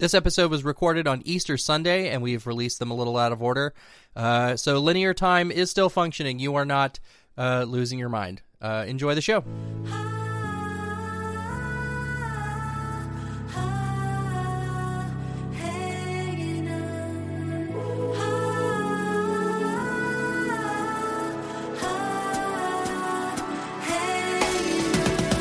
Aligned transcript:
This 0.00 0.14
episode 0.14 0.50
was 0.50 0.64
recorded 0.64 1.06
on 1.06 1.20
Easter 1.26 1.58
Sunday, 1.58 2.08
and 2.08 2.22
we've 2.22 2.46
released 2.46 2.78
them 2.78 2.90
a 2.90 2.94
little 2.94 3.18
out 3.18 3.32
of 3.32 3.42
order. 3.42 3.74
Uh, 4.16 4.56
so 4.56 4.78
linear 4.78 5.12
time 5.12 5.50
is 5.50 5.70
still 5.70 5.90
functioning. 5.90 6.38
You 6.38 6.54
are 6.54 6.64
not 6.64 6.98
uh, 7.36 7.66
losing 7.68 7.98
your 7.98 8.08
mind. 8.08 8.40
Uh, 8.62 8.86
enjoy 8.88 9.14
the 9.14 9.20
show. 9.20 9.44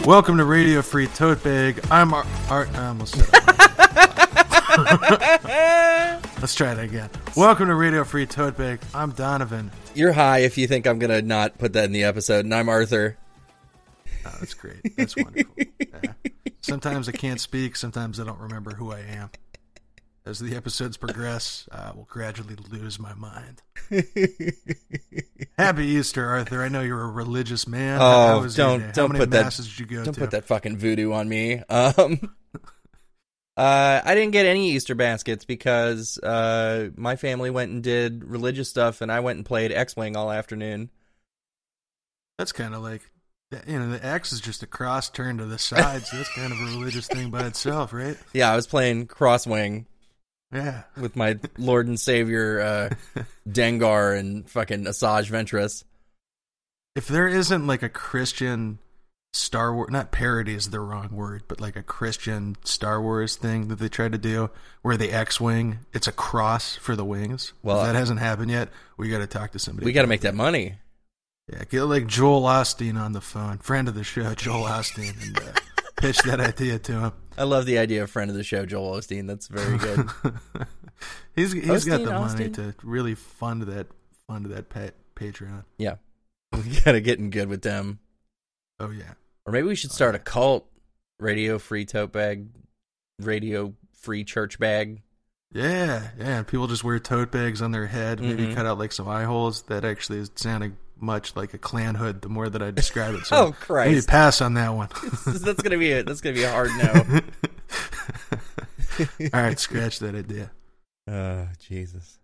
Welcome 0.06 0.36
to 0.38 0.44
Radio 0.44 0.82
Free 0.82 1.08
Tote 1.08 1.42
Bag. 1.46 1.80
I'm 1.90 2.14
Art. 2.14 2.68
I 2.74 2.88
almost 2.88 3.16
said. 3.16 3.39
Let's 6.40 6.56
try 6.56 6.72
it 6.72 6.80
again. 6.80 7.12
Welcome 7.38 7.68
to 7.68 7.76
Radio 7.76 8.04
Free 8.04 8.26
Tote 8.26 8.58
Bag. 8.58 8.80
I'm 8.96 9.12
Donovan. 9.12 9.70
You're 9.94 10.14
high 10.14 10.40
if 10.40 10.58
you 10.58 10.66
think 10.68 10.88
I'm 10.88 10.98
going 10.98 11.12
to 11.12 11.22
not 11.22 11.60
put 11.60 11.74
that 11.74 11.86
in 11.86 11.92
the 11.92 12.06
episode, 12.06 12.46
and 12.46 12.56
I'm 12.56 12.70
Arthur. 12.70 13.16
Oh, 14.26 14.34
that's 14.40 14.56
great. 14.56 14.98
That's 14.98 15.16
wonderful. 15.16 15.54
Yeah. 15.80 16.14
Sometimes 16.62 17.08
I 17.08 17.12
can't 17.12 17.40
speak. 17.40 17.76
Sometimes 17.76 18.20
I 18.20 18.24
don't 18.26 18.40
remember 18.40 18.72
who 18.72 18.92
I 18.92 19.02
am. 19.02 19.30
As 20.26 20.40
the 20.40 20.56
episodes 20.56 20.98
progress, 20.98 21.70
I 21.72 21.92
will 21.92 22.08
gradually 22.10 22.56
lose 22.56 22.98
my 23.00 23.14
mind. 23.14 23.62
Happy 25.58 25.86
Easter, 25.86 26.28
Arthur. 26.28 26.64
I 26.64 26.70
know 26.70 26.82
you're 26.82 27.02
a 27.04 27.10
religious 27.12 27.68
man. 27.68 28.00
How 28.00 28.40
Oh, 28.40 28.48
don't 28.48 28.92
don't 28.94 29.12
many 29.12 29.20
put 29.24 29.32
that 29.32 29.54
did 29.54 29.80
you 29.80 29.86
go 29.86 30.04
don't 30.04 30.14
to? 30.16 30.20
put 30.20 30.32
that 30.32 30.46
fucking 30.46 30.78
voodoo 30.78 31.12
on 31.14 31.30
me. 31.30 31.62
Um, 31.70 32.36
uh, 33.60 34.02
I 34.06 34.16
didn't 34.16 34.32
get 34.32 34.46
any 34.46 34.72
Easter 34.72 34.96
baskets 34.96 35.44
because 35.44 36.18
uh, 36.20 36.90
my 36.96 37.18
family 37.18 37.50
went 37.50 37.72
and 37.72 37.84
did 37.84 38.24
religious 38.24 38.70
stuff, 38.70 39.02
and 39.02 39.12
I 39.12 39.20
went 39.20 39.38
and 39.38 39.46
played 39.46 39.72
X 39.74 39.98
Wing 39.98 40.16
all 40.16 40.32
afternoon. 40.32 40.90
That's 42.38 42.54
kind 42.54 42.74
of 42.74 42.82
like, 42.82 43.02
you 43.68 43.78
know, 43.80 43.90
the 43.90 44.06
X 44.06 44.32
is 44.32 44.40
just 44.40 44.64
a 44.64 44.68
cross 44.68 45.10
turned 45.10 45.40
to 45.40 45.46
the 45.46 45.58
side, 45.60 46.04
so 46.04 46.16
that's 46.18 46.34
kind 46.34 46.54
of 46.54 46.60
a 46.60 46.64
religious 46.78 47.08
thing 47.08 47.30
by 47.32 47.46
itself, 47.48 47.92
right? 47.92 48.16
Yeah, 48.34 48.52
I 48.52 48.56
was 48.56 48.66
playing 48.68 49.08
Crosswing 49.08 49.86
Yeah. 50.54 50.84
with 50.96 51.18
my 51.18 51.38
Lord 51.58 51.88
and 51.88 52.00
Savior 52.00 52.62
uh, 52.62 53.24
Dengar 53.50 54.18
and 54.18 54.50
fucking 54.50 54.86
Asajj 54.86 55.30
Ventress. 55.30 55.84
If 56.96 57.08
there 57.10 57.28
isn't 57.28 57.68
like 57.68 57.84
a 57.84 57.90
Christian 57.90 58.80
Star 59.34 59.74
Wars, 59.76 59.90
not 59.92 60.12
parody 60.12 60.56
is 60.56 60.70
the 60.72 60.80
wrong 60.80 61.10
word, 61.12 61.44
but 61.48 61.62
like 61.62 61.76
a 61.76 61.84
Christian 61.84 62.56
Star 62.64 63.02
Wars 63.02 63.36
thing 63.36 63.68
that 63.68 63.76
they 63.78 63.88
tried 63.90 64.12
to 64.14 64.18
do 64.18 64.50
where 64.82 64.98
the 64.98 65.12
X 65.12 65.40
Wing, 65.40 65.80
it's 65.94 66.08
a 66.08 66.12
cross 66.12 66.76
for 66.76 66.96
the 66.96 67.06
wings. 67.06 67.54
Well, 67.62 67.80
if 67.82 67.88
that 67.88 67.96
hasn't 67.96 68.20
happened 68.20 68.50
yet, 68.50 68.70
we 68.98 69.10
got 69.10 69.20
to 69.20 69.28
talk 69.28 69.52
to 69.52 69.60
somebody. 69.60 69.86
We 69.86 69.92
got 69.92 70.02
to 70.02 70.08
make 70.08 70.22
that 70.22 70.34
money. 70.36 70.76
Yeah, 71.52 71.64
get 71.70 71.84
like 71.84 72.08
Joel 72.08 72.44
Osteen 72.44 73.00
on 73.00 73.12
the 73.14 73.22
phone, 73.22 73.58
friend 73.60 73.88
of 73.88 73.96
the 73.96 74.04
show, 74.04 74.34
Joel 74.36 74.64
Osteen, 74.66 75.16
and 75.26 75.38
uh, 75.38 75.60
pitch 75.98 76.20
that 76.24 76.40
idea 76.40 76.80
to 76.80 77.00
him. 77.00 77.12
I 77.38 77.44
love 77.44 77.66
the 77.66 77.78
idea 77.78 78.04
of 78.04 78.12
friend 78.12 78.30
of 78.30 78.36
the 78.38 78.44
show, 78.44 78.66
Joel 78.66 78.98
Osteen. 78.98 79.28
That's 79.28 79.48
very 79.48 79.78
good. 79.78 80.10
he's 81.36 81.52
he's 81.54 81.86
got 81.86 82.02
Osteen, 82.02 82.06
the 82.06 82.12
money 82.12 82.50
Osteen? 82.50 82.54
to 82.56 82.76
really 82.84 83.16
fund 83.16 83.64
that 83.64 83.88
fund 84.28 84.46
that 84.48 84.70
pa- 84.70 84.90
Patreon. 85.16 85.64
yeah, 85.78 85.96
we 86.54 86.80
got 86.82 86.92
to 86.94 87.02
get 87.02 87.20
in 87.20 87.30
good 87.30 87.48
with 87.48 87.62
them. 87.62 88.00
Oh 88.80 88.90
yeah. 88.92 89.14
Or 89.46 89.52
maybe 89.54 89.68
we 89.68 89.76
should 89.76 89.92
start 89.92 90.16
a 90.16 90.20
cult. 90.20 90.66
Radio 91.20 91.60
free 91.60 91.86
tote 91.86 92.14
bag, 92.14 92.48
radio 93.20 93.74
free 93.94 94.24
church 94.24 94.58
bag. 94.58 95.02
Yeah, 95.52 96.08
yeah. 96.18 96.44
People 96.44 96.68
just 96.68 96.84
wear 96.84 96.98
tote 97.00 97.30
bags 97.32 97.62
on 97.62 97.72
their 97.72 97.88
head, 97.88 98.22
maybe 98.22 98.46
Mhm. 98.48 98.56
cut 98.56 98.66
out 98.66 98.78
like 98.80 98.92
some 98.94 99.08
eye 99.10 99.26
holes. 99.26 99.64
That 99.64 99.84
actually 99.84 100.20
is 100.20 100.32
sounding 100.36 100.78
much 100.98 101.36
like 101.36 101.54
a 101.54 101.58
clan 101.58 101.96
hood. 101.96 102.22
The 102.22 102.30
more 102.30 102.48
that 102.50 102.62
I 102.62 102.72
describe 102.72 103.16
it, 103.16 103.26
so 103.26 103.36
Oh 103.36 103.46
maybe 103.48 103.58
Christ! 103.60 104.08
pass 104.08 104.40
on 104.42 104.54
that 104.54 104.70
one. 104.70 104.88
that's 105.26 105.62
gonna 105.62 105.78
be 105.78 105.92
a 105.92 106.04
that's 106.04 106.22
gonna 106.22 106.36
be 106.36 106.44
a 106.44 106.52
hard 106.52 106.70
no. 106.78 107.20
All 109.34 109.42
right, 109.42 109.60
scratch 109.60 110.00
that 110.00 110.16
idea. 110.16 110.52
Oh 111.10 111.48
Jesus! 111.60 112.18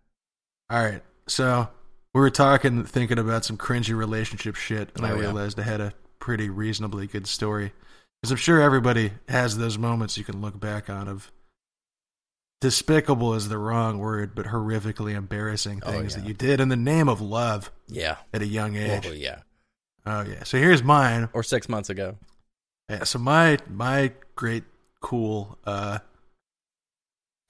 All 0.70 0.84
right, 0.84 1.02
so 1.28 1.68
we 2.14 2.22
were 2.22 2.30
talking, 2.30 2.84
thinking 2.86 3.18
about 3.20 3.44
some 3.46 3.58
cringy 3.58 3.96
relationship 3.96 4.56
shit, 4.56 4.92
and 4.96 5.06
I 5.06 5.12
Oh, 5.12 5.16
yeah. 5.16 5.22
realized 5.22 5.60
I 5.60 5.64
had 5.64 5.82
a 5.82 5.94
pretty 6.26 6.50
reasonably 6.50 7.06
good 7.06 7.28
story. 7.28 7.72
Because 8.20 8.32
I'm 8.32 8.38
sure 8.38 8.60
everybody 8.60 9.12
has 9.30 9.60
those 9.60 9.78
moments 9.78 10.18
you 10.18 10.24
can 10.24 10.42
look 10.42 10.60
back 10.60 10.90
on 10.90 11.08
of 11.08 11.32
despicable 12.62 13.36
is 13.36 13.48
the 13.48 13.60
wrong 13.60 14.00
word, 14.00 14.34
but 14.34 14.48
horrifically 14.48 15.14
embarrassing 15.14 15.84
Oh, 15.86 15.92
things 15.92 16.16
yeah. 16.16 16.22
that 16.22 16.28
you 16.28 16.34
did 16.34 16.60
in 16.60 16.70
the 16.70 16.76
name 16.76 17.08
of 17.08 17.22
love 17.22 17.72
Yeah. 17.88 18.16
at 18.34 18.42
a 18.42 18.48
young 18.48 18.76
age. 18.76 19.06
Oh 19.06 19.12
yeah. 19.12 19.42
Oh 20.08 20.22
yeah. 20.24 20.44
So 20.46 20.58
here's 20.58 20.82
mine. 20.82 21.30
Or 21.32 21.44
six 21.44 21.70
months 21.70 21.92
ago. 21.92 22.18
Yeah, 22.90 23.04
so 23.04 23.20
my 23.20 23.60
my 23.70 24.12
great 24.36 24.64
cool 25.02 25.60
uh 25.64 26.00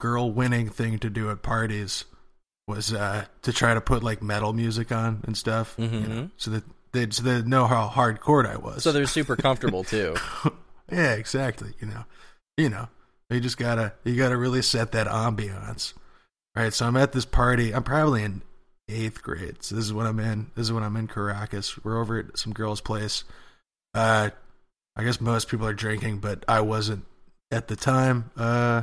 girl 0.00 0.30
winning 0.30 0.68
thing 0.68 0.98
to 0.98 1.08
do 1.08 1.30
at 1.30 1.40
parties 1.42 2.04
was 2.68 2.92
uh 2.92 3.24
to 3.40 3.52
try 3.54 3.72
to 3.72 3.80
put 3.80 4.02
like 4.02 4.22
metal 4.22 4.52
music 4.52 4.92
on 4.92 5.22
and 5.24 5.34
stuff. 5.34 5.74
You 5.78 5.88
Mhm. 5.88 6.08
know, 6.08 6.30
so 6.36 6.50
that 6.50 6.64
they'd 6.92 7.12
so 7.14 7.22
they'd 7.22 7.46
know 7.46 7.66
how 7.66 7.88
hardcore 7.88 8.46
I 8.46 8.56
was. 8.56 8.82
So 8.82 8.92
they're 8.92 9.06
super 9.06 9.36
comfortable 9.36 9.84
too. 9.94 10.14
yeah, 10.90 11.12
exactly. 11.14 11.72
You 11.80 11.88
know. 11.88 12.04
You 12.56 12.68
know. 12.70 12.88
You 13.30 13.40
just 13.40 13.58
gotta 13.58 13.92
you 14.04 14.16
gotta 14.16 14.36
really 14.36 14.62
set 14.62 14.92
that 14.92 15.06
ambiance. 15.08 15.92
right? 16.54 16.72
so 16.72 16.86
I'm 16.86 16.96
at 16.96 17.12
this 17.12 17.24
party. 17.24 17.74
I'm 17.74 17.82
probably 17.82 18.22
in 18.22 18.42
eighth 18.88 19.22
grade. 19.22 19.62
So 19.64 19.74
this 19.74 19.84
is 19.84 19.92
when 19.92 20.06
I'm 20.06 20.20
in. 20.20 20.50
This 20.54 20.66
is 20.66 20.72
when 20.72 20.84
I'm 20.84 20.96
in 20.96 21.08
Caracas. 21.08 21.82
We're 21.84 22.00
over 22.00 22.18
at 22.20 22.38
some 22.38 22.52
girl's 22.52 22.80
place. 22.80 23.24
Uh, 23.94 24.30
I 24.94 25.04
guess 25.04 25.20
most 25.20 25.48
people 25.48 25.66
are 25.66 25.74
drinking, 25.74 26.18
but 26.18 26.44
I 26.46 26.60
wasn't 26.60 27.04
at 27.50 27.66
the 27.68 27.76
time. 27.76 28.30
Uh, 28.36 28.82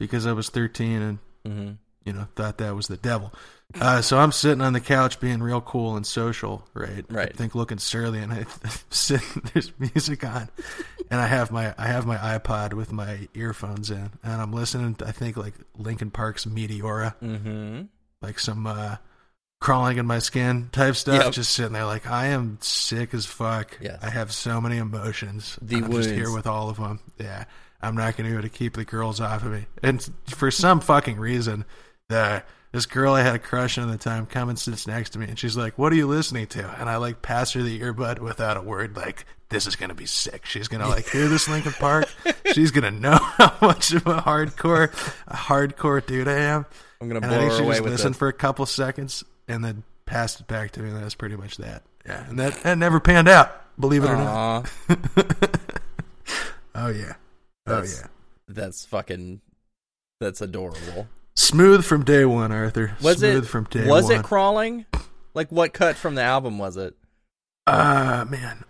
because 0.00 0.26
I 0.26 0.32
was 0.32 0.48
13 0.48 1.02
and 1.02 1.18
hmm 1.46 1.70
you 2.04 2.12
know 2.12 2.26
thought 2.36 2.58
that 2.58 2.74
was 2.74 2.86
the 2.88 2.96
devil. 2.96 3.32
Uh, 3.78 4.00
so 4.00 4.18
I'm 4.18 4.32
sitting 4.32 4.62
on 4.62 4.72
the 4.72 4.80
couch 4.80 5.20
being 5.20 5.42
real 5.42 5.60
cool 5.60 5.96
and 5.96 6.06
social, 6.06 6.66
right? 6.72 7.04
Right. 7.10 7.28
I 7.32 7.36
think 7.36 7.54
looking 7.54 7.78
surly, 7.78 8.18
and 8.20 8.32
I 8.32 8.46
sit. 8.90 9.20
There's 9.52 9.72
music 9.78 10.24
on, 10.24 10.48
and 11.10 11.20
I 11.20 11.26
have 11.26 11.50
my 11.50 11.74
I 11.76 11.86
have 11.86 12.06
my 12.06 12.16
iPod 12.16 12.72
with 12.72 12.92
my 12.92 13.28
earphones 13.34 13.90
in, 13.90 14.10
and 14.22 14.40
I'm 14.40 14.52
listening. 14.52 14.94
To, 14.96 15.06
I 15.06 15.12
think 15.12 15.36
like 15.36 15.54
Linkin 15.76 16.10
Park's 16.10 16.46
Meteora, 16.46 17.14
hmm 17.16 17.82
like 18.20 18.38
some 18.40 18.66
uh, 18.66 18.96
crawling 19.60 19.98
in 19.98 20.06
my 20.06 20.18
skin 20.18 20.70
type 20.72 20.96
stuff. 20.96 21.24
Yep. 21.24 21.32
Just 21.34 21.52
sitting 21.52 21.74
there, 21.74 21.84
like 21.84 22.06
I 22.08 22.28
am 22.28 22.58
sick 22.62 23.12
as 23.12 23.26
fuck. 23.26 23.78
Yes. 23.82 23.98
I 24.02 24.08
have 24.08 24.32
so 24.32 24.62
many 24.62 24.78
emotions. 24.78 25.58
The 25.60 25.76
I'm 25.76 25.92
just 25.92 26.10
here 26.10 26.32
with 26.32 26.46
all 26.46 26.70
of 26.70 26.78
them. 26.78 27.00
Yeah, 27.18 27.44
I'm 27.82 27.96
not 27.96 28.16
going 28.16 28.24
to 28.28 28.30
be 28.34 28.38
able 28.38 28.48
to 28.48 28.48
keep 28.48 28.74
the 28.74 28.84
girls 28.86 29.20
off 29.20 29.44
of 29.44 29.52
me. 29.52 29.66
And 29.82 30.08
for 30.26 30.50
some 30.50 30.80
fucking 30.80 31.18
reason, 31.18 31.66
the 32.08 32.42
this 32.72 32.86
girl 32.86 33.14
I 33.14 33.22
had 33.22 33.34
a 33.34 33.38
crush 33.38 33.78
on 33.78 33.88
at 33.90 33.98
the 33.98 33.98
time 34.10 34.26
come 34.26 34.48
and 34.48 34.58
sits 34.58 34.86
next 34.86 35.10
to 35.10 35.18
me, 35.18 35.26
and 35.26 35.38
she's 35.38 35.56
like, 35.56 35.78
"What 35.78 35.92
are 35.92 35.96
you 35.96 36.06
listening 36.06 36.46
to?" 36.48 36.68
And 36.78 36.88
I 36.88 36.96
like 36.96 37.22
pass 37.22 37.52
her 37.52 37.62
the 37.62 37.80
earbud 37.80 38.18
without 38.20 38.56
a 38.56 38.62
word, 38.62 38.96
like. 38.96 39.24
This 39.50 39.66
is 39.66 39.76
gonna 39.76 39.94
be 39.94 40.04
sick. 40.04 40.44
She's 40.44 40.68
gonna 40.68 40.86
like 40.86 41.08
hear 41.08 41.26
this 41.26 41.48
Linkin 41.48 41.72
Park. 41.72 42.06
She's 42.52 42.70
gonna 42.70 42.90
know 42.90 43.16
how 43.16 43.56
much 43.62 43.94
of 43.94 44.06
a 44.06 44.16
hardcore, 44.20 44.92
a 45.26 45.34
hardcore 45.34 46.04
dude 46.04 46.28
I 46.28 46.34
am. 46.40 46.66
I'm 47.00 47.08
gonna 47.08 47.20
And 47.20 47.24
I 47.24 47.28
blow 47.28 47.38
think 47.38 47.52
her 47.52 47.56
she 47.56 47.64
away 47.64 47.72
just 47.76 47.82
with 47.82 47.92
listened 47.92 48.16
for 48.18 48.28
a 48.28 48.34
couple 48.34 48.66
seconds 48.66 49.24
and 49.48 49.64
then 49.64 49.84
passed 50.04 50.40
it 50.40 50.48
back 50.48 50.72
to 50.72 50.82
me. 50.82 50.90
And 50.90 50.98
that 50.98 51.04
was 51.04 51.14
pretty 51.14 51.36
much 51.36 51.56
that. 51.56 51.82
Yeah, 52.04 52.28
and 52.28 52.38
that, 52.38 52.62
that 52.62 52.76
never 52.76 53.00
panned 53.00 53.26
out. 53.26 53.50
Believe 53.80 54.04
it 54.04 54.10
or 54.10 54.16
not. 54.16 54.70
Oh 56.74 56.88
yeah, 56.88 57.14
oh 57.66 57.82
yeah. 57.82 58.06
that's 58.46 58.84
fucking. 58.84 59.40
That's 60.20 60.40
adorable. 60.40 61.08
Smooth 61.42 61.84
from 61.84 62.02
day 62.04 62.24
one, 62.24 62.50
Arthur. 62.50 62.96
Was 63.00 63.18
Smooth 63.18 63.44
it? 63.44 63.46
from 63.46 63.62
day 63.70 63.86
was 63.86 64.06
one. 64.06 64.14
it 64.16 64.22
crawling? 64.24 64.86
Like 65.34 65.52
what 65.52 65.72
cut 65.72 65.94
from 65.94 66.16
the 66.16 66.22
album 66.22 66.58
was 66.58 66.76
it? 66.76 66.96
Ah 67.68 68.26
man, 68.28 68.64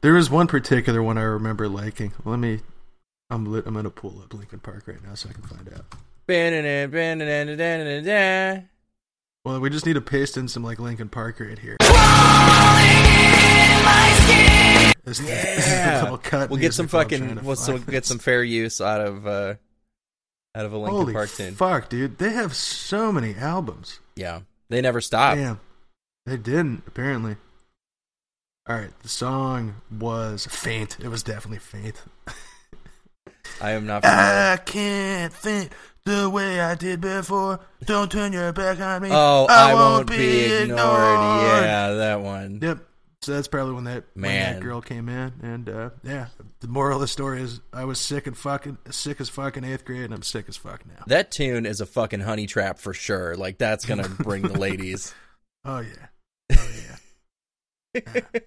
there 0.00 0.14
was 0.14 0.30
one 0.30 0.46
particular 0.46 1.02
one 1.02 1.18
I 1.18 1.22
remember 1.24 1.68
liking. 1.68 2.12
Let 2.24 2.38
me. 2.38 2.60
I'm 3.28 3.44
lit, 3.44 3.66
I'm 3.66 3.74
gonna 3.74 3.90
pull 3.90 4.18
up 4.22 4.32
Linkin 4.32 4.60
Park 4.60 4.84
right 4.86 5.02
now 5.06 5.14
so 5.14 5.28
I 5.28 5.32
can 5.34 5.42
find 5.42 5.68
out. 5.74 5.84
Well, 9.44 9.60
we 9.60 9.68
just 9.68 9.84
need 9.84 9.92
to 9.92 10.00
paste 10.00 10.38
in 10.38 10.48
some 10.48 10.64
like 10.64 10.78
Linkin 10.80 11.10
Park 11.10 11.38
right 11.38 11.58
here. 11.58 11.76
This, 15.04 15.18
this 15.18 15.20
is 15.20 15.26
the 15.26 15.70
Yeah. 15.70 16.00
little 16.04 16.18
cut 16.18 16.48
We'll 16.50 16.58
get 16.60 16.72
some 16.72 16.84
music 16.86 16.94
I'm 17.02 17.08
trying 17.08 17.20
fucking. 17.28 17.44
We'll 17.44 17.56
some, 17.56 17.76
find. 17.76 17.86
get 17.88 18.06
some 18.06 18.18
fair 18.18 18.42
use 18.42 18.80
out 18.80 19.02
of 19.02 19.26
uh 19.26 19.54
out 20.56 20.64
of 20.64 20.72
a 20.72 20.78
Linkin 20.78 20.96
Holy 20.96 21.12
Park 21.12 21.28
fuck, 21.28 21.88
dude! 21.88 22.18
They 22.18 22.30
have 22.30 22.56
so 22.56 23.12
many 23.12 23.34
albums. 23.34 24.00
Yeah, 24.16 24.40
they 24.70 24.80
never 24.80 25.00
stop. 25.00 25.36
Damn, 25.36 25.60
they 26.24 26.38
didn't 26.38 26.84
apparently. 26.86 27.36
All 28.68 28.74
right, 28.74 28.90
the 29.02 29.08
song 29.08 29.76
was 29.90 30.46
"Faint." 30.46 30.96
It 30.98 31.08
was 31.08 31.22
definitely 31.22 31.58
"Faint." 31.58 32.02
I 33.60 33.72
am 33.72 33.86
not. 33.86 34.02
familiar. 34.02 34.22
I 34.22 34.56
can't 34.56 35.32
think 35.32 35.72
the 36.04 36.30
way 36.30 36.60
I 36.60 36.74
did 36.74 37.02
before. 37.02 37.60
Don't 37.84 38.10
turn 38.10 38.32
your 38.32 38.52
back 38.52 38.80
on 38.80 39.02
me. 39.02 39.10
Oh, 39.12 39.46
I, 39.50 39.74
won't, 39.74 40.08
be 40.08 40.44
ignored. 40.44 40.78
Yeah, 40.78 41.92
that 41.94 42.20
one. 42.22 42.60
Yep. 42.62 42.78
So 43.26 43.32
that's 43.32 43.48
probably 43.48 43.74
when 43.74 43.82
that 43.84 44.04
when 44.14 44.22
that 44.30 44.60
girl 44.60 44.80
came 44.80 45.08
in, 45.08 45.32
and 45.42 45.68
uh, 45.68 45.90
yeah. 46.04 46.26
The 46.60 46.68
moral 46.68 46.94
of 46.98 47.00
the 47.00 47.08
story 47.08 47.42
is 47.42 47.60
I 47.72 47.84
was 47.84 47.98
sick 47.98 48.28
and 48.28 48.38
fucking 48.38 48.78
sick 48.90 49.20
as 49.20 49.28
fucking 49.28 49.64
eighth 49.64 49.84
grade, 49.84 50.02
and 50.04 50.14
I'm 50.14 50.22
sick 50.22 50.44
as 50.48 50.56
fuck 50.56 50.86
now. 50.86 51.02
That 51.08 51.32
tune 51.32 51.66
is 51.66 51.80
a 51.80 51.86
fucking 51.86 52.20
honey 52.20 52.46
trap 52.46 52.78
for 52.78 52.94
sure. 52.94 53.34
Like 53.34 53.58
that's 53.58 53.84
gonna 53.84 54.08
bring 54.08 54.42
the 54.42 54.56
ladies. 54.56 55.12
Oh 55.64 55.80
yeah. 55.80 56.56
Oh 56.56 56.68
yeah. 57.96 58.00
Yeah. 58.14 58.40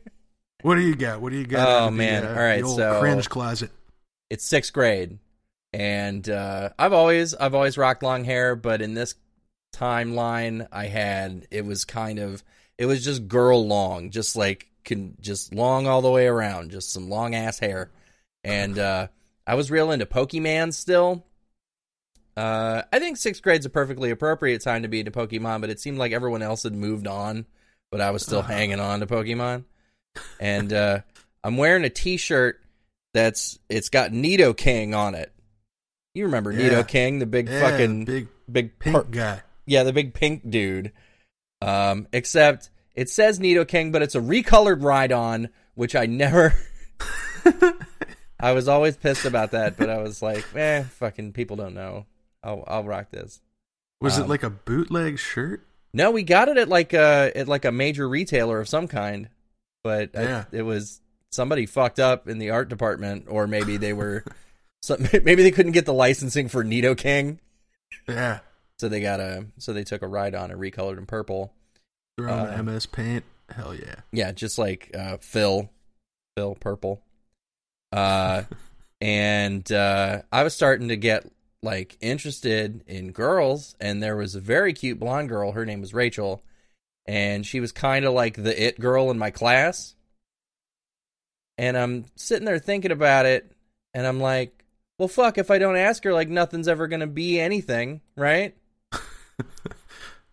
What 0.62 0.76
do 0.76 0.82
you 0.82 0.96
got? 0.96 1.20
What 1.20 1.34
do 1.34 1.38
you 1.38 1.46
got? 1.46 1.68
Oh, 1.68 1.88
of 1.88 1.92
the, 1.92 1.98
man. 1.98 2.24
uh, 2.26 2.30
All 2.30 2.36
right, 2.36 2.66
so- 2.66 3.02
cringe 3.02 3.28
closet. 3.28 3.72
it's 4.30 4.46
sixth 4.48 4.72
grade, 4.72 5.20
and 5.74 6.30
uh, 6.30 6.70
I've 6.80 6.94
always 6.94 7.34
I've 7.36 7.54
always 7.54 7.78
rocked 7.78 8.02
long 8.02 8.24
hair, 8.24 8.56
but 8.56 8.82
in 8.82 8.94
this 8.94 9.16
timeline, 9.76 10.70
I 10.72 10.86
had 10.86 11.48
it 11.52 11.66
was 11.66 11.84
kind 11.84 12.20
of 12.20 12.42
it 12.78 12.86
was 12.86 13.04
just 13.04 13.28
girl 13.28 13.68
long, 13.68 14.10
just 14.12 14.38
like 14.38 14.69
can 14.90 15.16
just 15.22 15.54
long 15.54 15.88
all 15.88 16.02
the 16.02 16.12
way 16.12 16.28
around, 16.28 16.72
just 16.72 16.92
some 16.92 17.10
long 17.10 17.34
ass 17.36 17.60
hair, 17.60 17.90
and 18.44 18.78
uh, 18.90 19.08
I 19.48 19.56
was 19.56 19.72
real 19.72 19.92
into 19.92 20.06
Pokemon 20.06 20.74
still. 20.74 21.24
Uh, 22.38 22.84
I 22.94 23.00
think 23.00 23.18
sixth 23.18 23.42
grade's 23.42 23.66
a 23.66 23.70
perfectly 23.70 24.12
appropriate 24.12 24.62
time 24.62 24.84
to 24.84 24.88
be 24.88 25.00
into 25.00 25.12
Pokemon, 25.12 25.62
but 25.62 25.70
it 25.70 25.80
seemed 25.80 25.98
like 25.98 26.12
everyone 26.14 26.42
else 26.42 26.64
had 26.64 26.74
moved 26.74 27.06
on, 27.08 27.46
but 27.92 28.00
I 28.02 28.12
was 28.12 28.24
still 28.24 28.40
Uh-huh. 28.40 28.54
hanging 28.54 28.80
on 28.80 29.00
to 29.02 29.08
Pokemon. 29.08 29.64
And 30.40 30.74
uh, 30.74 31.00
I'm 31.44 31.56
wearing 31.58 31.84
a 31.86 31.90
T-shirt 31.90 32.60
that's 33.14 33.60
it's 33.70 33.90
got 33.90 34.12
Nidoking 34.12 34.96
on 34.98 35.16
it. 35.16 35.32
You 36.16 36.26
remember 36.26 36.52
Yeah. 36.52 36.70
Nidoking, 36.70 37.20
the 37.20 37.26
big 37.26 37.48
Yeah, 37.48 37.62
fucking 37.62 38.06
big 38.06 38.28
big 38.52 38.80
pink 38.80 38.96
per- 38.96 39.04
guy. 39.04 39.42
yeah, 39.66 39.84
the 39.84 39.94
big 39.94 40.14
pink 40.14 40.50
dude. 40.50 40.92
Um, 41.62 42.08
except 42.12 42.70
it 42.96 43.10
says 43.10 43.40
Nidoking, 43.40 43.92
but 43.92 44.02
it's 44.02 44.16
a 44.16 44.20
recolored 44.22 44.82
Rhydon, 44.82 45.50
which 45.76 45.96
I 45.96 46.06
never. 46.06 46.54
I 48.40 48.54
was 48.54 48.68
always 48.68 48.96
pissed 48.96 49.26
about 49.26 49.52
that, 49.52 49.76
but 49.78 49.90
I 49.90 49.98
was 50.02 50.22
like, 50.22 50.46
eh, 50.56 50.84
fucking 50.84 51.34
people 51.34 51.58
don't 51.58 51.74
know. 51.74 52.06
I'll 52.44 52.64
I'll 52.68 52.84
rock 52.86 53.12
this. 53.12 53.42
Was 54.02 54.18
Um, 54.18 54.26
it 54.26 54.30
like 54.30 54.44
a 54.44 54.50
bootleg 54.50 55.20
shirt? 55.20 55.66
No, 55.94 56.12
we 56.12 56.24
got 56.24 56.48
it 56.48 56.58
at 56.58 56.70
like 56.70 56.94
a 56.94 57.32
at 57.36 57.48
like 57.50 57.66
a 57.66 57.72
major 57.72 58.08
retailer 58.08 58.60
of 58.62 58.70
some 58.70 58.88
kind, 58.88 59.30
but 59.84 60.16
I- 60.18 60.46
it 60.54 60.62
was 60.62 61.02
somebody 61.32 61.66
fucked 61.66 62.00
up 62.00 62.28
in 62.30 62.38
the 62.40 62.52
art 62.52 62.70
department, 62.70 63.26
or 63.28 63.46
maybe 63.46 63.76
they 63.78 63.92
were, 63.94 64.24
some, 64.82 65.02
maybe 65.24 65.44
they 65.44 65.52
couldn't 65.52 65.74
get 65.74 65.86
the 65.86 65.94
licensing 65.94 66.48
for 66.48 66.64
Nidoking, 66.64 67.40
Yeah. 68.08 68.40
so 68.78 68.88
they 68.88 69.02
got 69.02 69.20
a 69.20 69.48
so 69.58 69.74
they 69.74 69.84
took 69.84 70.02
a 70.02 70.06
Rhydon 70.08 70.46
and 70.52 70.60
recolored 70.62 70.98
in 70.98 71.06
purple. 71.06 71.54
On 72.28 72.48
Uh, 72.48 72.64
MS 72.64 72.86
Paint. 72.88 73.24
Hell 73.50 73.76
yeah. 73.76 73.96
Yeah, 74.12 74.32
just 74.32 74.58
like 74.58 74.92
uh, 74.98 75.18
Phil, 75.18 75.70
Phil 76.36 76.56
Purple. 76.56 77.02
Uh, 77.92 78.44
and 79.02 79.72
uh, 79.72 80.22
I 80.32 80.44
was 80.44 80.54
starting 80.54 80.90
to 80.90 80.98
get 80.98 81.30
like 81.62 81.98
interested 82.02 82.84
in 82.88 83.12
girls, 83.12 83.76
and 83.80 84.02
there 84.02 84.16
was 84.16 84.36
a 84.36 84.40
very 84.40 84.74
cute 84.74 85.00
blonde 85.00 85.30
girl. 85.30 85.52
Her 85.52 85.66
name 85.66 85.82
was 85.82 85.94
Rachel, 85.94 86.44
and 87.06 87.46
she 87.46 87.60
was 87.60 87.72
kind 87.72 88.06
of 88.06 88.14
like 88.14 88.36
the 88.36 88.64
it 88.68 88.80
girl 88.80 89.12
in 89.12 89.18
my 89.18 89.32
class. 89.32 89.96
And 91.58 91.78
I'm 91.78 92.06
sitting 92.16 92.46
there 92.46 92.60
thinking 92.60 92.92
about 92.92 93.26
it, 93.26 93.52
and 93.94 94.08
I'm 94.08 94.20
like, 94.20 94.64
well, 94.98 95.10
fuck, 95.10 95.38
if 95.38 95.52
I 95.52 95.58
don't 95.58 95.76
ask 95.76 96.04
her, 96.04 96.14
like 96.14 96.30
nothing's 96.30 96.68
ever 96.68 96.88
gonna 96.88 97.08
be 97.08 97.40
anything, 97.40 98.02
right? 98.16 98.56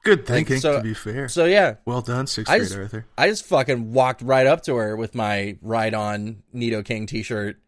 Good 0.06 0.26
thinking, 0.26 0.60
so- 0.60 0.76
to 0.78 0.82
be 0.82 0.94
fair. 0.94 1.28
So 1.28 1.44
yeah, 1.44 1.74
well 1.84 2.00
done, 2.00 2.26
sixth 2.26 2.50
I 2.50 2.58
grade 2.58 2.68
just- 2.68 2.78
Arthur. 2.78 3.06
I 3.18 3.28
just 3.28 3.44
fucking 3.44 3.92
walked 3.92 4.22
right 4.22 4.46
up 4.46 4.62
to 4.62 4.76
her 4.76 4.96
with 4.96 5.14
my 5.14 5.58
Rhydon 5.64 6.36
Nito 6.52 6.82
King 6.82 7.06
t 7.06 7.22
shirt 7.22 7.58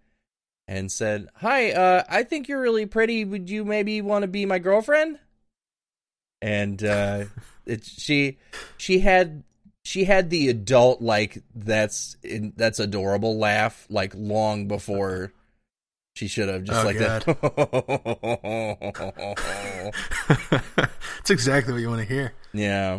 and 0.67 0.91
said, 0.93 1.29
Hi, 1.37 1.73
uh, 1.73 2.05
I 2.09 2.23
think 2.23 2.49
you're 2.49 2.61
really 2.61 2.87
pretty. 2.87 3.25
Would 3.25 3.51
you 3.51 3.65
maybe 3.65 4.01
want 4.01 4.23
to 4.23 4.29
be 4.29 4.47
my 4.47 4.59
girlfriend? 4.59 5.19
And 6.41 6.83
uh 6.85 7.25
it, 7.67 7.85
she 7.85 8.39
she 8.77 9.01
had 9.01 9.43
she 9.85 10.05
had 10.05 10.31
the 10.31 10.49
adult 10.49 11.01
like 11.03 11.43
that's 11.55 12.17
in, 12.23 12.53
that's 12.57 12.79
adorable 12.79 13.39
laugh 13.39 13.87
like 13.91 14.13
long 14.15 14.69
before 14.69 15.33
she 16.19 16.27
should 16.27 16.49
have 16.49 16.65
just 16.65 16.81
Oh, 16.81 16.85
like 16.85 16.99
that. 16.99 17.25
It's 21.21 21.31
exactly 21.31 21.73
what 21.73 21.81
you 21.81 21.89
want 21.89 22.01
to 22.01 22.07
hear. 22.13 22.33
yeah. 22.53 22.99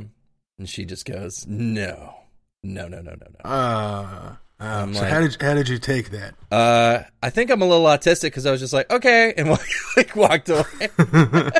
And 0.57 0.69
she 0.69 0.85
just 0.85 1.05
goes, 1.05 1.45
"No. 1.47 2.15
No, 2.63 2.87
no, 2.87 3.01
no, 3.01 3.11
no, 3.11 3.27
no." 3.43 3.49
Uh, 3.49 4.35
I'm 4.59 4.93
so 4.93 5.01
like- 5.01 5.09
how 5.09 5.21
did 5.21 5.41
how 5.41 5.53
did 5.53 5.69
you 5.69 5.79
take 5.79 6.11
that? 6.11 6.35
Uh, 6.51 7.03
I 7.23 7.29
think 7.29 7.49
I'm 7.49 7.61
a 7.61 7.65
little 7.65 7.85
autistic 7.85 8.23
because 8.23 8.45
I 8.45 8.51
was 8.51 8.59
just 8.59 8.73
like, 8.73 8.91
okay, 8.91 9.33
and 9.37 9.49
like 9.97 10.15
walked 10.15 10.49
away. 10.49 10.89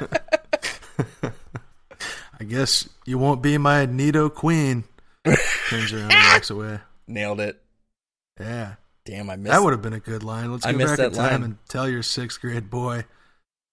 I 2.39 2.43
guess 2.45 2.87
you 3.05 3.17
won't 3.17 3.41
be 3.41 3.57
my 3.57 3.85
Nidoqueen. 3.85 4.83
Turns 5.69 5.93
around 5.93 6.11
and 6.13 6.33
walks 6.33 6.49
away. 6.49 6.79
Nailed 7.07 7.39
it. 7.41 7.61
Yeah, 8.39 8.75
Damn, 9.09 9.29
I 9.29 9.35
missed. 9.35 9.51
that 9.51 9.63
would 9.63 9.73
have 9.73 9.81
been 9.81 9.93
a 9.93 9.99
good 9.99 10.23
line. 10.23 10.51
Let's 10.51 10.65
go 10.65 10.77
back 10.77 10.99
in 10.99 11.11
time 11.11 11.13
line. 11.13 11.43
and 11.43 11.57
tell 11.67 11.89
your 11.89 12.03
sixth 12.03 12.41
grade 12.41 12.69
boy, 12.69 13.05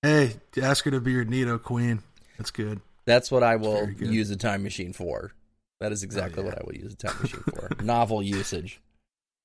"Hey, 0.03 0.37
ask 0.61 0.85
her 0.85 0.91
to 0.91 1.01
be 1.01 1.13
your 1.13 1.25
Nidoqueen." 1.25 2.01
That's 2.39 2.51
good. 2.51 2.81
That's 3.05 3.31
what 3.31 3.43
I 3.43 3.57
will 3.57 3.91
use 3.91 4.31
a 4.31 4.37
time 4.37 4.63
machine 4.63 4.93
for. 4.93 5.33
That 5.81 5.93
is 5.93 6.03
exactly 6.03 6.43
oh, 6.43 6.47
yeah. 6.47 6.51
what 6.51 6.59
I 6.59 6.65
will 6.67 6.75
use 6.75 6.93
a 6.93 6.97
time 6.97 7.17
machine 7.21 7.41
for. 7.41 7.71
Novel 7.83 8.23
usage. 8.23 8.81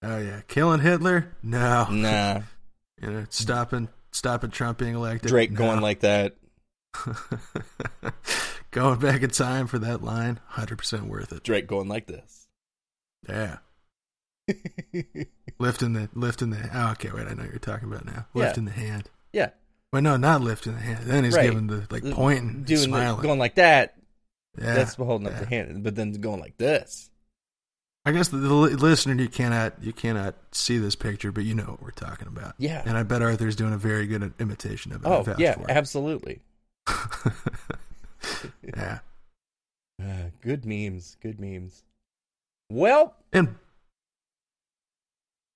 Oh 0.03 0.17
yeah, 0.17 0.41
killing 0.47 0.79
Hitler? 0.81 1.35
No. 1.43 1.87
Nah, 1.91 2.41
You 3.01 3.11
know, 3.11 3.25
stopping 3.29 3.89
stopping 4.11 4.51
Trump 4.51 4.77
being 4.77 4.95
elected. 4.95 5.29
Drake 5.29 5.51
No. 5.51 5.57
going 5.57 5.81
like 5.81 5.99
that. 6.01 6.35
going 8.71 8.99
back 8.99 9.21
in 9.21 9.29
time 9.29 9.67
for 9.67 9.79
that 9.79 10.03
line, 10.03 10.39
hundred 10.47 10.77
percent 10.77 11.05
worth 11.05 11.31
it. 11.31 11.43
Drake 11.43 11.67
going 11.67 11.87
like 11.87 12.07
this. 12.07 12.47
Yeah, 13.27 13.57
lifting 15.59 15.93
the 15.93 16.09
lifting 16.13 16.49
the. 16.51 16.69
Oh, 16.73 16.91
okay, 16.91 17.09
wait, 17.13 17.27
I 17.27 17.33
know 17.33 17.43
what 17.43 17.49
you're 17.51 17.59
talking 17.59 17.87
about 17.91 18.05
now. 18.05 18.25
Yeah. 18.33 18.43
Lifting 18.45 18.65
the 18.65 18.71
hand. 18.71 19.09
Yeah, 19.33 19.49
Wait, 19.93 20.01
no, 20.03 20.17
not 20.17 20.41
lifting 20.41 20.73
the 20.73 20.79
hand. 20.79 21.05
Then 21.05 21.23
he's 21.23 21.35
Right. 21.35 21.43
giving 21.49 21.67
the 21.67 21.87
like 21.89 22.03
pointing, 22.11 22.63
doing 22.63 22.91
the, 22.91 23.15
going 23.21 23.39
like 23.39 23.55
that. 23.55 23.95
yeah, 24.57 24.73
That's 24.75 24.95
holding 24.95 25.27
up 25.27 25.37
the 25.39 25.45
hand, 25.45 25.83
but 25.83 25.95
then 25.95 26.11
going 26.13 26.39
like 26.39 26.57
this. 26.57 27.09
I 28.03 28.11
guess 28.11 28.29
the, 28.29 28.37
the 28.37 28.47
listener 28.47 29.13
you 29.21 29.29
cannot 29.29 29.75
you 29.81 29.93
cannot 29.93 30.35
see 30.51 30.77
this 30.79 30.95
picture, 30.95 31.31
but 31.31 31.43
you 31.43 31.53
know 31.53 31.63
what 31.65 31.83
we're 31.83 31.91
talking 31.91 32.27
about. 32.27 32.55
Yeah. 32.57 32.81
And 32.85 32.97
I 32.97 33.03
bet 33.03 33.21
Arthur's 33.21 33.55
doing 33.55 33.73
a 33.73 33.77
very 33.77 34.07
good 34.07 34.33
imitation 34.39 34.91
of 34.91 35.05
it. 35.05 35.07
Oh 35.07 35.35
yeah, 35.37 35.55
absolutely. 35.69 36.41
yeah. 38.63 38.99
Uh, 40.01 40.31
good 40.41 40.65
memes. 40.65 41.15
Good 41.21 41.39
memes. 41.39 41.83
Well, 42.71 43.13
And 43.31 43.53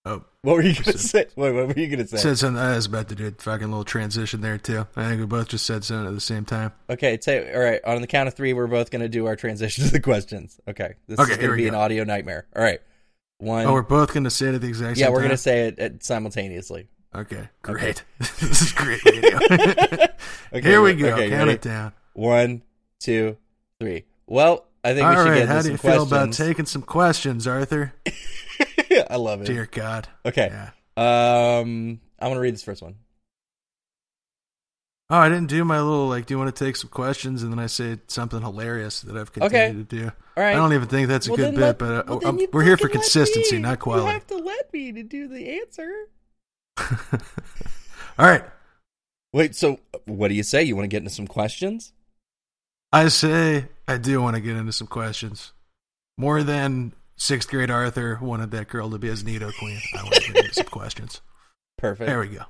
oh, 0.05 0.23
what 0.41 0.55
were 0.55 0.61
you 0.61 0.73
gonna 0.75 0.97
Said- 0.97 1.29
say? 1.31 1.33
Wait, 1.35 1.51
what 1.51 1.67
were 1.67 1.79
you 1.79 1.87
gonna 1.87 2.07
say? 2.07 2.17
said 2.17 2.37
something. 2.37 2.61
I 2.61 2.75
was 2.75 2.85
about 2.85 3.09
to 3.09 3.15
do 3.15 3.27
a 3.27 3.31
fucking 3.31 3.67
little 3.69 3.83
transition 3.83 4.41
there 4.41 4.57
too. 4.57 4.85
I 4.95 5.07
think 5.07 5.19
we 5.19 5.25
both 5.25 5.47
just 5.49 5.65
said 5.65 5.83
something 5.83 6.07
at 6.07 6.13
the 6.13 6.19
same 6.21 6.45
time. 6.45 6.71
Okay, 6.89 7.17
say 7.21 7.53
all 7.53 7.59
right. 7.61 7.79
On 7.85 7.99
the 8.01 8.07
count 8.07 8.27
of 8.27 8.33
three, 8.35 8.53
we're 8.53 8.67
both 8.67 8.91
going 8.91 9.01
to 9.01 9.09
do 9.09 9.25
our 9.25 9.35
transition 9.35 9.83
to 9.85 9.91
the 9.91 9.99
questions. 9.99 10.59
Okay, 10.67 10.93
this 11.07 11.19
Okay, 11.19 11.31
is 11.33 11.37
going 11.37 11.49
to 11.51 11.55
be 11.57 11.63
go. 11.63 11.69
an 11.69 11.75
audio 11.75 12.03
nightmare. 12.03 12.45
All 12.55 12.61
right, 12.63 12.79
one. 13.39 13.65
Oh, 13.65 13.73
we're 13.73 13.81
both 13.81 14.13
going 14.13 14.23
to 14.25 14.29
say 14.29 14.47
it 14.47 14.55
at 14.55 14.61
the 14.61 14.67
exact 14.67 14.97
yeah, 14.97 15.09
we're 15.09 15.21
time. 15.21 15.29
to 15.31 15.37
say 15.37 15.67
it 15.67 15.79
at, 15.79 16.03
simultaneously. 16.03 16.87
Okay, 17.15 17.47
great. 17.61 18.03
this 18.19 18.61
is 18.61 18.71
great 18.73 19.03
radio. 19.05 19.39
Okay, 20.53 20.69
Here 20.69 20.81
we 20.81 20.93
go. 20.93 21.07
okay, 21.13 21.29
Count 21.29 21.39
ready? 21.47 21.51
it 21.53 21.61
down. 21.61 21.91
One, 22.13 22.61
two, 23.01 23.35
three. 23.79 24.05
Well, 24.27 24.65
I 24.85 24.93
think 24.93 24.99
we 25.09 25.15
All 25.15 25.23
should 25.23 25.29
right. 25.31 25.37
get 25.39 25.47
How 25.49 25.61
do 25.61 25.71
you 25.71 25.77
some 25.77 25.91
feel 25.91 26.03
about 26.03 26.31
taking 26.33 26.65
some 26.65 26.81
questions, 26.81 27.45
Arthur? 27.47 27.93
I 29.09 29.15
love 29.17 29.41
it. 29.41 29.45
Dear 29.47 29.67
God. 29.71 30.07
Okay, 30.25 30.49
Yeah. 30.51 30.69
um, 31.59 31.99
I 32.19 32.27
want 32.27 32.37
to 32.37 32.41
read 32.41 32.53
this 32.53 32.63
first 32.63 32.81
one. 32.81 32.95
Oh, 35.09 35.17
I 35.17 35.29
didn't 35.29 35.47
do 35.49 35.63
my 35.63 35.79
little 35.79 36.07
like. 36.07 36.25
Do 36.25 36.33
you 36.33 36.39
want 36.39 36.55
to 36.55 36.65
take 36.65 36.75
some 36.75 36.89
questions? 36.89 37.43
And 37.43 37.51
then 37.51 37.59
I 37.59 37.67
say 37.67 37.99
something 38.07 38.41
hilarious 38.41 39.01
that 39.01 39.15
I've 39.15 39.31
continued 39.31 39.87
to 39.89 39.95
do. 39.97 40.05
All 40.05 40.43
right. 40.43 40.53
I 40.53 40.55
don't 40.55 40.73
even 40.73 40.87
think 40.87 41.07
that's 41.09 41.27
a 41.27 41.31
Well, 41.31 41.37
good 41.37 41.51
bit, 41.53 41.61
let- 41.61 41.77
but 41.77 42.09
uh, 42.09 42.17
well, 42.23 42.39
we're 42.51 42.63
here 42.63 42.75
for 42.77 42.89
consistency, 42.89 43.57
me. 43.57 43.61
not 43.61 43.71
You 43.73 43.77
quality. 43.77 44.11
have 44.13 44.25
to 44.27 44.37
let 44.37 44.73
me 44.73 44.91
to 44.93 45.03
do 45.03 45.27
the 45.27 45.59
answer. 45.61 45.91
All 48.17 48.25
right. 48.25 48.43
Wait, 49.31 49.53
so 49.55 49.79
what 50.05 50.29
do 50.29 50.33
you 50.33 50.43
say? 50.43 50.63
You 50.63 50.75
want 50.75 50.85
to 50.85 50.87
get 50.89 50.99
into 51.03 51.11
some 51.13 51.27
questions? 51.27 51.93
I 52.91 53.09
say 53.09 53.67
I 53.87 53.97
do 53.97 54.21
want 54.21 54.35
to 54.37 54.41
get 54.41 54.55
into 54.55 54.71
some 54.71 54.87
questions. 54.87 55.51
More 56.17 56.41
than 56.41 56.93
sixth 57.15 57.49
grade 57.49 57.71
Arthur 57.71 58.19
wanted 58.21 58.51
that 58.51 58.67
girl 58.67 58.89
to 58.89 58.97
be 58.97 59.07
his 59.07 59.23
Nidoqueen. 59.23 59.79
I 59.97 60.03
want 60.03 60.15
to 60.15 60.33
get 60.33 60.55
some 60.55 60.65
questions. 60.65 61.21
Perfect. 61.77 62.07
There 62.07 62.19
we 62.19 62.27
go. 62.27 62.43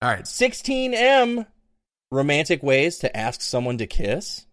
All 0.00 0.10
right. 0.10 0.24
16M 0.24 1.46
romantic 2.10 2.62
ways 2.62 2.98
to 2.98 3.16
ask 3.16 3.40
someone 3.40 3.78
to 3.78 3.86
kiss. 3.86 4.46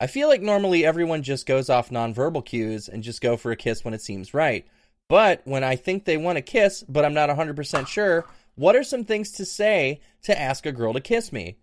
I 0.00 0.06
feel 0.06 0.28
like 0.28 0.42
normally 0.42 0.84
everyone 0.84 1.24
just 1.24 1.44
goes 1.44 1.68
off 1.68 1.90
nonverbal 1.90 2.44
cues 2.44 2.88
and 2.88 3.02
just 3.02 3.20
go 3.20 3.36
for 3.36 3.50
a 3.50 3.56
kiss 3.56 3.84
when 3.84 3.94
it 3.94 4.02
seems 4.02 4.32
right. 4.32 4.64
But 5.08 5.42
when 5.44 5.64
I 5.64 5.74
think 5.74 6.04
they 6.04 6.16
want 6.16 6.36
to 6.36 6.42
kiss, 6.42 6.84
but 6.88 7.04
I'm 7.04 7.14
not 7.14 7.30
100% 7.30 7.88
sure, 7.88 8.26
what 8.54 8.76
are 8.76 8.84
some 8.84 9.04
things 9.04 9.32
to 9.32 9.44
say 9.44 10.00
to 10.22 10.38
ask 10.38 10.66
a 10.66 10.72
girl 10.72 10.92
to 10.92 11.00
kiss 11.00 11.32
me? 11.32 11.56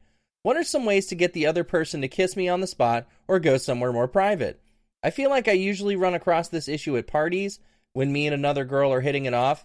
What 0.44 0.58
are 0.58 0.64
some 0.64 0.86
ways 0.86 1.08
to 1.08 1.16
get 1.16 1.34
the 1.34 1.46
other 1.46 1.64
person 1.64 2.02
to 2.02 2.08
kiss 2.08 2.36
me 2.36 2.50
on 2.50 2.60
the 2.60 2.68
spot 2.68 3.08
or 3.28 3.40
go 3.40 3.58
somewhere 3.58 3.94
more 3.94 4.08
private? 4.08 4.62
I 5.06 5.12
feel 5.12 5.30
like 5.30 5.48
I 5.48 5.52
usually 5.52 5.96
run 5.96 6.16
across 6.16 6.50
this 6.50 6.68
issue 6.68 6.98
at 6.98 7.06
parties 7.06 7.60
when 7.94 8.12
me 8.12 8.26
and 8.26 8.34
another 8.34 8.66
girl 8.66 8.92
are 8.92 9.02
hitting 9.02 9.26
it 9.26 9.36
off. 9.36 9.64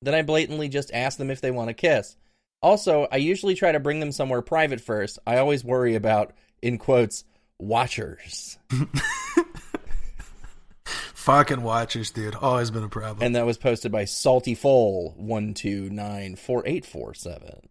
Then 0.00 0.14
I 0.14 0.22
blatantly 0.22 0.70
just 0.70 0.90
ask 0.94 1.18
them 1.18 1.30
if 1.30 1.42
they 1.42 1.50
want 1.50 1.68
to 1.68 1.74
kiss. 1.74 2.16
Also, 2.62 3.06
I 3.12 3.16
usually 3.16 3.54
try 3.54 3.72
to 3.72 3.78
bring 3.78 4.00
them 4.00 4.10
somewhere 4.10 4.40
private 4.40 4.80
first. 4.80 5.18
I 5.26 5.36
always 5.36 5.62
worry 5.62 5.96
about, 5.96 6.32
in 6.62 6.78
quotes, 6.78 7.24
watchers. 7.58 8.56
Fucking 10.86 11.62
watchers, 11.62 12.10
dude. 12.10 12.34
Always 12.34 12.70
been 12.70 12.84
a 12.84 12.88
problem. 12.88 13.22
And 13.22 13.36
that 13.36 13.44
was 13.44 13.58
posted 13.58 13.92
by 13.92 14.06
Salty 14.06 14.54
Foal 14.54 15.12
one 15.18 15.52
two 15.52 15.90
nine 15.90 16.36
four 16.36 16.62
eight 16.66 16.86
four 16.86 17.12
seven. 17.12 17.68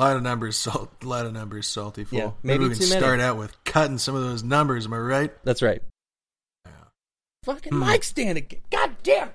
A 0.00 0.04
lot 0.04 0.16
of 0.16 0.22
numbers, 0.22 0.56
salt. 0.58 0.90
A 1.02 1.06
lot 1.06 1.26
of 1.26 1.32
numbers, 1.34 1.66
salty 1.68 2.04
fool. 2.04 2.18
Yeah, 2.18 2.30
maybe 2.42 2.64
we 2.64 2.70
can 2.70 2.88
many. 2.88 3.00
start 3.00 3.20
out 3.20 3.36
with 3.36 3.62
cutting 3.64 3.98
some 3.98 4.14
of 4.14 4.22
those 4.22 4.42
numbers. 4.42 4.86
Am 4.86 4.94
I 4.94 4.98
right? 4.98 5.32
That's 5.44 5.60
right. 5.62 5.82
Yeah. 6.64 6.72
Fucking 7.44 7.72
Hmm. 7.72 7.80
mic 7.80 8.04
stand 8.04 8.38
again. 8.38 8.60
God 8.70 8.96
damn. 9.02 9.28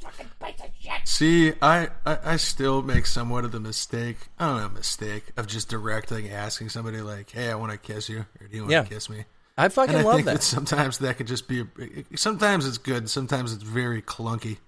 Fucking 0.00 0.26
piece 0.44 0.60
of 0.60 0.70
shit. 0.80 0.92
See, 1.08 1.52
I, 1.60 1.88
I 2.06 2.18
I 2.24 2.36
still 2.36 2.82
make 2.82 3.06
somewhat 3.06 3.44
of 3.44 3.52
the 3.52 3.58
mistake. 3.60 4.18
I 4.38 4.46
don't 4.46 4.60
know, 4.60 4.68
mistake 4.68 5.24
of 5.36 5.46
just 5.48 5.68
directly 5.68 6.30
asking 6.30 6.68
somebody 6.68 7.00
like, 7.00 7.30
"Hey, 7.30 7.50
I 7.50 7.54
want 7.56 7.72
to 7.72 7.78
kiss 7.78 8.08
you," 8.08 8.26
or 8.40 8.46
"Do 8.46 8.56
you 8.56 8.62
want 8.62 8.72
Yeah. 8.72 8.82
to 8.82 8.88
kiss 8.88 9.08
me?" 9.10 9.24
I 9.56 9.68
fucking 9.68 9.96
I 9.96 10.02
love 10.02 10.14
think 10.16 10.26
that. 10.26 10.34
that 10.34 10.42
sometimes 10.42 10.98
that 10.98 11.16
could 11.16 11.26
just 11.26 11.48
be. 11.48 11.64
Sometimes 12.16 12.66
it's 12.66 12.78
good. 12.78 13.08
Sometimes 13.10 13.52
it's 13.52 13.62
very 13.62 14.02
clunky. 14.02 14.58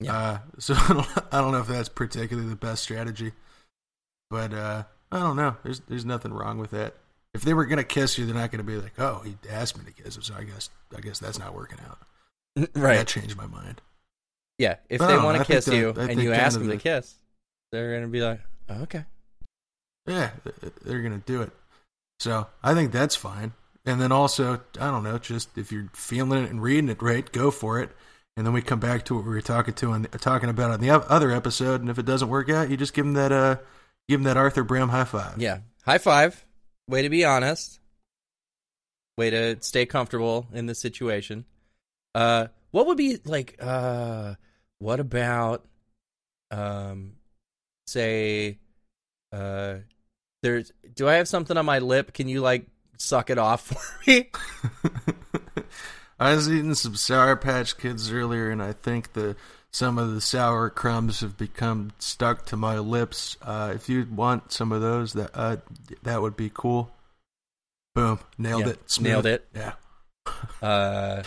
Yeah. 0.00 0.16
Uh, 0.16 0.38
so 0.58 0.74
I 0.76 0.92
don't, 0.92 1.08
I 1.32 1.40
don't 1.40 1.52
know 1.52 1.58
if 1.58 1.66
that's 1.68 1.88
particularly 1.88 2.48
the 2.48 2.56
best 2.56 2.82
strategy, 2.84 3.32
but 4.30 4.52
uh, 4.52 4.82
I 5.12 5.18
don't 5.18 5.36
know. 5.36 5.56
There's 5.62 5.80
there's 5.88 6.04
nothing 6.04 6.32
wrong 6.32 6.58
with 6.58 6.70
that. 6.70 6.94
If 7.34 7.42
they 7.42 7.54
were 7.54 7.66
gonna 7.66 7.84
kiss 7.84 8.18
you, 8.18 8.26
they're 8.26 8.34
not 8.34 8.50
gonna 8.50 8.64
be 8.64 8.76
like, 8.76 8.98
"Oh, 8.98 9.22
he 9.24 9.36
asked 9.50 9.78
me 9.78 9.84
to 9.84 10.02
kiss 10.02 10.16
him," 10.16 10.22
so 10.22 10.34
I 10.34 10.44
guess 10.44 10.70
I 10.96 11.00
guess 11.00 11.18
that's 11.18 11.38
not 11.38 11.54
working 11.54 11.78
out. 11.88 11.98
right. 12.74 12.96
That 12.96 13.06
changed 13.06 13.36
my 13.36 13.46
mind. 13.46 13.80
Yeah. 14.58 14.76
If 14.88 15.00
they 15.00 15.16
want 15.16 15.38
to 15.38 15.44
kiss 15.44 15.66
that- 15.66 15.76
you 15.76 15.94
I 15.96 16.04
and 16.06 16.20
you 16.20 16.32
ask 16.32 16.58
them 16.58 16.68
to 16.68 16.76
kiss, 16.76 17.14
they're 17.70 17.94
gonna 17.94 18.08
be 18.10 18.22
like, 18.22 18.40
oh, 18.68 18.82
okay. 18.82 19.04
Yeah, 20.06 20.30
they're 20.84 21.02
gonna 21.02 21.22
do 21.24 21.42
it. 21.42 21.52
So 22.18 22.46
I 22.62 22.74
think 22.74 22.90
that's 22.92 23.14
fine. 23.14 23.52
And 23.84 24.00
then 24.00 24.10
also, 24.10 24.60
I 24.80 24.90
don't 24.90 25.04
know, 25.04 25.18
just 25.18 25.56
if 25.56 25.70
you're 25.70 25.88
feeling 25.94 26.44
it 26.44 26.50
and 26.50 26.62
reading 26.62 26.88
it 26.88 27.00
right, 27.00 27.30
go 27.30 27.50
for 27.50 27.80
it. 27.80 27.90
And 28.36 28.46
then 28.46 28.52
we 28.52 28.62
come 28.62 28.80
back 28.80 29.04
to 29.06 29.14
what 29.14 29.24
we 29.24 29.30
were 29.30 29.40
talking 29.40 29.74
to 29.74 29.92
and 29.92 30.10
talking 30.12 30.48
about 30.48 30.70
on 30.70 30.80
the 30.80 30.90
other 30.90 31.30
episode. 31.30 31.80
And 31.80 31.90
if 31.90 31.98
it 31.98 32.06
doesn't 32.06 32.28
work 32.28 32.48
out, 32.50 32.70
you 32.70 32.76
just 32.76 32.94
give 32.94 33.04
them 33.04 33.14
that 33.14 33.32
uh, 33.32 33.56
give 34.08 34.20
them 34.20 34.24
that 34.24 34.36
Arthur 34.36 34.64
Bram 34.64 34.88
high 34.88 35.04
five. 35.04 35.40
Yeah. 35.40 35.60
High 35.84 35.98
five. 35.98 36.44
Way 36.88 37.02
to 37.02 37.08
be 37.08 37.24
honest. 37.24 37.80
Way 39.16 39.30
to 39.30 39.56
stay 39.60 39.86
comfortable 39.86 40.46
in 40.52 40.66
this 40.66 40.78
situation. 40.78 41.44
Uh 42.14 42.48
what 42.70 42.86
would 42.86 42.96
be 42.98 43.18
like 43.24 43.56
uh 43.60 44.34
what 44.78 45.00
about 45.00 45.64
um 46.50 47.12
say 47.86 48.58
uh 49.32 49.76
there's 50.42 50.72
do 50.94 51.08
I 51.08 51.14
have 51.14 51.28
something 51.28 51.56
on 51.56 51.66
my 51.66 51.78
lip? 51.80 52.12
Can 52.12 52.28
you 52.28 52.40
like 52.40 52.66
suck 52.96 53.30
it 53.30 53.38
off 53.38 53.62
for 53.66 54.10
me? 54.10 54.30
I 56.20 56.34
was 56.34 56.50
eating 56.50 56.74
some 56.74 56.96
Sour 56.96 57.36
Patch 57.36 57.78
Kids 57.78 58.10
earlier, 58.10 58.50
and 58.50 58.60
I 58.60 58.72
think 58.72 59.12
the 59.12 59.36
some 59.70 59.98
of 59.98 60.14
the 60.14 60.20
sour 60.20 60.70
crumbs 60.70 61.20
have 61.20 61.36
become 61.36 61.92
stuck 61.98 62.46
to 62.46 62.56
my 62.56 62.78
lips. 62.78 63.36
Uh, 63.42 63.72
if 63.74 63.88
you 63.88 64.06
want 64.10 64.52
some 64.52 64.72
of 64.72 64.80
those, 64.80 65.12
that 65.14 65.30
uh, 65.34 65.56
that 66.02 66.22
would 66.22 66.36
be 66.36 66.50
cool. 66.52 66.90
Boom, 67.94 68.18
nailed 68.38 68.66
Yeah, 68.66 68.72
it, 68.72 68.90
Smooth. 68.90 69.06
nailed 69.08 69.26
it. 69.26 69.46
Yeah. 69.54 69.72
Uh 70.62 71.22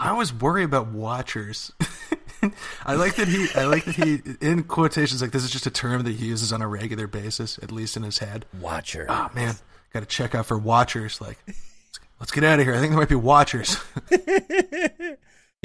I 0.00 0.10
always 0.10 0.32
worry 0.34 0.62
about 0.64 0.88
watchers. 0.88 1.72
I 2.84 2.94
like 2.96 3.14
that 3.16 3.28
he. 3.28 3.48
I 3.54 3.64
like 3.64 3.84
that 3.86 3.94
he. 3.94 4.20
In 4.46 4.64
quotations, 4.64 5.22
like 5.22 5.30
this 5.30 5.42
is 5.42 5.50
just 5.50 5.66
a 5.66 5.70
term 5.70 6.02
that 6.02 6.14
he 6.16 6.26
uses 6.26 6.52
on 6.52 6.60
a 6.60 6.68
regular 6.68 7.06
basis, 7.06 7.58
at 7.62 7.72
least 7.72 7.96
in 7.96 8.02
his 8.02 8.18
head. 8.18 8.44
Watcher. 8.60 9.06
Oh 9.08 9.30
man, 9.34 9.54
got 9.94 10.00
to 10.00 10.06
check 10.06 10.34
out 10.34 10.44
for 10.46 10.58
watchers. 10.58 11.18
Like, 11.20 11.38
let's, 11.46 12.00
let's 12.20 12.30
get 12.32 12.44
out 12.44 12.58
of 12.60 12.66
here. 12.66 12.74
I 12.74 12.78
think 12.78 12.90
there 12.90 12.98
might 13.00 13.08
be 13.08 13.14
watchers. 13.14 13.78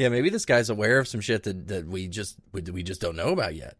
yeah, 0.01 0.09
maybe 0.09 0.31
this 0.31 0.45
guy's 0.45 0.71
aware 0.71 0.97
of 0.97 1.07
some 1.07 1.21
shit 1.21 1.43
that, 1.43 1.67
that 1.67 1.85
we 1.85 2.07
just 2.07 2.35
we, 2.51 2.61
we 2.61 2.81
just 2.81 3.01
don't 3.01 3.15
know 3.15 3.29
about 3.29 3.53
yet. 3.53 3.77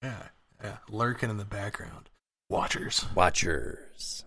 yeah, 0.00 0.22
yeah, 0.62 0.76
lurking 0.88 1.28
in 1.28 1.38
the 1.38 1.44
background. 1.44 2.08
Watchers. 2.48 3.04
Watchers. 3.16 4.24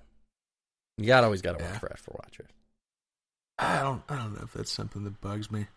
You 0.97 1.05
got 1.05 1.23
always 1.23 1.41
got 1.41 1.57
to 1.57 1.63
watch 1.63 1.79
for 1.79 1.95
for 1.97 2.11
watchers. 2.21 2.49
I 3.57 3.79
don't. 3.81 4.03
I 4.09 4.17
don't 4.17 4.33
know 4.33 4.41
if 4.43 4.51
that's 4.51 4.71
something 4.71 5.05
that 5.05 5.21
bugs 5.21 5.49
me. 5.49 5.67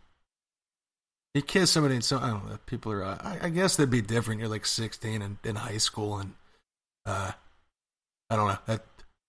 You 1.34 1.42
kiss 1.42 1.70
somebody, 1.70 1.94
and 1.94 2.04
so 2.04 2.18
I 2.18 2.30
don't 2.30 2.48
know. 2.48 2.58
People 2.66 2.90
are. 2.90 3.04
I, 3.04 3.38
I 3.42 3.48
guess 3.50 3.76
that'd 3.76 3.90
be 3.90 4.02
different. 4.02 4.40
You're 4.40 4.50
like 4.50 4.66
16 4.66 5.22
and 5.22 5.38
in 5.44 5.54
high 5.54 5.78
school, 5.78 6.18
and 6.18 6.32
uh, 7.06 7.30
I 8.30 8.36
don't 8.36 8.48
know. 8.48 8.58
That, 8.66 8.84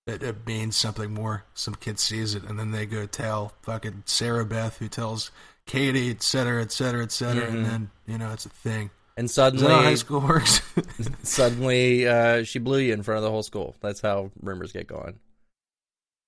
that 0.06 0.22
it 0.24 0.46
means 0.46 0.76
something 0.76 1.14
more. 1.14 1.46
Some 1.54 1.76
kid 1.76 2.00
sees 2.00 2.36
it, 2.36 2.44
and 2.44 2.60
then 2.60 2.72
they 2.72 2.86
go 2.86 3.06
tell 3.06 3.54
fucking 3.64 4.04
Sarah 4.06 4.46
Beth, 4.46 4.78
who 4.78 4.88
tells 4.88 5.32
Katie, 5.66 6.12
et 6.12 6.22
cetera, 6.22 6.62
et 6.62 6.72
cetera, 6.72 7.04
et 7.04 7.12
cetera, 7.12 7.48
Mhm. 7.48 7.54
and 7.54 7.66
then 7.66 7.92
you 8.06 8.18
know 8.18 8.32
it's 8.32 8.46
a 8.46 8.50
thing. 8.50 8.92
And 9.18 9.32
suddenly, 9.32 9.68
high 9.72 9.96
school 9.96 10.20
works? 10.20 10.62
suddenly, 11.24 12.08
uh, 12.08 12.44
she 12.44 12.60
blew 12.60 12.80
you 12.80 12.94
in 12.94 13.02
front 13.02 13.18
of 13.18 13.24
the 13.24 13.32
whole 13.32 13.44
school. 13.44 13.76
That's 13.82 14.02
how 14.02 14.32
rumors 14.42 14.72
get 14.74 14.88
going. 14.88 15.20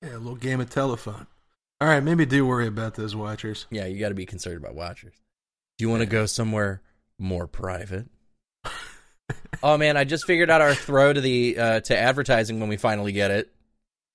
yeah, 0.01 0.15
a 0.15 0.17
little 0.19 0.35
game 0.35 0.61
of 0.61 0.69
telephone. 0.69 1.27
All 1.81 1.87
right, 1.87 2.01
maybe 2.03 2.25
do 2.25 2.45
worry 2.45 2.65
about 2.67 2.95
those 2.95 3.15
watchers. 3.15 3.67
Yeah, 3.69 3.85
you 3.85 3.99
got 3.99 4.09
to 4.09 4.15
be 4.15 4.25
concerned 4.25 4.57
about 4.57 4.73
watchers. 4.73 5.13
Do 5.77 5.83
you 5.85 5.89
want 5.89 6.01
to 6.01 6.05
go 6.07 6.25
somewhere 6.25 6.81
more 7.19 7.45
private? 7.45 8.07
oh 9.63 9.77
man, 9.77 9.97
I 9.97 10.03
just 10.03 10.25
figured 10.25 10.49
out 10.49 10.61
our 10.61 10.73
throw 10.73 11.13
to 11.13 11.21
the 11.21 11.57
uh, 11.59 11.79
to 11.81 11.97
advertising 11.97 12.59
when 12.59 12.69
we 12.69 12.77
finally 12.77 13.11
get 13.11 13.31
it. 13.31 13.51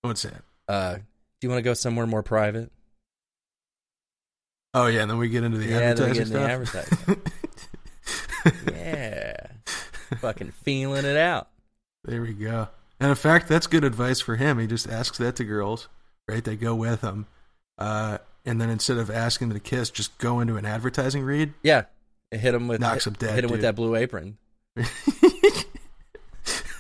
What's 0.02 0.23
that? 0.23 0.42
Uh, 0.68 0.97
do 0.97 1.02
you 1.42 1.49
want 1.49 1.59
to 1.59 1.62
go 1.62 1.75
somewhere 1.75 2.06
more 2.06 2.23
private? 2.23 2.71
Oh 4.75 4.87
yeah, 4.87 5.02
and 5.02 5.11
then 5.11 5.18
we 5.18 5.28
get 5.28 5.44
into 5.44 5.59
the 5.59 5.66
Yeah, 5.66 5.94
then 5.94 6.11
we 6.12 6.18
advertising 6.18 6.32
get 6.37 6.50
into 6.50 6.73
the 6.73 6.85
stuff. 6.85 7.16
Yeah, 8.73 9.37
fucking 10.18 10.50
feeling 10.50 11.04
it 11.04 11.16
out. 11.16 11.49
There 12.04 12.21
we 12.21 12.32
go. 12.32 12.68
And 12.99 13.11
in 13.11 13.14
fact, 13.14 13.47
that's 13.49 13.68
good 13.68 13.85
advice 13.85 14.21
for 14.21 14.35
him. 14.35 14.59
He 14.59 14.66
just 14.66 14.88
asks 14.88 15.18
that 15.18 15.37
to 15.37 15.44
girls, 15.44 15.87
right? 16.28 16.42
They 16.42 16.56
go 16.56 16.75
with 16.75 17.02
him. 17.02 17.26
Uh, 17.78 18.18
and 18.44 18.61
then 18.61 18.68
instead 18.68 18.99
of 18.99 19.11
asking 19.11 19.50
them 19.50 19.59
to 19.59 19.62
kiss, 19.62 19.90
just 19.90 20.18
go 20.18 20.40
into 20.40 20.56
an 20.56 20.66
advertising 20.66 21.23
read. 21.23 21.54
Yeah, 21.62 21.85
hit 22.32 22.54
him 22.54 22.66
with 22.66 22.80
Knocks 22.80 23.04
hit, 23.04 23.12
him 23.12 23.16
dead, 23.21 23.35
Hit 23.37 23.44
him 23.44 23.50
with 23.52 23.61
that 23.61 23.76
blue 23.76 23.94
apron. 23.94 24.38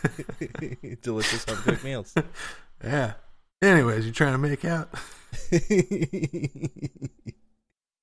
Delicious 1.02 1.44
home 1.44 1.58
cooked 1.58 1.84
meals. 1.84 2.14
Yeah. 2.84 3.12
Anyways, 3.62 4.04
you're 4.04 4.14
trying 4.14 4.32
to 4.32 4.38
make 4.38 4.64
out. 4.64 4.88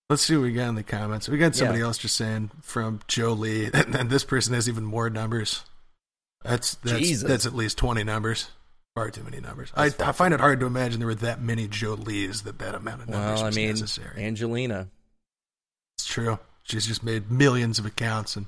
Let's 0.09 0.23
see 0.23 0.35
what 0.35 0.43
we 0.43 0.53
got 0.53 0.69
in 0.69 0.75
the 0.75 0.83
comments. 0.83 1.29
We 1.29 1.37
got 1.37 1.55
somebody 1.55 1.79
Yeah. 1.79 1.85
else 1.85 1.97
just 1.99 2.15
saying 2.15 2.49
from 2.61 2.99
Joe 3.07 3.33
Lee, 3.33 3.65
and 3.73 3.93
then 3.93 4.07
this 4.07 4.23
person 4.23 4.53
has 4.55 4.67
even 4.67 4.83
more 4.83 5.09
numbers. 5.09 5.63
That's 6.43 6.75
that's 6.75 6.99
Jesus. 6.99 7.27
that's 7.27 7.45
at 7.45 7.53
least 7.53 7.77
twenty 7.77 8.03
numbers. 8.03 8.49
Far 8.95 9.11
too 9.11 9.23
many 9.23 9.39
numbers. 9.39 9.71
I, 9.75 9.85
I 9.99 10.11
find 10.13 10.33
it 10.33 10.39
hard 10.39 10.59
to 10.61 10.65
imagine 10.65 10.99
there 10.99 11.07
were 11.07 11.15
that 11.15 11.41
many 11.41 11.67
Joe 11.67 11.93
Lees 11.93 12.41
that 12.41 12.57
that 12.59 12.73
amount 12.73 13.03
of 13.03 13.09
numbers 13.09 13.35
well, 13.35 13.43
I 13.43 13.47
was 13.47 13.55
mean, 13.55 13.69
necessary. 13.69 14.23
Angelina. 14.23 14.87
It's 15.97 16.07
true. 16.07 16.39
She's 16.63 16.87
just 16.87 17.03
made 17.03 17.29
millions 17.29 17.77
of 17.77 17.85
accounts, 17.85 18.35
and 18.35 18.47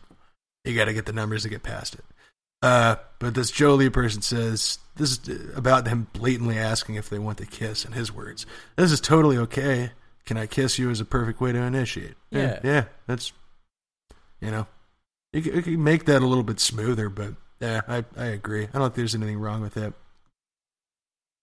you 0.66 0.76
got 0.76 0.86
to 0.86 0.94
get 0.94 1.06
the 1.06 1.14
numbers 1.14 1.44
to 1.44 1.50
get 1.50 1.62
past 1.64 1.94
it. 1.94 2.04
Uh, 2.62 2.96
but 3.20 3.34
this 3.34 3.52
Jolie 3.52 3.90
person 3.90 4.22
says 4.22 4.78
this 4.96 5.20
is 5.28 5.58
about 5.58 5.88
him 5.88 6.08
blatantly 6.14 6.58
asking 6.58 6.96
if 6.96 7.10
they 7.10 7.20
want 7.20 7.38
to 7.40 7.46
kiss. 7.46 7.86
In 7.86 7.94
his 7.94 8.14
words, 8.14 8.46
this 8.76 8.92
is 8.92 9.02
totally 9.02 9.38
okay. 9.38 9.92
Can 10.26 10.38
I 10.38 10.46
kiss 10.46 10.78
you? 10.78 10.90
Is 10.90 11.00
a 11.00 11.06
perfect 11.06 11.42
way 11.42 11.52
to 11.52 11.60
initiate. 11.60 12.16
Yeah. 12.30 12.60
yeah. 12.64 12.86
That's 13.08 13.34
you 14.40 14.52
know, 14.52 14.68
you 15.34 15.42
can, 15.42 15.56
you 15.56 15.62
can 15.62 15.84
make 15.84 16.06
that 16.06 16.22
a 16.22 16.28
little 16.28 16.44
bit 16.44 16.60
smoother, 16.60 17.10
but 17.10 17.34
yeah, 17.60 17.82
I 17.88 18.06
I 18.18 18.26
agree. 18.26 18.64
I 18.64 18.78
don't 18.78 18.86
think 18.86 18.96
there's 18.96 19.16
anything 19.16 19.40
wrong 19.40 19.62
with 19.62 19.74
that. 19.76 19.94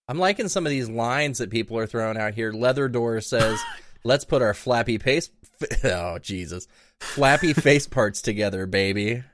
I'm 0.08 0.18
liking 0.18 0.48
some 0.48 0.66
of 0.66 0.70
these 0.70 0.88
lines 0.88 1.38
that 1.38 1.50
people 1.50 1.78
are 1.78 1.86
throwing 1.86 2.16
out 2.16 2.34
here. 2.34 2.52
Leather 2.52 2.88
Door 2.88 3.22
says, 3.22 3.60
"Let's 4.04 4.24
put 4.24 4.42
our 4.42 4.54
flappy 4.54 4.98
paste." 4.98 5.32
Oh 5.82 6.18
Jesus! 6.20 6.68
Flappy 7.00 7.52
face 7.52 7.88
parts 7.88 8.22
together, 8.22 8.64
baby. 8.66 9.24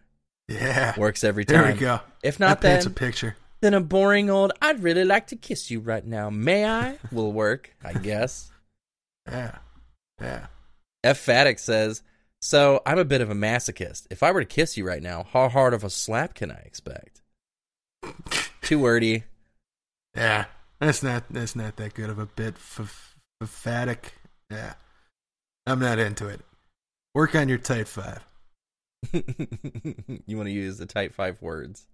Yeah. 0.48 0.94
Works 0.98 1.24
every 1.24 1.44
time. 1.44 1.62
There 1.62 1.72
we 1.72 1.78
go. 1.78 2.00
If 2.22 2.38
That 2.38 2.46
not, 2.46 2.60
paints 2.60 2.84
then 2.84 2.92
a 2.92 2.94
picture. 2.94 3.36
then 3.60 3.74
a 3.74 3.80
boring 3.80 4.28
old 4.30 4.52
"I'd 4.60 4.82
really 4.82 5.04
like 5.04 5.28
to 5.28 5.36
kiss 5.36 5.70
you 5.70 5.80
right 5.80 6.04
now." 6.04 6.28
May 6.30 6.66
I? 6.66 6.98
Will 7.10 7.32
work, 7.32 7.74
I 7.84 7.92
guess. 7.94 8.50
Yeah. 9.26 9.56
Yeah. 10.20 10.46
F. 11.02 11.24
Faddick 11.24 11.58
says, 11.58 12.02
"So 12.42 12.82
I'm 12.84 12.98
a 12.98 13.06
bit 13.06 13.22
of 13.22 13.30
a 13.30 13.34
masochist. 13.34 14.06
If 14.10 14.22
I 14.22 14.32
were 14.32 14.40
to 14.40 14.46
kiss 14.46 14.76
you 14.76 14.86
right 14.86 15.02
now, 15.02 15.24
how 15.32 15.48
hard 15.48 15.72
of 15.72 15.82
a 15.82 15.88
slap 15.88 16.34
can 16.34 16.50
I 16.50 16.60
expect?" 16.66 17.22
Too 18.60 18.78
wordy. 18.78 19.24
Yeah. 20.14 20.44
That's 20.78 21.02
not 21.02 21.24
that's 21.30 21.56
not 21.56 21.76
that 21.76 21.94
good 21.94 22.10
of 22.10 22.18
a 22.18 22.26
bit 22.26 22.54
f- 22.56 23.16
emphatic. 23.40 24.12
Yeah. 24.50 24.74
I'm 25.66 25.78
not 25.80 25.98
into 25.98 26.28
it. 26.28 26.42
Work 27.14 27.34
on 27.34 27.48
your 27.48 27.56
tight 27.58 27.88
five. 27.88 28.26
you 30.26 30.36
want 30.36 30.48
to 30.48 30.52
use 30.52 30.78
the 30.78 30.86
type 30.86 31.14
five 31.14 31.40
words. 31.42 31.86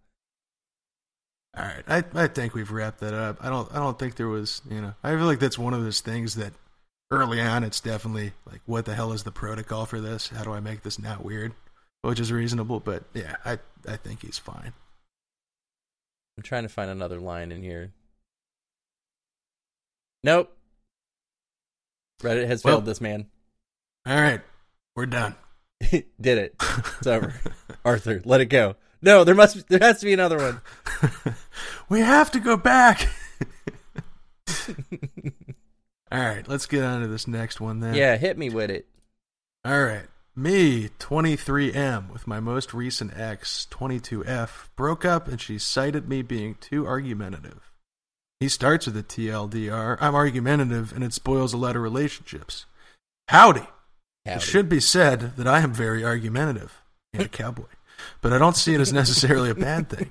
All 1.56 1.64
right, 1.64 1.82
I 1.88 2.04
I 2.14 2.26
think 2.28 2.54
we've 2.54 2.70
wrapped 2.70 3.00
that 3.00 3.14
up. 3.14 3.38
I 3.40 3.48
don't 3.50 3.70
I 3.72 3.76
don't 3.78 3.98
think 3.98 4.14
there 4.14 4.28
was 4.28 4.62
you 4.70 4.80
know 4.80 4.94
I 5.02 5.10
feel 5.16 5.26
like 5.26 5.40
that's 5.40 5.58
one 5.58 5.74
of 5.74 5.82
those 5.82 6.00
things 6.00 6.36
that 6.36 6.52
early 7.10 7.40
on 7.40 7.64
it's 7.64 7.80
definitely 7.80 8.32
like 8.46 8.60
what 8.66 8.84
the 8.84 8.94
hell 8.94 9.12
is 9.12 9.24
the 9.24 9.32
protocol 9.32 9.84
for 9.86 10.00
this? 10.00 10.28
How 10.28 10.44
do 10.44 10.52
I 10.52 10.60
make 10.60 10.82
this 10.82 10.98
not 10.98 11.24
weird? 11.24 11.52
Which 12.02 12.20
is 12.20 12.30
reasonable, 12.32 12.78
but 12.80 13.02
yeah, 13.14 13.36
I 13.44 13.58
I 13.88 13.96
think 13.96 14.22
he's 14.22 14.38
fine. 14.38 14.72
I'm 16.36 16.42
trying 16.44 16.62
to 16.62 16.68
find 16.68 16.90
another 16.90 17.18
line 17.20 17.50
in 17.52 17.62
here. 17.62 17.92
Nope. 20.22 20.56
Reddit 22.22 22.46
has 22.46 22.62
Well- 22.62 22.76
failed 22.76 22.84
this 22.86 23.00
man. 23.00 23.26
All 24.06 24.14
right, 24.16 24.40
we're 24.94 25.06
done. 25.06 25.34
Did 25.90 26.04
it. 26.38 26.54
It's 26.98 27.06
over. 27.06 27.34
Arthur, 27.84 28.22
let 28.24 28.40
it 28.40 28.46
go. 28.46 28.76
No, 29.02 29.24
there 29.24 29.34
must 29.34 29.68
there 29.68 29.78
has 29.78 30.00
to 30.00 30.06
be 30.06 30.12
another 30.12 30.36
one. 30.36 31.34
we 31.88 32.00
have 32.00 32.30
to 32.32 32.40
go 32.40 32.56
back. 32.56 33.08
All 36.12 36.18
right, 36.18 36.46
let's 36.46 36.66
get 36.66 36.82
on 36.82 37.02
to 37.02 37.08
this 37.08 37.26
next 37.26 37.60
one 37.60 37.80
then. 37.80 37.94
yeah, 37.94 38.16
hit 38.16 38.36
me 38.36 38.50
with 38.50 38.70
it. 38.70 38.86
All 39.64 39.82
right. 39.84 40.06
Me, 40.36 40.88
23M, 40.98 42.10
with 42.12 42.26
my 42.26 42.40
most 42.40 42.72
recent 42.72 43.16
ex, 43.16 43.66
22F, 43.70 44.68
broke 44.76 45.04
up 45.04 45.28
and 45.28 45.40
she 45.40 45.58
cited 45.58 46.08
me 46.08 46.22
being 46.22 46.54
too 46.60 46.86
argumentative. 46.86 47.70
He 48.38 48.48
starts 48.48 48.86
with 48.86 48.96
a 48.96 49.02
TLDR. 49.02 49.98
I'm 50.00 50.14
argumentative 50.14 50.92
and 50.92 51.04
it 51.04 51.12
spoils 51.12 51.52
a 51.52 51.58
lot 51.58 51.76
of 51.76 51.82
relationships. 51.82 52.64
Howdy. 53.28 53.66
It 54.24 54.42
should 54.42 54.68
be 54.68 54.80
said 54.80 55.36
that 55.36 55.48
I 55.48 55.60
am 55.60 55.72
very 55.72 56.04
argumentative 56.04 56.82
and 57.12 57.22
a 57.22 57.28
cowboy, 57.40 57.64
but 58.20 58.32
I 58.32 58.38
don't 58.38 58.56
see 58.56 58.74
it 58.74 58.80
as 58.80 58.92
necessarily 58.92 59.50
a 59.50 59.54
bad 59.54 59.88
thing. 59.88 60.10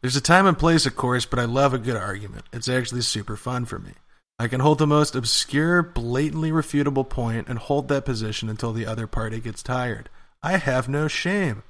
There's 0.00 0.16
a 0.16 0.20
time 0.20 0.46
and 0.46 0.58
place, 0.58 0.86
of 0.86 0.96
course, 0.96 1.26
but 1.26 1.38
I 1.38 1.44
love 1.44 1.74
a 1.74 1.78
good 1.78 1.96
argument. 1.96 2.46
It's 2.52 2.68
actually 2.68 3.02
super 3.02 3.36
fun 3.36 3.64
for 3.64 3.78
me. 3.78 3.92
I 4.38 4.48
can 4.48 4.60
hold 4.60 4.78
the 4.78 4.86
most 4.86 5.14
obscure, 5.14 5.82
blatantly 5.82 6.50
refutable 6.50 7.08
point 7.08 7.46
and 7.48 7.58
hold 7.58 7.88
that 7.88 8.04
position 8.04 8.48
until 8.48 8.72
the 8.72 8.86
other 8.86 9.06
party 9.06 9.38
gets 9.38 9.62
tired. 9.62 10.08
I 10.42 10.56
have 10.56 10.88
no 10.88 11.06
shame. 11.06 11.62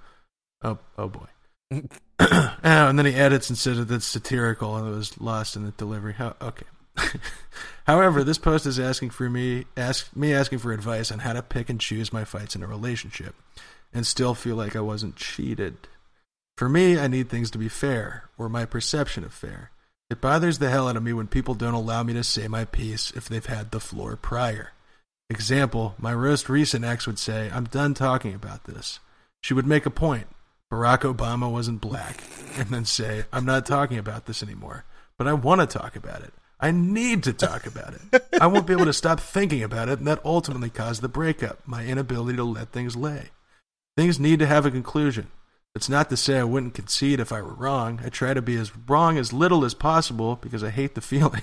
Oh, 0.63 0.79
oh 0.97 1.09
boy. 1.09 1.27
oh, 2.19 2.57
and 2.63 2.99
then 2.99 3.07
he 3.07 3.15
edits 3.15 3.51
and 3.51 3.59
says 3.59 3.79
that 3.79 3.91
it's 3.91 4.07
satirical 4.07 4.77
and 4.77 4.89
it 4.89 4.97
was 4.97 5.21
lost 5.21 5.57
in 5.57 5.65
the 5.65 5.73
delivery. 5.73 6.15
How, 6.15 6.35
okay. 6.41 6.67
However, 7.87 8.23
this 8.23 8.39
post 8.39 8.67
is 8.67 8.79
asking 8.79 9.11
for 9.11 9.29
me 9.29 9.65
ask 9.77 10.15
me 10.15 10.33
asking 10.33 10.59
for 10.59 10.73
advice 10.73 11.11
on 11.11 11.21
how 11.21 11.33
to 11.33 11.43
pick 11.43 11.69
and 11.69 11.81
choose 11.81 12.13
my 12.13 12.25
fights 12.25 12.55
in 12.55 12.63
a 12.63 12.67
relationship 12.67 13.35
and 13.93 14.07
still 14.07 14.35
feel 14.35 14.57
like 14.57 14.77
I 14.77 14.81
wasn't 14.81 15.17
cheated. 15.17 15.77
For 16.57 16.69
me, 16.69 16.99
I 16.99 17.09
need 17.09 17.29
things 17.29 17.51
to 17.53 17.59
be 17.59 17.69
fair, 17.69 18.29
or 18.39 18.49
my 18.49 18.65
perception 18.65 19.25
of 19.25 19.33
fair. 19.33 19.71
It 20.11 20.21
bothers 20.21 20.59
the 20.59 20.71
hell 20.71 20.89
out 20.89 20.97
of 20.97 21.03
me 21.03 21.13
when 21.13 21.27
people 21.27 21.55
don't 21.55 21.75
allow 21.75 22.03
me 22.03 22.13
to 22.13 22.23
say 22.23 22.47
my 22.47 22.67
piece 22.67 23.11
if 23.13 23.29
they've 23.29 23.45
had 23.45 23.71
the 23.71 23.81
floor 23.81 24.17
prior. 24.17 24.73
Example, 25.31 25.95
my 25.99 26.15
most 26.15 26.51
recent 26.51 26.85
ex 26.85 27.07
would 27.07 27.19
say, 27.19 27.51
I'm 27.51 27.65
done 27.65 27.95
talking 27.95 28.35
about 28.35 28.65
this. 28.65 29.01
She 29.41 29.55
would 29.55 29.67
make 29.67 29.87
a 29.87 29.91
point. 29.91 30.27
Barack 30.71 31.01
Obama 31.01 31.51
wasn't 31.51 31.81
black. 31.81 32.23
And 32.59 32.69
then 32.69 32.85
say, 32.85 33.25
I'm 33.33 33.47
not 33.47 33.65
talking 33.65 33.97
about 33.97 34.27
this 34.27 34.43
anymore. 34.43 34.85
But 35.17 35.27
I 35.27 35.33
want 35.33 35.63
to 35.63 35.67
talk 35.67 35.97
about 35.97 36.21
it. 36.21 36.35
I 36.63 36.71
need 36.71 37.25
to 37.25 37.33
talk 37.33 37.67
about 37.67 37.95
it. 37.95 38.25
I 38.41 38.47
won't 38.47 38.69
be 38.69 38.73
able 38.73 38.85
to 38.85 38.93
stop 38.93 39.19
thinking 39.19 39.65
about 39.65 39.89
it, 39.89 39.99
and 39.99 40.07
that 40.07 40.25
ultimately 40.25 40.71
caused 40.71 41.03
the 41.03 41.09
breakup, 41.09 41.59
my 41.67 41.85
inability 41.85 42.37
to 42.37 42.45
let 42.45 42.71
things 42.71 42.95
lay. 42.95 43.31
Things 43.97 44.21
need 44.21 44.39
to 44.39 44.47
have 44.47 44.65
a 44.65 44.71
conclusion. 44.71 45.27
It's 45.75 45.89
not 45.89 46.09
to 46.11 46.17
say 46.17 46.39
I 46.39 46.45
wouldn't 46.45 46.75
concede 46.75 47.19
if 47.19 47.33
I 47.33 47.43
were 47.43 47.55
wrong. 47.55 48.01
I 48.05 48.11
try 48.11 48.33
to 48.33 48.41
be 48.41 48.57
as 48.57 48.71
wrong 48.87 49.19
as 49.19 49.33
little 49.33 49.65
as 49.65 49.75
possible 49.75 50.37
because 50.37 50.63
I 50.63 50.71
hate 50.71 50.95
the 50.95 51.01
feeling. 51.13 51.43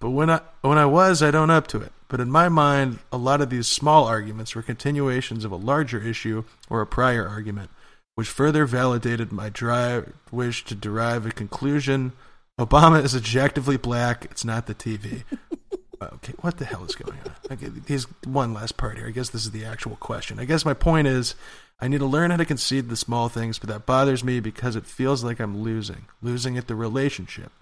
but 0.00 0.10
when 0.10 0.28
I 0.28 0.40
when 0.60 0.76
I 0.76 0.86
was, 0.86 1.22
I 1.22 1.30
don't 1.30 1.50
up 1.50 1.68
to 1.68 1.80
it. 1.80 1.92
But 2.08 2.20
in 2.20 2.30
my 2.30 2.48
mind, 2.48 2.98
a 3.12 3.16
lot 3.16 3.40
of 3.40 3.50
these 3.50 3.68
small 3.68 4.06
arguments 4.06 4.54
were 4.54 4.62
continuations 4.62 5.44
of 5.44 5.52
a 5.52 5.56
larger 5.56 6.00
issue 6.00 6.44
or 6.68 6.80
a 6.80 6.86
prior 6.86 7.28
argument, 7.28 7.70
which 8.16 8.28
further 8.28 8.64
validated 8.64 9.30
my 9.30 9.50
drive 9.50 10.12
wish 10.32 10.64
to 10.64 10.74
derive 10.74 11.26
a 11.26 11.30
conclusion. 11.30 12.12
Obama 12.58 13.04
is 13.04 13.14
objectively 13.14 13.76
black. 13.76 14.24
It's 14.26 14.44
not 14.44 14.66
the 14.66 14.74
TV. 14.74 15.24
okay, 16.02 16.32
what 16.40 16.56
the 16.56 16.64
hell 16.64 16.84
is 16.84 16.94
going 16.94 17.18
on? 17.18 17.32
Okay, 17.52 17.70
here's 17.86 18.04
one 18.24 18.54
last 18.54 18.76
part 18.76 18.96
here. 18.96 19.06
I 19.06 19.10
guess 19.10 19.28
this 19.28 19.44
is 19.44 19.50
the 19.50 19.64
actual 19.64 19.96
question. 19.96 20.38
I 20.38 20.46
guess 20.46 20.64
my 20.64 20.72
point 20.72 21.06
is 21.06 21.34
I 21.80 21.88
need 21.88 21.98
to 21.98 22.06
learn 22.06 22.30
how 22.30 22.38
to 22.38 22.46
concede 22.46 22.88
the 22.88 22.96
small 22.96 23.28
things, 23.28 23.58
but 23.58 23.68
that 23.68 23.84
bothers 23.84 24.24
me 24.24 24.40
because 24.40 24.74
it 24.74 24.86
feels 24.86 25.22
like 25.22 25.38
I'm 25.38 25.62
losing, 25.62 26.06
losing 26.22 26.56
at 26.56 26.66
the 26.66 26.74
relationship. 26.74 27.52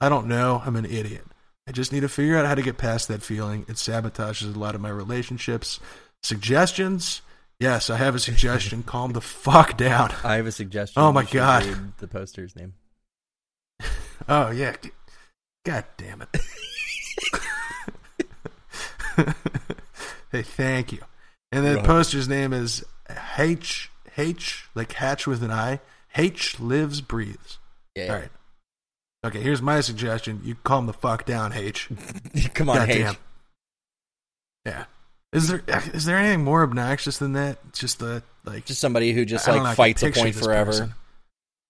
I 0.00 0.08
don't 0.08 0.26
know. 0.26 0.62
I'm 0.64 0.74
an 0.74 0.86
idiot. 0.86 1.24
I 1.68 1.70
just 1.70 1.92
need 1.92 2.00
to 2.00 2.08
figure 2.08 2.36
out 2.36 2.46
how 2.46 2.56
to 2.56 2.62
get 2.62 2.76
past 2.76 3.06
that 3.06 3.22
feeling. 3.22 3.64
It 3.68 3.76
sabotages 3.76 4.52
a 4.52 4.58
lot 4.58 4.74
of 4.74 4.80
my 4.80 4.90
relationships. 4.90 5.78
Suggestions? 6.24 7.22
Yes, 7.60 7.88
I 7.88 7.98
have 7.98 8.16
a 8.16 8.18
suggestion. 8.18 8.82
Calm 8.86 9.12
the 9.12 9.20
fuck 9.20 9.76
down. 9.76 10.12
I 10.24 10.34
have 10.34 10.46
a 10.48 10.52
suggestion. 10.52 11.00
Oh, 11.00 11.12
my 11.12 11.22
God. 11.22 11.92
The 11.98 12.08
poster's 12.08 12.56
name. 12.56 12.74
Oh 14.28 14.50
yeah. 14.50 14.76
God 15.64 15.84
damn 15.96 16.22
it. 16.22 16.28
hey, 20.32 20.42
thank 20.42 20.92
you. 20.92 20.98
And 21.50 21.66
the 21.66 21.76
Right. 21.76 21.84
poster's 21.84 22.28
name 22.28 22.52
is 22.52 22.84
H 23.38 23.90
H 24.16 24.66
like 24.74 24.92
hatch 24.92 25.26
with 25.26 25.42
an 25.42 25.50
I. 25.50 25.80
H 26.16 26.60
lives 26.60 27.00
breathes. 27.00 27.58
Yeah. 27.94 28.12
All 28.14 28.20
right. 28.20 28.30
Okay, 29.24 29.40
here's 29.40 29.62
my 29.62 29.80
suggestion. 29.80 30.40
You 30.44 30.56
calm 30.64 30.86
the 30.86 30.92
fuck 30.92 31.24
down, 31.24 31.52
H. 31.52 31.88
Come 32.54 32.68
on, 32.68 32.90
H. 32.90 32.98
Goddamn. 32.98 33.16
Yeah. 34.66 34.84
Is 35.32 35.48
there 35.48 35.62
is 35.94 36.04
there 36.04 36.16
anything 36.18 36.44
more 36.44 36.62
obnoxious 36.62 37.18
than 37.18 37.32
that? 37.34 37.72
Just 37.72 37.98
the 37.98 38.22
like 38.44 38.64
Just 38.66 38.80
somebody 38.80 39.12
who 39.12 39.24
just 39.24 39.46
know, 39.46 39.56
like 39.56 39.76
fights 39.76 40.02
a 40.02 40.10
point 40.10 40.34
forever. 40.34 40.70
person. 40.70 40.94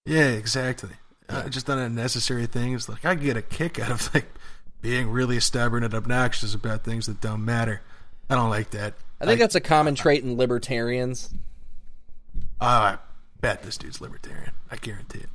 Yeah, 0.07 0.29
exactly. 0.31 0.91
Uh, 1.33 1.49
just 1.49 1.67
done 1.67 1.79
unnecessary 1.79 2.47
things. 2.47 2.89
Like 2.89 3.05
I 3.05 3.15
get 3.15 3.37
a 3.37 3.43
kick 3.43 3.79
out 3.79 3.91
of 3.91 4.13
like 4.15 4.27
being 4.81 5.09
really 5.11 5.41
stubborn 5.41 5.83
and 5.85 5.95
obnoxious 5.95 6.55
about 6.55 6.85
things 6.85 7.07
that 7.07 7.21
don't 7.21 7.45
matter. 7.45 7.81
I 8.29 8.35
don't 8.35 8.51
like 8.51 8.71
that. 8.71 8.95
I 9.21 9.27
think 9.27 9.39
that's 9.41 9.55
a 9.55 9.61
common 9.61 9.95
trait 9.95 10.25
in 10.25 10.37
libertarians. 10.37 11.31
Oh, 12.61 12.67
I 12.67 12.99
bet 13.41 13.63
this 13.63 13.77
dude's 13.77 14.01
libertarian. 14.01 14.53
I 14.71 14.77
guarantee 14.77 15.21
it. 15.21 15.29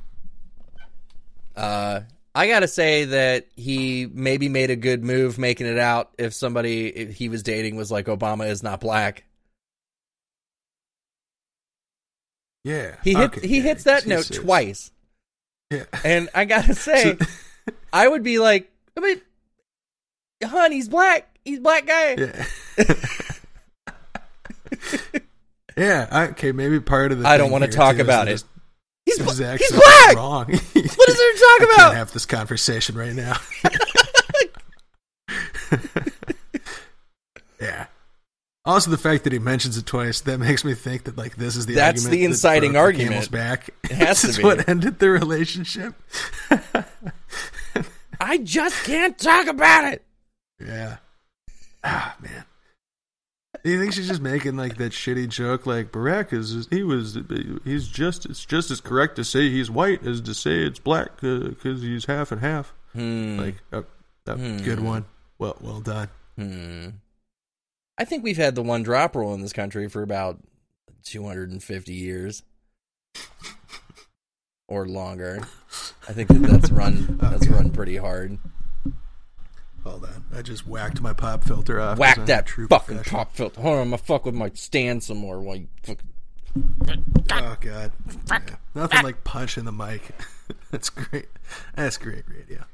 Uh, 1.56 2.00
I 2.34 2.46
gotta 2.48 2.68
say 2.68 3.04
that 3.06 3.46
he 3.56 4.06
maybe 4.12 4.48
made 4.48 4.70
a 4.70 4.76
good 4.76 5.02
move 5.02 5.38
making 5.38 5.66
it 5.66 5.78
out 5.78 6.10
if 6.18 6.32
somebody 6.34 6.86
if 6.88 7.14
he 7.16 7.28
was 7.28 7.42
dating 7.42 7.76
was 7.76 7.90
like 7.90 8.06
Obama 8.06 8.48
is 8.48 8.62
not 8.62 8.80
black. 8.80 9.24
Yeah, 12.64 12.96
He 13.02 13.14
hit 13.14 13.36
Okay, 13.36 13.46
he 13.48 13.56
yeah, 13.58 13.62
hit 13.62 13.78
that 13.84 14.06
note 14.06 14.24
says- 14.26 14.38
twice, 14.38 14.90
Yeah, 15.70 15.84
and 16.04 16.28
I 16.34 16.44
gotta 16.46 16.74
say, 16.74 17.16
So- 17.18 17.26
I 17.92 18.08
would 18.08 18.22
be 18.22 18.38
like, 18.38 18.70
I 18.96 19.00
mean, 19.00 19.20
hon, 20.44 20.72
he's 20.72 20.88
black. 20.88 21.38
He's 21.44 21.58
a 21.58 21.60
black 21.60 21.86
guy. 21.86 22.14
yeah. 22.16 22.46
yeah, 25.76 26.28
okay, 26.32 26.52
maybe 26.52 26.80
part 26.80 27.12
of 27.12 27.18
the. 27.20 27.28
I 27.28 27.36
don't 27.38 27.50
want 27.50 27.64
to 27.64 27.70
talk 27.70 27.98
about 27.98 28.28
it. 28.28 28.42
He's 29.06 29.18
This 29.18 29.28
is 29.32 29.38
bla- 29.38 29.46
actually 29.46 29.66
he's 29.66 29.84
black. 29.84 30.16
wrong. 30.16 30.46
What 30.46 30.54
is 30.54 30.72
there 30.74 31.32
to 31.32 31.38
talk 31.38 31.60
I 31.60 31.64
about? 31.64 31.76
can't 31.76 31.94
have 31.96 32.12
this 32.12 32.26
conversation 32.26 32.96
right 32.96 33.14
now. 33.14 33.36
Also, 38.68 38.90
the 38.90 38.98
fact 38.98 39.24
that 39.24 39.32
he 39.32 39.38
mentions 39.38 39.78
it 39.78 39.86
twice 39.86 40.20
that 40.20 40.38
makes 40.38 40.62
me 40.64 40.74
think 40.74 41.04
that 41.04 41.16
like 41.16 41.36
this 41.36 41.56
is 41.56 41.64
the 41.66 41.74
That's 41.74 42.04
argument 42.04 42.10
the 42.12 42.18
that 42.26 42.30
inciting 42.32 42.72
the 42.74 42.78
argument. 42.78 43.10
camel's 43.12 43.28
back. 43.28 43.70
It 43.84 43.92
has 43.92 44.20
this 44.20 44.20
to 44.22 44.28
is 44.28 44.36
be. 44.36 44.42
what 44.44 44.68
ended 44.68 44.98
the 44.98 45.08
relationship. 45.10 45.94
I 48.20 48.38
just 48.38 48.84
can't 48.84 49.16
talk 49.18 49.46
about 49.46 49.92
it. 49.92 50.04
yeah. 50.60 50.96
Ah 51.84 52.14
man. 52.20 52.44
Do 53.64 53.70
you 53.70 53.80
think 53.80 53.92
she's 53.92 54.06
just 54.08 54.20
making 54.20 54.56
like 54.56 54.76
that 54.76 54.92
shitty 54.92 55.28
joke 55.28 55.64
like 55.66 55.90
Barack 55.90 56.32
is 56.32 56.66
he 56.70 56.82
was 56.82 57.16
he's 57.64 57.88
just 57.88 58.26
it's 58.26 58.44
just 58.44 58.70
as 58.70 58.80
correct 58.80 59.16
to 59.16 59.24
say 59.24 59.48
he's 59.48 59.70
white 59.70 60.06
as 60.06 60.20
to 60.22 60.34
say 60.34 60.58
it's 60.64 60.78
black 60.78 61.20
because 61.20 61.80
he's 61.82 62.04
half 62.04 62.32
and 62.32 62.40
half. 62.40 62.74
Hmm. 62.92 63.38
Like 63.38 63.56
uh, 63.72 63.82
uh, 64.26 64.34
Hmm. 64.36 64.58
good 64.58 64.80
one. 64.80 65.06
Well 65.38 65.56
well 65.60 65.80
done. 65.80 66.08
Hmm. 66.36 66.88
I 67.98 68.04
think 68.04 68.22
we've 68.22 68.36
had 68.36 68.54
the 68.54 68.62
one 68.62 68.82
drop 68.82 69.16
rule 69.16 69.34
in 69.34 69.40
this 69.42 69.52
country 69.52 69.88
for 69.88 70.02
about 70.02 70.38
250 71.04 71.92
years 71.92 72.42
or 74.68 74.86
longer. 74.86 75.40
I 76.08 76.12
think 76.12 76.28
that 76.28 76.38
that's 76.42 76.70
run 76.70 77.18
oh, 77.22 77.30
that's 77.30 77.44
Okay. 77.46 77.54
run 77.54 77.70
pretty 77.70 77.96
hard. 77.96 78.38
Hold 79.84 80.04
on. 80.04 80.24
I 80.34 80.42
just 80.42 80.66
whacked 80.66 81.00
my 81.00 81.12
pop 81.12 81.44
filter 81.44 81.80
off. 81.80 81.98
'cause 81.98 82.16
Whack 82.16 82.26
that 82.26 82.46
true 82.46 82.68
fucking 82.68 83.02
pop 83.04 83.34
filter. 83.34 83.60
Hold 83.60 83.74
on, 83.76 83.80
I'm 83.82 83.86
gonna 83.88 83.98
fuck 83.98 84.24
with 84.26 84.34
my 84.34 84.50
stand 84.54 85.02
some 85.02 85.16
more 85.18 85.40
while 85.40 85.56
you 85.56 85.68
fuck. 85.82 85.98
Oh 87.30 87.56
god. 87.60 87.92
Yeah. 88.30 88.40
Nothing 88.74 89.02
like 89.02 89.24
punching 89.24 89.64
the 89.64 89.72
mic. 89.72 90.02
That's 90.70 90.90
great. 90.90 91.26
That's 91.74 91.96
great 91.96 92.24
radio. 92.28 92.64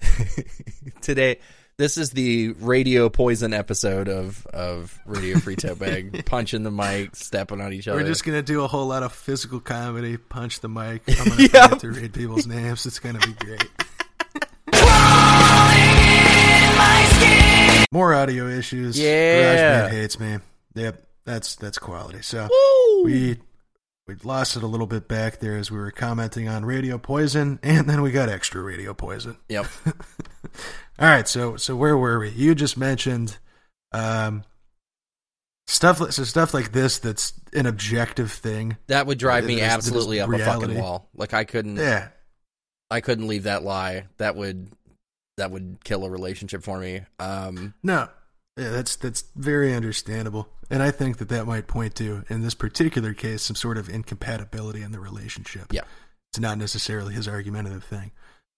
Today, 1.00 1.38
this 1.78 1.96
is 1.96 2.10
the 2.10 2.48
radio 2.58 3.08
poison 3.08 3.52
episode 3.54 4.08
of 4.08 4.44
of 4.48 4.98
Radio 5.06 5.38
Free 5.38 5.54
Tote 5.54 5.78
Bag. 5.78 6.24
Punching 6.26 6.64
the 6.64 6.72
mic, 6.72 7.14
stepping 7.14 7.60
on 7.60 7.72
each 7.72 7.86
other. 7.86 8.00
We're 8.00 8.06
just 8.06 8.24
gonna 8.24 8.42
do 8.42 8.62
a 8.64 8.66
whole 8.66 8.86
lot 8.86 9.04
of 9.04 9.12
physical 9.12 9.60
comedy, 9.60 10.16
punch 10.16 10.58
the 10.60 10.68
mic. 10.68 11.02
I'm 11.08 11.28
gonna 11.28 11.42
Yep. 11.52 11.52
forget 11.52 11.80
to 11.80 11.90
read 11.92 12.12
people's 12.14 12.46
names. 12.48 12.84
It's 12.84 12.98
gonna 12.98 13.20
be 13.20 13.32
great. 13.34 13.64
More 17.92 18.12
audio 18.14 18.48
issues. 18.48 18.98
Yeah. 18.98 19.86
GarageBand 19.86 19.90
hates 19.92 20.20
me. 20.20 20.38
Yep, 20.74 21.02
that's 21.24 21.54
that's 21.56 21.78
quality. 21.78 22.22
So 22.22 22.48
Woo! 22.50 23.04
we 23.04 23.38
we 24.08 24.16
lost 24.24 24.56
it 24.56 24.62
a 24.62 24.66
little 24.66 24.86
bit 24.86 25.06
back 25.06 25.38
there 25.38 25.56
as 25.56 25.70
we 25.70 25.76
were 25.76 25.90
commenting 25.90 26.48
on 26.48 26.64
radio 26.64 26.96
poison, 26.98 27.60
and 27.62 27.88
then 27.88 28.00
we 28.02 28.10
got 28.10 28.28
extra 28.28 28.62
radio 28.62 28.94
poison. 28.94 29.36
Yep. 29.48 29.66
All 30.98 31.08
right, 31.08 31.28
so 31.28 31.56
so 31.56 31.76
where 31.76 31.96
were 31.96 32.18
we? 32.18 32.30
You 32.30 32.54
just 32.54 32.76
mentioned 32.76 33.36
um 33.92 34.44
stuff 35.66 35.98
so 36.12 36.24
stuff 36.24 36.52
like 36.52 36.72
this 36.72 36.98
that's 36.98 37.34
an 37.52 37.66
objective 37.66 38.32
thing. 38.32 38.76
That 38.88 39.06
would 39.06 39.18
drive 39.18 39.44
me 39.44 39.56
there's 39.56 39.72
absolutely 39.72 40.20
up 40.20 40.30
a 40.32 40.38
fucking 40.38 40.78
wall. 40.78 41.08
Like 41.14 41.34
I 41.34 41.44
couldn't 41.44 41.76
Yeah. 41.76 42.08
I 42.90 43.00
couldn't 43.00 43.28
leave 43.28 43.44
that 43.44 43.62
lie. 43.62 44.06
That 44.16 44.34
would 44.34 44.72
that 45.36 45.50
would 45.50 45.78
kill 45.84 46.04
a 46.04 46.10
relationship 46.10 46.62
for 46.62 46.78
me. 46.78 47.02
Um 47.18 47.74
No. 47.82 48.08
Yeah, 48.58 48.70
that's 48.70 48.96
that's 48.96 49.24
very 49.36 49.74
understandable. 49.74 50.48
And 50.70 50.82
I 50.82 50.90
think 50.90 51.18
that 51.18 51.28
that 51.30 51.46
might 51.46 51.66
point 51.66 51.94
to 51.96 52.24
in 52.28 52.42
this 52.42 52.54
particular 52.54 53.14
case 53.14 53.42
some 53.42 53.56
sort 53.56 53.78
of 53.78 53.88
incompatibility 53.88 54.82
in 54.82 54.92
the 54.92 55.00
relationship. 55.00 55.72
Yeah. 55.72 55.82
It's 56.30 56.40
not 56.40 56.58
necessarily 56.58 57.14
his 57.14 57.28
argumentative 57.28 57.84
thing. 57.84 58.10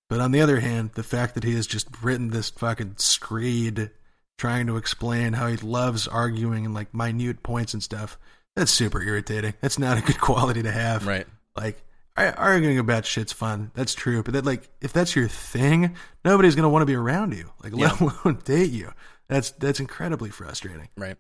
But 0.09 0.21
on 0.21 0.33
the 0.33 0.41
other 0.41 0.59
hand, 0.59 0.91
the 0.95 1.05
fact 1.05 1.35
that 1.35 1.45
he 1.45 1.55
has 1.55 1.69
just 1.69 1.87
written 2.03 2.31
this 2.31 2.51
fucking 2.51 2.95
screed 2.97 3.91
trying 4.39 4.67
to 4.67 4.77
explain 4.77 5.35
how 5.35 5.47
he 5.47 5.57
loves 5.59 6.09
arguing 6.09 6.65
and 6.65 6.75
like 6.75 6.93
minute 6.95 7.43
points 7.43 7.75
and 7.75 7.83
stuff, 7.83 8.19
that's 8.57 8.73
super 8.73 9.03
irritating. 9.03 9.55
That's 9.61 9.79
not 9.79 9.99
a 9.99 10.01
good 10.01 10.21
quality 10.21 10.63
to 10.63 10.73
have. 10.73 11.07
right. 11.07 11.27
Like 11.57 11.83
arguing 12.17 12.79
about 12.79 13.07
shit's 13.07 13.33
fun. 13.33 13.71
That's 13.75 13.95
true. 13.95 14.23
But 14.23 14.35
that 14.35 14.45
like 14.45 14.69
if 14.81 14.93
that's 14.93 15.15
your 15.15 15.29
thing, 15.29 15.95
nobody's 16.25 16.55
gonna 16.57 16.69
want 16.69 16.83
to 16.83 16.87
be 16.87 16.97
around 16.97 17.35
you. 17.35 17.51
Like 17.63 17.73
let 17.77 18.01
alone 18.01 18.41
date 18.45 18.71
you. 18.71 18.93
That's 19.31 19.53
that's 19.53 19.79
incredibly 19.79 20.31
frustrating. 20.31 20.89
Right. 20.97 21.17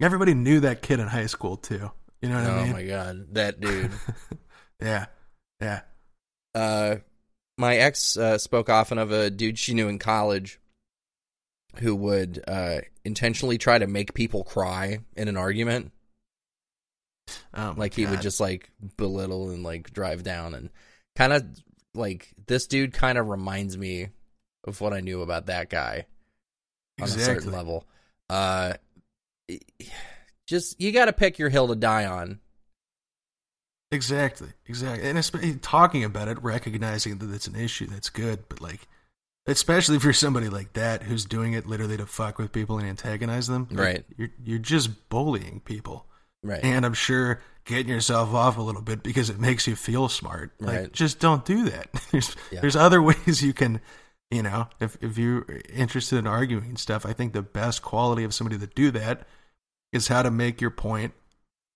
Everybody 0.00 0.34
knew 0.34 0.60
that 0.60 0.82
kid 0.82 1.00
in 1.00 1.08
high 1.08 1.26
school 1.26 1.56
too. 1.56 1.90
You 2.20 2.28
know 2.28 2.36
what 2.36 2.50
oh 2.50 2.54
I 2.54 2.62
mean? 2.62 2.70
Oh 2.70 2.72
my 2.74 2.84
god. 2.84 3.26
That 3.32 3.60
dude. 3.60 3.90
Yeah. 4.78 5.06
Yeah. 5.58 5.80
uh 6.54 6.96
my 7.56 7.76
ex 7.76 8.18
uh, 8.18 8.36
spoke 8.36 8.68
often 8.68 8.98
of 8.98 9.10
a 9.10 9.30
dude 9.30 9.58
she 9.58 9.72
knew 9.72 9.88
in 9.88 9.98
college 9.98 10.60
who 11.76 11.96
would 11.96 12.44
uh 12.46 12.80
intentionally 13.06 13.56
try 13.56 13.78
to 13.78 13.86
make 13.86 14.12
people 14.12 14.44
cry 14.44 14.98
in 15.16 15.28
an 15.28 15.38
argument. 15.38 15.92
Oh 17.54 17.72
Like 17.74 17.94
he 17.94 18.04
would 18.04 18.20
just 18.20 18.38
like 18.38 18.70
belittle 18.98 19.48
and 19.48 19.62
like 19.62 19.94
drive 19.94 20.22
down 20.22 20.54
and 20.54 20.68
kind 21.16 21.32
of 21.32 21.46
like 21.94 22.34
this 22.46 22.66
dude 22.66 22.92
kind 22.92 23.16
of 23.16 23.28
reminds 23.28 23.78
me 23.78 24.08
of 24.64 24.82
what 24.82 24.92
I 24.92 25.00
knew 25.00 25.22
about 25.22 25.46
that 25.46 25.70
guy 25.70 26.04
on 27.00 27.04
a 27.08 27.10
certain 27.10 27.52
level. 27.52 27.84
Uh 28.30 28.74
just 30.46 30.80
you 30.80 30.92
got 30.92 31.06
to 31.06 31.12
pick 31.12 31.38
your 31.38 31.48
hill 31.48 31.68
to 31.68 31.74
die 31.76 32.04
on. 32.06 32.40
Exactly, 33.92 34.48
exactly. 34.66 35.08
And 35.08 35.16
especially 35.18 35.54
talking 35.54 36.02
about 36.04 36.28
it, 36.28 36.42
recognizing 36.42 37.18
that 37.18 37.32
it's 37.32 37.46
an 37.46 37.54
issue, 37.56 37.86
that's 37.86 38.10
good. 38.10 38.48
But 38.48 38.60
like, 38.60 38.88
especially 39.46 39.96
if 39.96 40.04
you're 40.04 40.12
somebody 40.12 40.48
like 40.48 40.72
that 40.72 41.04
who's 41.04 41.24
doing 41.24 41.52
it 41.52 41.66
literally 41.66 41.96
to 41.96 42.06
fuck 42.06 42.38
with 42.38 42.50
people 42.52 42.78
and 42.78 42.88
antagonize 42.88 43.46
them, 43.46 43.68
like, 43.70 43.78
Right. 43.78 44.04
You're 44.16 44.28
you're 44.44 44.58
just 44.58 45.08
bullying 45.08 45.60
people, 45.64 46.06
Right. 46.42 46.60
and 46.64 46.84
I'm 46.84 46.94
sure 46.94 47.40
getting 47.64 47.88
yourself 47.88 48.34
off 48.34 48.58
a 48.58 48.62
little 48.62 48.82
bit 48.82 49.02
because 49.04 49.30
it 49.30 49.38
makes 49.38 49.66
you 49.68 49.76
feel 49.76 50.08
smart. 50.08 50.52
Like, 50.60 50.76
Right. 50.76 50.92
just 50.92 51.20
don't 51.20 51.44
do 51.44 51.68
that. 51.70 51.88
there's 52.10 52.34
Yeah. 52.50 52.60
there's 52.60 52.76
other 52.76 53.00
ways 53.02 53.42
you 53.42 53.52
can. 53.52 53.80
You 54.30 54.42
know, 54.42 54.68
if 54.80 54.96
if 55.02 55.16
you're 55.18 55.46
interested 55.72 56.16
in 56.18 56.26
arguing 56.26 56.76
stuff, 56.76 57.06
I 57.06 57.12
think 57.12 57.32
the 57.32 57.42
best 57.42 57.82
quality 57.82 58.24
of 58.24 58.34
somebody 58.34 58.58
to 58.58 58.66
do 58.66 58.90
that 58.90 59.26
is 59.92 60.08
how 60.08 60.22
to 60.22 60.30
make 60.30 60.60
your 60.60 60.70
point 60.70 61.14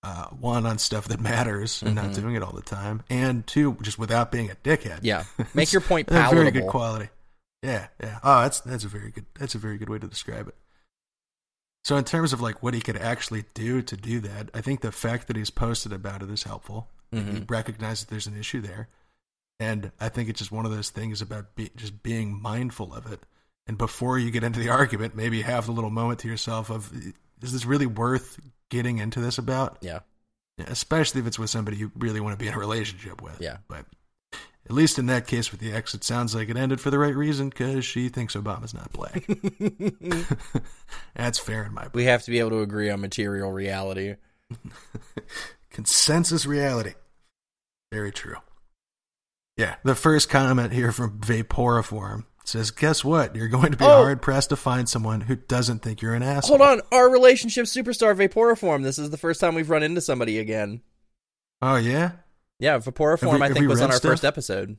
uh, 0.03 0.25
one 0.29 0.65
on 0.65 0.77
stuff 0.79 1.07
that 1.07 1.21
matters 1.21 1.81
and 1.83 1.93
not 1.95 2.05
Mhm. 2.07 2.15
doing 2.15 2.35
it 2.35 2.41
all 2.43 2.51
the 2.53 2.61
time, 2.63 3.03
and 3.09 3.45
two, 3.47 3.77
just 3.83 3.97
without 3.99 4.31
being 4.31 4.49
a 4.49 4.55
dickhead. 4.55 4.99
yeah. 5.03 5.23
Make 5.53 5.71
your 5.71 5.81
point 5.81 6.07
palatable. 6.07 6.35
very 6.41 6.51
good 6.51 6.67
quality. 6.67 7.09
Yeah, 7.61 7.87
yeah. 8.01 8.19
Oh, 8.23 8.41
that's 8.41 8.59
that's 8.61 8.83
a 8.83 8.87
very 8.87 9.11
good 9.11 9.27
that's 9.39 9.53
a 9.55 9.59
very 9.59 9.77
good 9.77 9.89
way 9.89 9.99
to 9.99 10.07
describe 10.07 10.47
it. 10.47 10.55
So 11.83 11.95
in 11.97 12.03
terms 12.03 12.33
of 12.33 12.41
like 12.41 12.61
what 12.61 12.73
he 12.73 12.81
could 12.81 12.97
actually 12.97 13.45
do 13.53 13.81
to 13.83 13.95
do 13.95 14.19
that, 14.21 14.49
I 14.53 14.61
think 14.61 14.81
the 14.81 14.91
fact 14.91 15.27
that 15.27 15.35
he's 15.37 15.49
posted 15.51 15.93
about 15.93 16.21
it 16.21 16.29
is 16.29 16.43
helpful. 16.43 16.89
He 17.11 17.17
Mhm. 17.19 17.49
recognizes 17.49 18.05
there's 18.05 18.27
an 18.27 18.37
issue 18.37 18.61
there, 18.61 18.87
and 19.61 19.91
I 19.99 20.09
think 20.09 20.27
it's 20.27 20.39
just 20.39 20.51
one 20.51 20.65
of 20.65 20.71
those 20.71 20.89
things 20.89 21.21
about 21.21 21.53
be, 21.53 21.69
just 21.75 22.01
being 22.01 22.41
mindful 22.41 22.95
of 22.95 23.11
it. 23.11 23.19
And 23.67 23.77
before 23.77 24.17
you 24.17 24.31
get 24.31 24.43
into 24.43 24.59
the 24.59 24.69
argument, 24.69 25.15
maybe 25.15 25.43
have 25.43 25.67
the 25.67 25.71
little 25.71 25.91
moment 25.91 26.17
to 26.21 26.27
yourself 26.27 26.71
of, 26.71 26.91
is 27.43 27.53
this 27.53 27.63
really 27.63 27.85
worth 27.85 28.39
getting 28.69 28.97
into 28.97 29.21
this 29.21 29.37
about? 29.37 29.77
Yeah. 29.81 29.99
Especially 30.57 31.21
if 31.21 31.27
it's 31.27 31.37
with 31.37 31.51
somebody 31.51 31.77
you 31.77 31.91
really 31.95 32.19
want 32.19 32.33
to 32.33 32.43
be 32.43 32.47
in 32.47 32.55
a 32.55 32.57
relationship 32.57 33.21
with. 33.21 33.39
Yeah. 33.39 33.57
But 33.67 33.85
at 34.65 34.71
least 34.71 34.97
in 34.97 35.05
that 35.05 35.27
case 35.27 35.51
with 35.51 35.61
the 35.61 35.73
ex, 35.73 35.93
it 35.93 36.03
sounds 36.03 36.33
like 36.33 36.49
it 36.49 36.57
ended 36.57 36.81
for 36.81 36.89
the 36.89 36.97
right 36.97 37.15
reason 37.15 37.49
because 37.49 37.85
she 37.85 38.09
thinks 38.09 38.35
Obama's 38.35 38.73
not 38.73 38.91
black. 38.91 39.27
That's 41.15 41.37
fair 41.37 41.65
in 41.65 41.73
my 41.75 41.83
book. 41.83 41.93
we 41.93 42.05
have 42.05 42.23
to 42.23 42.31
be 42.31 42.39
able 42.39 42.49
to 42.49 42.61
agree 42.61 42.89
on 42.89 42.99
material 42.99 43.51
reality. 43.51 44.15
Consensus 45.69 46.47
reality. 46.47 46.95
Very 47.91 48.11
true. 48.11 48.37
Yeah. 49.57 49.75
The 49.83 49.95
first 49.95 50.29
comment 50.29 50.73
here 50.73 50.91
from 50.91 51.19
Vaporiform 51.19 52.25
says, 52.43 52.71
Guess 52.71 53.03
what? 53.03 53.35
You're 53.35 53.47
going 53.47 53.71
to 53.71 53.77
be 53.77 53.85
Oh. 53.85 54.03
hard 54.03 54.21
pressed 54.21 54.49
to 54.49 54.55
find 54.55 54.87
someone 54.89 55.21
who 55.21 55.35
doesn't 55.35 55.79
think 55.79 56.01
you're 56.01 56.13
an 56.15 56.23
asshole. 56.23 56.57
Hold 56.57 56.69
on, 56.69 56.81
our 56.91 57.09
relationship 57.09 57.65
superstar 57.65 58.15
Vaporiform. 58.15 58.83
This 58.83 58.97
is 58.97 59.09
the 59.09 59.17
first 59.17 59.39
time 59.41 59.55
we've 59.55 59.69
run 59.69 59.83
into 59.83 60.01
somebody 60.01 60.39
again. 60.39 60.81
Oh, 61.61 61.75
yeah? 61.75 62.11
Yeah, 62.59 62.77
Vaporiform. 62.79 63.39
we- 63.39 63.45
I 63.45 63.53
think 63.53 63.67
was 63.67 63.81
on 63.81 63.91
our 63.91 63.97
stuff? 63.97 64.11
first 64.11 64.25
episode. 64.25 64.77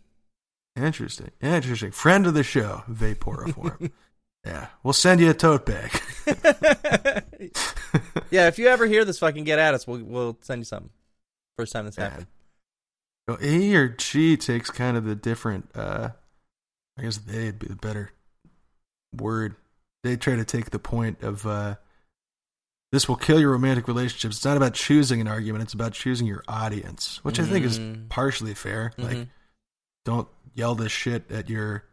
Interesting. 0.77 1.31
Interesting. 1.41 1.91
Friend 1.93 2.27
of 2.27 2.35
the 2.35 2.43
show, 2.43 2.83
Vaporiform. 2.91 3.91
yeah. 4.47 4.69
We'll 4.83 4.95
send 4.95 5.21
you 5.21 5.31
a 5.31 5.35
tote 5.35 5.67
bag. 5.67 5.91
yeah, 8.31 8.49
if 8.49 8.59
you 8.59 8.69
ever 8.69 8.87
hear 8.87 9.05
this, 9.05 9.19
fucking 9.19 9.45
get 9.45 9.59
at 9.59 9.75
us. 9.75 9.87
We'll 9.87 10.03
we'll 10.03 10.39
send 10.41 10.61
you 10.61 10.65
something. 10.65 10.91
First 11.59 11.73
time 11.75 11.85
this 11.87 11.97
Yeah. 11.99 12.09
happened. 12.11 12.27
Well, 13.29 13.37
he 13.39 13.77
or 13.77 13.95
she 13.99 14.37
takes 14.37 14.71
kind 14.71 14.97
of 14.97 15.05
the 15.05 15.15
different 15.15 15.71
uh 15.75 16.11
I 16.99 17.03
guess 17.03 17.19
they'd 17.19 17.59
be 17.59 17.69
the 17.69 17.77
better 17.77 18.11
word. 19.15 19.57
They 20.03 20.17
try 20.17 20.37
to 20.37 20.45
take 20.45 20.71
the 20.71 20.79
point 20.79 21.23
of 21.23 21.47
uh 21.47 21.77
this 22.91 23.09
will 23.09 23.17
kill 23.17 23.41
your 23.41 23.53
romantic 23.53 23.89
relationships. 23.89 24.37
It's 24.37 24.45
not 24.45 24.57
about 24.59 24.75
choosing 24.75 25.21
an 25.21 25.29
argument, 25.29 25.63
it's 25.65 25.73
about 25.73 25.93
choosing 25.95 26.27
your 26.27 26.43
audience, 26.47 27.21
which 27.25 27.41
I 27.41 27.45
think 27.45 27.65
is 27.65 27.79
Mm. 27.79 28.09
partially 28.11 28.55
fair. 28.55 28.93
Like 28.99 29.17
Mhm. 29.17 29.29
don't 30.05 30.29
yell 30.55 30.75
this 30.75 30.93
shit 30.93 31.31
at 31.31 31.49
your 31.49 31.85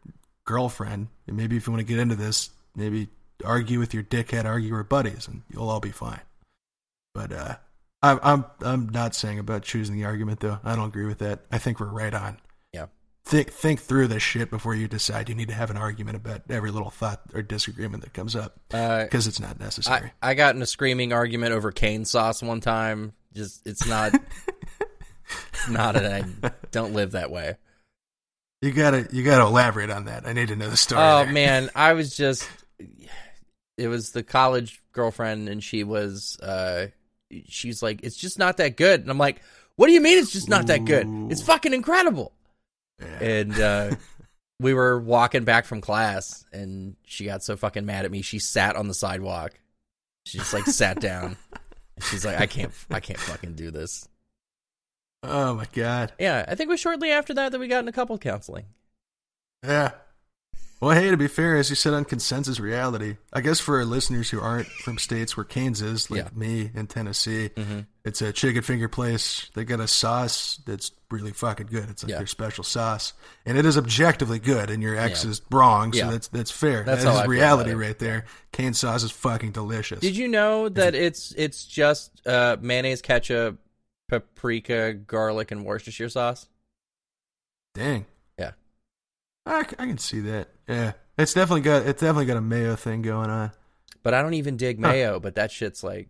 girlfriend. 0.45 1.07
And 1.27 1.37
maybe 1.37 1.55
if 1.55 1.67
you 1.67 1.71
want 1.73 1.79
to 1.81 1.85
get 1.93 1.99
into 1.99 2.15
this, 2.15 2.49
maybe 2.75 3.07
argue 3.45 3.79
with 3.79 3.93
your 3.93 4.03
dickhead, 4.03 4.43
argue 4.45 4.75
with 4.75 4.89
buddies, 4.89 5.27
and 5.27 5.43
you'll 5.49 5.69
all 5.69 5.79
be 5.79 5.91
fine. 5.91 6.21
But 7.13 7.31
uh, 7.31 7.57
I'm 8.01 8.19
I'm 8.23 8.45
I'm 8.61 8.89
not 8.89 9.13
saying 9.15 9.39
about 9.39 9.63
choosing 9.63 9.95
the 9.95 10.05
argument 10.05 10.39
though. 10.39 10.59
I 10.63 10.75
don't 10.75 10.87
agree 10.87 11.05
with 11.05 11.19
that. 11.19 11.41
I 11.51 11.57
think 11.57 11.79
we're 11.79 11.87
right 11.87 12.13
on. 12.13 12.37
Yeah. 12.73 12.85
think 13.25 13.51
think 13.51 13.81
through 13.81 14.07
this 14.07 14.23
shit 14.23 14.49
before 14.49 14.73
you 14.75 14.87
decide 14.87 15.27
you 15.29 15.35
need 15.35 15.49
to 15.49 15.53
have 15.53 15.69
an 15.69 15.77
argument 15.77 16.15
about 16.15 16.43
every 16.49 16.71
little 16.71 16.89
thought 16.89 17.21
or 17.33 17.41
disagreement 17.41 18.03
that 18.03 18.13
comes 18.13 18.35
up 18.35 18.59
Uh, 18.73 19.03
because 19.03 19.27
it's 19.27 19.39
not 19.39 19.59
necessary. 19.59 20.11
I, 20.21 20.31
I 20.31 20.33
got 20.33 20.55
in 20.55 20.61
a 20.61 20.65
screaming 20.65 21.11
argument 21.13 21.53
over 21.53 21.71
cane 21.71 22.05
sauce 22.05 22.41
one 22.41 22.61
time. 22.61 23.13
Just 23.33 23.67
it's 23.67 23.85
not 23.85 24.13
not 25.69 25.95
an 25.95 26.39
I 26.43 26.51
don't 26.71 26.93
live 26.93 27.11
that 27.11 27.31
way. 27.31 27.55
you 28.61 28.71
gotta 28.71 29.07
you 29.11 29.23
gotta 29.23 29.45
elaborate 29.45 29.89
on 29.89 30.05
that. 30.05 30.25
I 30.25 30.33
need 30.33 30.47
to 30.47 30.55
know 30.55 30.69
the 30.69 30.77
story. 30.77 31.01
Oh 31.01 31.23
there. 31.25 31.33
man, 31.33 31.69
I 31.75 31.93
was 31.93 32.15
just 32.15 32.49
it 33.77 33.87
was 33.87 34.11
the 34.11 34.23
college 34.23 34.81
girlfriend 34.93 35.47
and 35.49 35.63
she 35.63 35.83
was 35.83 36.39
uh 36.41 36.87
she's 37.47 37.81
like 37.83 38.03
it's 38.03 38.15
just 38.15 38.39
not 38.39 38.57
that 38.57 38.77
good 38.77 39.01
and 39.01 39.09
I'm 39.09 39.17
like 39.17 39.41
what 39.75 39.87
do 39.87 39.93
you 39.93 40.01
mean 40.01 40.17
it's 40.17 40.31
just 40.31 40.49
not 40.49 40.67
that 40.67 40.83
good? 40.85 41.07
It's 41.31 41.41
fucking 41.41 41.73
incredible. 41.73 42.33
Yeah. 42.99 43.23
And 43.23 43.59
uh 43.59 43.95
we 44.59 44.73
were 44.73 44.99
walking 44.99 45.45
back 45.45 45.65
from 45.65 45.79
class 45.79 46.45
and 46.51 46.95
she 47.05 47.25
got 47.25 47.43
so 47.43 47.55
fucking 47.55 47.85
mad 47.85 48.05
at 48.05 48.11
me 48.11 48.21
she 48.21 48.39
sat 48.39 48.75
on 48.75 48.87
the 48.87 48.93
sidewalk. 48.93 49.53
She 50.25 50.37
just 50.37 50.53
like 50.53 50.65
sat 50.65 50.99
down. 50.99 51.37
She's 52.09 52.25
like 52.25 52.39
I 52.39 52.45
can't 52.45 52.71
I 52.89 52.99
can't 52.99 53.19
fucking 53.19 53.53
do 53.53 53.71
this. 53.71 54.07
Oh 55.23 55.55
my 55.55 55.65
god. 55.73 56.13
Yeah, 56.19 56.45
I 56.47 56.55
think 56.55 56.69
it 56.69 56.71
was 56.71 56.79
shortly 56.79 57.11
after 57.11 57.33
that 57.33 57.51
that 57.51 57.59
we 57.59 57.67
got 57.67 57.79
in 57.79 57.87
a 57.87 57.93
couple 57.93 58.17
counseling. 58.17 58.65
Yeah. 59.63 59.91
Well, 60.81 60.91
hey, 60.97 61.11
to 61.11 61.17
be 61.17 61.27
fair, 61.27 61.57
as 61.57 61.69
you 61.69 61.75
said 61.75 61.93
on 61.93 62.05
Consensus 62.05 62.57
Reality, 62.57 63.17
I 63.33 63.41
guess 63.41 63.59
for 63.59 63.79
our 63.79 63.85
listeners 63.85 64.29
who 64.29 64.39
aren't 64.39 64.67
from 64.67 64.97
states 64.97 65.35
where 65.35 65.43
Cane's 65.43 65.81
is, 65.81 66.09
like 66.09 66.23
Yeah. 66.23 66.29
me 66.33 66.71
in 66.73 66.87
Tennessee, 66.87 67.49
Mhm. 67.53 67.85
it's 68.05 68.21
a 68.21 68.31
chicken 68.31 68.61
finger 68.61 68.87
place. 68.87 69.49
They 69.55 69.65
got 69.65 69.81
a 69.81 69.89
sauce 69.89 70.61
that's 70.65 70.91
really 71.11 71.33
fucking 71.33 71.67
good. 71.67 71.89
It's 71.89 72.03
like 72.03 72.11
Yeah. 72.11 72.17
their 72.19 72.27
special 72.27 72.63
sauce, 72.63 73.11
and 73.45 73.57
it 73.57 73.65
is 73.65 73.77
objectively 73.77 74.39
good. 74.39 74.69
And 74.69 74.81
your 74.81 74.95
ex 74.95 75.25
Yeah. 75.25 75.31
is 75.31 75.41
wrong, 75.51 75.91
so 75.91 76.09
that's 76.11 76.29
that's 76.29 76.51
fair. 76.51 76.83
That's 76.85 77.03
That 77.03 77.23
is 77.23 77.27
reality 77.27 77.73
right 77.73 77.99
there. 77.99 78.23
Cane 78.53 78.73
sauce 78.73 79.03
is 79.03 79.11
fucking 79.11 79.51
delicious. 79.51 79.99
Did 79.99 80.15
you 80.15 80.29
know 80.29 80.69
that 80.69 80.95
it's 80.95 81.33
it's 81.35 81.65
just 81.65 82.25
uh, 82.25 82.55
mayonnaise, 82.61 83.01
ketchup, 83.01 83.59
paprika, 84.07 84.93
garlic, 84.93 85.51
and 85.51 85.65
Worcestershire 85.65 86.07
sauce? 86.09 86.47
Dang. 87.73 88.05
I, 89.49 89.59
I 89.59 89.85
can 89.87 89.97
see 89.97 90.19
that. 90.21 90.49
Yeah, 90.67 90.93
it's 91.17 91.33
definitely 91.33 91.61
got 91.61 91.85
it's 91.85 92.01
definitely 92.01 92.25
got 92.25 92.37
a 92.37 92.41
mayo 92.41 92.75
thing 92.75 93.01
going 93.01 93.29
on. 93.29 93.51
But 94.03 94.13
I 94.13 94.21
don't 94.21 94.35
even 94.35 94.57
dig 94.57 94.79
Huh. 94.81 94.87
mayo. 94.89 95.19
But 95.19 95.35
that 95.35 95.51
shit's 95.51 95.83
like, 95.83 96.07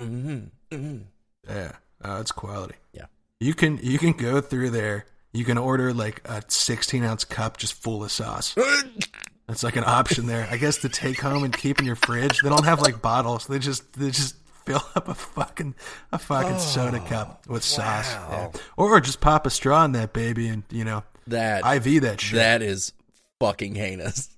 mm 0.00 0.50
mm 0.70 1.02
Yeah, 1.48 1.72
uh, 2.02 2.18
it's 2.20 2.32
quality. 2.32 2.74
Yeah. 2.92 3.06
you 3.40 3.54
can 3.54 3.78
you 3.82 3.98
can 3.98 4.12
go 4.12 4.40
through 4.40 4.70
there. 4.70 5.06
You 5.32 5.44
can 5.44 5.58
order 5.58 5.92
like 5.92 6.20
a 6.28 6.42
16 6.46 7.02
ounce 7.04 7.24
cup 7.24 7.56
just 7.56 7.74
full 7.74 8.04
of 8.04 8.12
sauce. 8.12 8.54
That's 9.48 9.62
like 9.62 9.76
an 9.76 9.84
option 9.84 10.26
there. 10.26 10.46
I 10.50 10.56
guess 10.56 10.78
to 10.78 10.88
take 10.88 11.20
home 11.20 11.44
and 11.44 11.52
keep 11.56 11.78
in 11.78 11.84
your 11.86 11.96
fridge. 11.96 12.40
They 12.40 12.48
don't 12.48 12.64
have 12.64 12.80
like 12.80 13.02
bottles. 13.02 13.46
They 13.46 13.58
just 13.58 13.92
they 13.94 14.10
just 14.10 14.36
fill 14.64 14.82
up 14.94 15.08
a 15.08 15.14
fucking 15.14 15.74
a 16.12 16.18
fucking 16.18 16.58
soda 16.58 17.00
cup 17.00 17.46
with 17.46 17.62
sauce. 17.62 18.10
Yeah. 18.12 18.50
Or 18.76 19.00
just 19.00 19.20
pop 19.20 19.46
a 19.46 19.50
straw 19.50 19.84
in 19.84 19.92
that 19.92 20.12
baby 20.12 20.48
and 20.48 20.62
you 20.70 20.84
know 20.84 21.02
that 21.28 21.64
IV 21.86 22.02
that 22.02 22.20
shit. 22.20 22.36
that 22.36 22.62
is 22.62 22.92
fucking 23.40 23.74
heinous. 23.74 24.28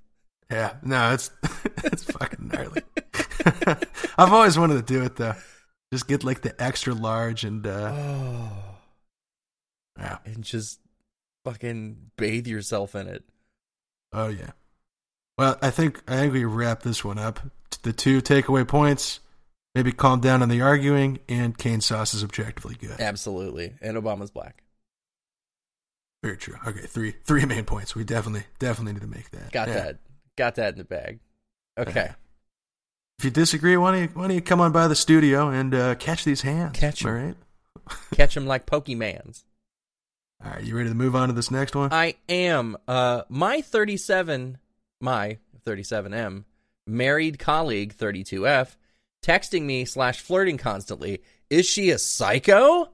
Yeah, 0.50 0.74
no, 0.82 1.12
it's 1.12 1.30
it's 1.84 2.04
fucking 2.04 2.48
gnarly. 2.48 2.82
I've 4.16 4.32
always 4.32 4.58
wanted 4.58 4.74
to 4.86 4.94
do 4.94 5.02
it 5.04 5.16
though. 5.16 5.34
Just 5.92 6.06
get 6.08 6.24
like 6.24 6.42
the 6.42 6.60
extra 6.62 6.94
large 6.94 7.44
and 7.44 7.66
uh 7.66 7.92
Oh, 7.94 8.52
yeah. 9.98 10.18
and 10.24 10.42
just 10.44 10.80
fucking 11.44 11.96
bathe 12.16 12.46
yourself 12.46 12.94
in 12.94 13.06
it. 13.08 13.24
Oh 14.12 14.28
yeah. 14.28 14.50
Well, 15.38 15.58
I 15.62 15.70
think 15.70 16.02
I 16.08 16.16
think 16.16 16.32
we 16.32 16.44
wrap 16.44 16.82
this 16.82 17.04
one 17.04 17.18
up. 17.18 17.40
The 17.82 17.92
two 17.92 18.20
takeaway 18.22 18.66
points: 18.66 19.20
maybe 19.74 19.92
calm 19.92 20.20
down 20.20 20.42
on 20.42 20.48
the 20.48 20.60
arguing, 20.62 21.18
and 21.28 21.56
cane 21.58 21.80
sauce 21.80 22.14
is 22.14 22.24
objectively 22.24 22.74
good. 22.76 23.00
Absolutely. 23.00 23.74
And 23.82 23.96
Obama's 23.96 24.30
black. 24.30 24.62
Very 26.22 26.36
true. 26.36 26.56
Okay, 26.66 26.80
three 26.86 27.14
three 27.24 27.44
main 27.44 27.64
points. 27.64 27.94
We 27.94 28.04
definitely 28.04 28.44
definitely 28.58 28.94
need 28.94 29.02
to 29.02 29.06
make 29.06 29.30
that. 29.30 29.52
Got 29.52 29.68
Yeah. 29.68 29.74
that. 29.74 29.98
Got 30.36 30.54
that 30.56 30.72
in 30.74 30.78
the 30.78 30.84
bag. 30.84 31.20
Okay. 31.78 32.10
If 33.18 33.24
you 33.24 33.30
disagree, 33.30 33.76
why 33.76 33.92
don't 33.92 34.02
you 34.02 34.08
why 34.14 34.22
don't 34.26 34.34
you 34.34 34.42
come 34.42 34.60
on 34.60 34.72
by 34.72 34.88
the 34.88 34.94
studio 34.96 35.48
and 35.48 35.74
uh, 35.74 35.94
catch 35.94 36.24
these 36.24 36.42
hands? 36.42 36.78
Catch 36.78 37.00
them, 37.00 37.08
all 37.10 37.22
right? 37.22 37.36
Catch 38.14 38.34
them 38.34 38.46
like 38.46 38.66
Pokemans. 38.66 39.44
All 40.44 40.50
right. 40.50 40.62
You 40.64 40.76
ready 40.76 40.88
to 40.88 40.94
move 40.94 41.14
on 41.16 41.28
to 41.28 41.34
this 41.34 41.50
next 41.50 41.74
one? 41.74 41.92
I 41.92 42.16
am. 42.28 42.76
Uh, 42.88 43.22
my 43.28 43.60
37, 43.62 44.58
my 45.00 45.38
37M, 45.64 46.44
married 46.86 47.38
colleague 47.38 47.96
32F, 47.96 48.76
texting 49.24 49.62
me 49.62 49.84
slash 49.84 50.20
flirting 50.20 50.58
constantly. 50.58 51.22
Is 51.48 51.64
she 51.66 51.90
a 51.90 51.98
psycho? 51.98 52.90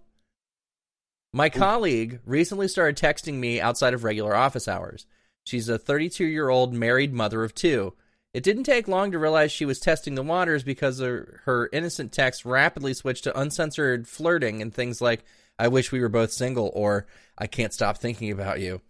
My 1.34 1.48
colleague 1.48 2.20
recently 2.26 2.68
started 2.68 2.96
texting 2.96 3.34
me 3.34 3.58
outside 3.58 3.94
of 3.94 4.04
regular 4.04 4.36
office 4.36 4.68
hours. 4.68 5.06
She's 5.44 5.68
a 5.70 5.78
32 5.78 6.26
year 6.26 6.50
old 6.50 6.74
married 6.74 7.14
mother 7.14 7.42
of 7.42 7.54
two. 7.54 7.94
It 8.34 8.42
didn't 8.42 8.64
take 8.64 8.86
long 8.86 9.12
to 9.12 9.18
realize 9.18 9.50
she 9.50 9.64
was 9.64 9.80
testing 9.80 10.14
the 10.14 10.22
waters 10.22 10.62
because 10.62 11.00
her, 11.00 11.70
innocent 11.72 12.12
texts 12.12 12.44
rapidly 12.44 12.92
switched 12.92 13.24
to 13.24 13.38
uncensored 13.38 14.06
flirting 14.08 14.60
and 14.60 14.72
things 14.72 15.00
like, 15.00 15.24
I 15.58 15.68
wish 15.68 15.90
we 15.90 16.00
were 16.00 16.08
both 16.08 16.32
single, 16.32 16.70
or 16.74 17.06
I 17.36 17.46
can't 17.46 17.74
stop 17.74 17.98
thinking 17.98 18.30
about 18.30 18.60
you. 18.60 18.80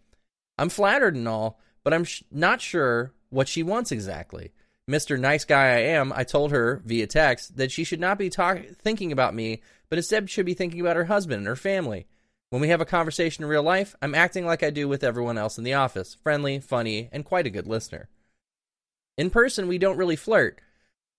I'm 0.58 0.68
flattered 0.68 1.16
and 1.16 1.26
all, 1.26 1.58
but 1.82 1.92
I'm 1.92 2.04
sh- 2.04 2.22
not 2.30 2.60
sure 2.60 3.12
what 3.30 3.48
she 3.48 3.64
wants 3.64 3.90
exactly. 3.90 4.52
Mr. 4.88 5.18
Nice 5.18 5.44
Guy 5.44 5.64
I 5.64 5.78
am, 5.78 6.12
I 6.14 6.22
told 6.22 6.52
her 6.52 6.80
via 6.84 7.06
text 7.08 7.56
that 7.56 7.72
she 7.72 7.82
should 7.82 8.00
not 8.00 8.18
be 8.18 8.30
talk- 8.30 8.64
thinking 8.80 9.10
about 9.10 9.34
me, 9.34 9.60
but 9.88 9.98
instead 9.98 10.30
should 10.30 10.46
be 10.46 10.54
thinking 10.54 10.80
about 10.80 10.96
her 10.96 11.06
husband 11.06 11.38
and 11.38 11.46
her 11.48 11.56
family. 11.56 12.06
When 12.52 12.60
we 12.60 12.68
have 12.68 12.82
a 12.82 12.84
conversation 12.84 13.44
in 13.44 13.48
real 13.48 13.62
life, 13.62 13.96
I'm 14.02 14.14
acting 14.14 14.44
like 14.44 14.62
I 14.62 14.68
do 14.68 14.86
with 14.86 15.02
everyone 15.02 15.38
else 15.38 15.56
in 15.56 15.64
the 15.64 15.72
office 15.72 16.18
friendly, 16.22 16.60
funny, 16.60 17.08
and 17.10 17.24
quite 17.24 17.46
a 17.46 17.50
good 17.50 17.66
listener. 17.66 18.10
In 19.16 19.30
person, 19.30 19.68
we 19.68 19.78
don't 19.78 19.96
really 19.96 20.16
flirt. 20.16 20.60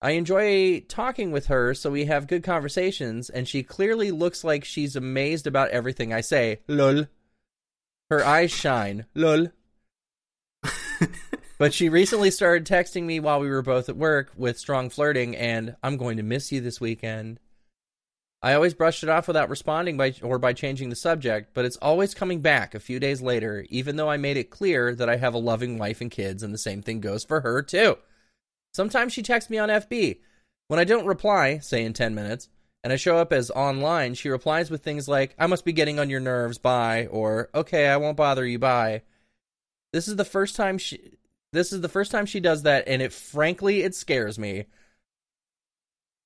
I 0.00 0.12
enjoy 0.12 0.82
talking 0.86 1.32
with 1.32 1.46
her, 1.46 1.74
so 1.74 1.90
we 1.90 2.04
have 2.04 2.28
good 2.28 2.44
conversations, 2.44 3.30
and 3.30 3.48
she 3.48 3.64
clearly 3.64 4.12
looks 4.12 4.44
like 4.44 4.64
she's 4.64 4.94
amazed 4.94 5.48
about 5.48 5.70
everything 5.70 6.12
I 6.12 6.20
say. 6.20 6.60
Lol. 6.68 7.06
Her 8.10 8.24
eyes 8.24 8.52
shine. 8.52 9.06
Lol. 9.16 9.48
but 11.58 11.74
she 11.74 11.88
recently 11.88 12.30
started 12.30 12.64
texting 12.64 13.02
me 13.02 13.18
while 13.18 13.40
we 13.40 13.50
were 13.50 13.60
both 13.60 13.88
at 13.88 13.96
work 13.96 14.30
with 14.36 14.56
strong 14.56 14.88
flirting 14.88 15.34
and 15.34 15.74
I'm 15.82 15.96
going 15.96 16.16
to 16.18 16.22
miss 16.22 16.52
you 16.52 16.60
this 16.60 16.80
weekend. 16.80 17.40
I 18.44 18.52
always 18.52 18.74
brushed 18.74 19.02
it 19.02 19.08
off 19.08 19.26
without 19.26 19.48
responding 19.48 19.96
by 19.96 20.12
or 20.20 20.38
by 20.38 20.52
changing 20.52 20.90
the 20.90 20.96
subject, 20.96 21.54
but 21.54 21.64
it's 21.64 21.78
always 21.78 22.12
coming 22.12 22.42
back 22.42 22.74
a 22.74 22.78
few 22.78 23.00
days 23.00 23.22
later, 23.22 23.64
even 23.70 23.96
though 23.96 24.10
I 24.10 24.18
made 24.18 24.36
it 24.36 24.50
clear 24.50 24.94
that 24.96 25.08
I 25.08 25.16
have 25.16 25.32
a 25.32 25.38
loving 25.38 25.78
wife 25.78 26.02
and 26.02 26.10
kids 26.10 26.42
and 26.42 26.52
the 26.52 26.58
same 26.58 26.82
thing 26.82 27.00
goes 27.00 27.24
for 27.24 27.40
her 27.40 27.62
too. 27.62 27.96
Sometimes 28.74 29.14
she 29.14 29.22
texts 29.22 29.50
me 29.50 29.56
on 29.56 29.70
FB. 29.70 30.18
When 30.68 30.78
I 30.78 30.84
don't 30.84 31.06
reply, 31.06 31.56
say 31.56 31.86
in 31.86 31.94
10 31.94 32.14
minutes, 32.14 32.50
and 32.82 32.92
I 32.92 32.96
show 32.96 33.16
up 33.16 33.32
as 33.32 33.50
online, 33.50 34.12
she 34.12 34.28
replies 34.28 34.70
with 34.70 34.84
things 34.84 35.08
like, 35.08 35.34
I 35.38 35.46
must 35.46 35.64
be 35.64 35.72
getting 35.72 35.98
on 35.98 36.10
your 36.10 36.20
nerves, 36.20 36.58
bye, 36.58 37.06
or 37.06 37.48
okay, 37.54 37.88
I 37.88 37.96
won't 37.96 38.18
bother 38.18 38.44
you, 38.44 38.58
bye. 38.58 39.04
This 39.94 40.06
is 40.06 40.16
the 40.16 40.24
first 40.26 40.54
time 40.54 40.76
she 40.76 41.16
this 41.54 41.72
is 41.72 41.80
the 41.80 41.88
first 41.88 42.10
time 42.10 42.26
she 42.26 42.40
does 42.40 42.64
that, 42.64 42.88
and 42.88 43.00
it 43.00 43.12
frankly 43.14 43.84
it 43.84 43.94
scares 43.94 44.38
me. 44.38 44.66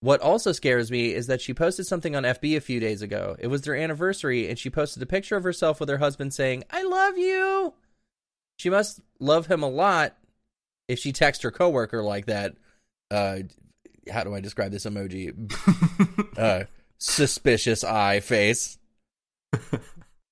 What 0.00 0.20
also 0.20 0.52
scares 0.52 0.90
me 0.90 1.12
is 1.12 1.26
that 1.26 1.40
she 1.40 1.52
posted 1.52 1.87
something 1.87 2.14
on 2.14 2.22
FB 2.22 2.56
a 2.56 2.61
few 2.61 2.78
days 2.78 3.02
ago. 3.02 3.37
It 3.38 3.48
was 3.48 3.62
their 3.62 3.74
anniversary, 3.74 4.48
and 4.48 4.58
she 4.58 4.70
posted 4.70 5.02
a 5.02 5.06
picture 5.06 5.37
of 5.37 5.42
herself 5.42 5.80
with 5.80 5.88
her 5.88 5.98
husband 5.98 6.32
saying, 6.32 6.64
I 6.70 6.84
love 6.84 7.18
you. 7.18 7.74
She 8.58 8.70
must 8.70 9.00
love 9.18 9.46
him 9.46 9.62
a 9.62 9.68
lot 9.68 10.16
if 10.87 11.00
she 11.00 11.12
texts 11.12 11.42
her 11.42 11.50
coworker 11.50 12.02
like 12.02 12.26
that. 12.26 12.54
Uh, 13.11 13.40
how 14.11 14.22
do 14.22 14.34
I 14.34 14.40
describe 14.40 14.70
this 14.70 14.87
emoji? 14.87 15.34
uh, 16.38 16.64
suspicious 16.98 17.82
eye 17.82 18.20
face. 18.20 18.78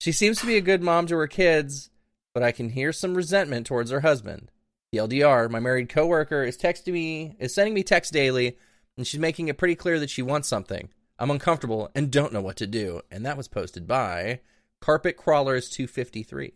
she 0.00 0.12
seems 0.12 0.38
to 0.40 0.46
be 0.46 0.57
a 0.57 0.62
good 0.62 0.83
mom 0.83 1.07
to 1.07 1.16
her 1.16 1.26
kids, 1.26 1.90
but 2.35 2.42
I 2.42 2.52
can 2.52 2.70
hear 2.70 2.92
some 2.92 3.14
resentment 3.14 3.66
towards 3.66 3.90
her 3.90 4.00
husband. 4.00 4.50
The 4.92 4.98
LDR, 4.98 5.50
my 5.50 5.59
married 5.59 5.88
coworker 5.88 6.44
is 6.44 6.57
texting 6.57 6.92
me, 6.92 7.37
is 7.40 7.52
sending 7.52 7.74
me 7.74 7.83
texts 7.83 8.12
daily, 8.12 8.57
and 8.96 9.06
she's 9.06 9.20
making 9.20 9.48
it 9.48 9.59
pretty 9.59 9.74
clear 9.74 9.98
that 10.00 10.11
she 10.11 10.22
wants 10.22 10.48
something. 10.48 10.88
I'm 11.18 11.30
uncomfortable 11.30 11.90
and 11.94 12.11
don't 12.11 12.32
know 12.32 12.40
what 12.42 12.56
to 12.56 12.66
do. 12.66 13.00
And 13.11 13.24
that 13.24 13.37
was 13.37 13.48
posted 13.48 13.87
by 13.87 14.40
Carpet 14.80 15.16
Crawlers 15.16 15.70
253. 15.70 16.52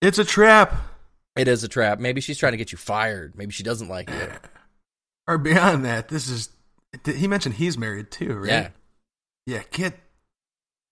it's 0.00 0.18
a 0.18 0.24
trap. 0.24 0.74
It 1.34 1.48
is 1.48 1.64
a 1.64 1.68
trap. 1.68 1.98
Maybe 1.98 2.20
she's 2.20 2.38
trying 2.38 2.52
to 2.52 2.56
get 2.58 2.72
you 2.72 2.78
fired. 2.78 3.34
Maybe 3.36 3.52
she 3.52 3.62
doesn't 3.62 3.88
like 3.88 4.10
it. 4.10 4.30
Or 5.28 5.38
beyond 5.38 5.84
that, 5.86 6.06
this 6.08 6.28
is. 6.28 6.50
He 7.04 7.26
mentioned 7.26 7.56
he's 7.56 7.76
married 7.76 8.12
too, 8.12 8.34
right? 8.34 8.48
Yeah. 8.48 8.68
Yeah. 9.44 9.62
Get 9.72 9.98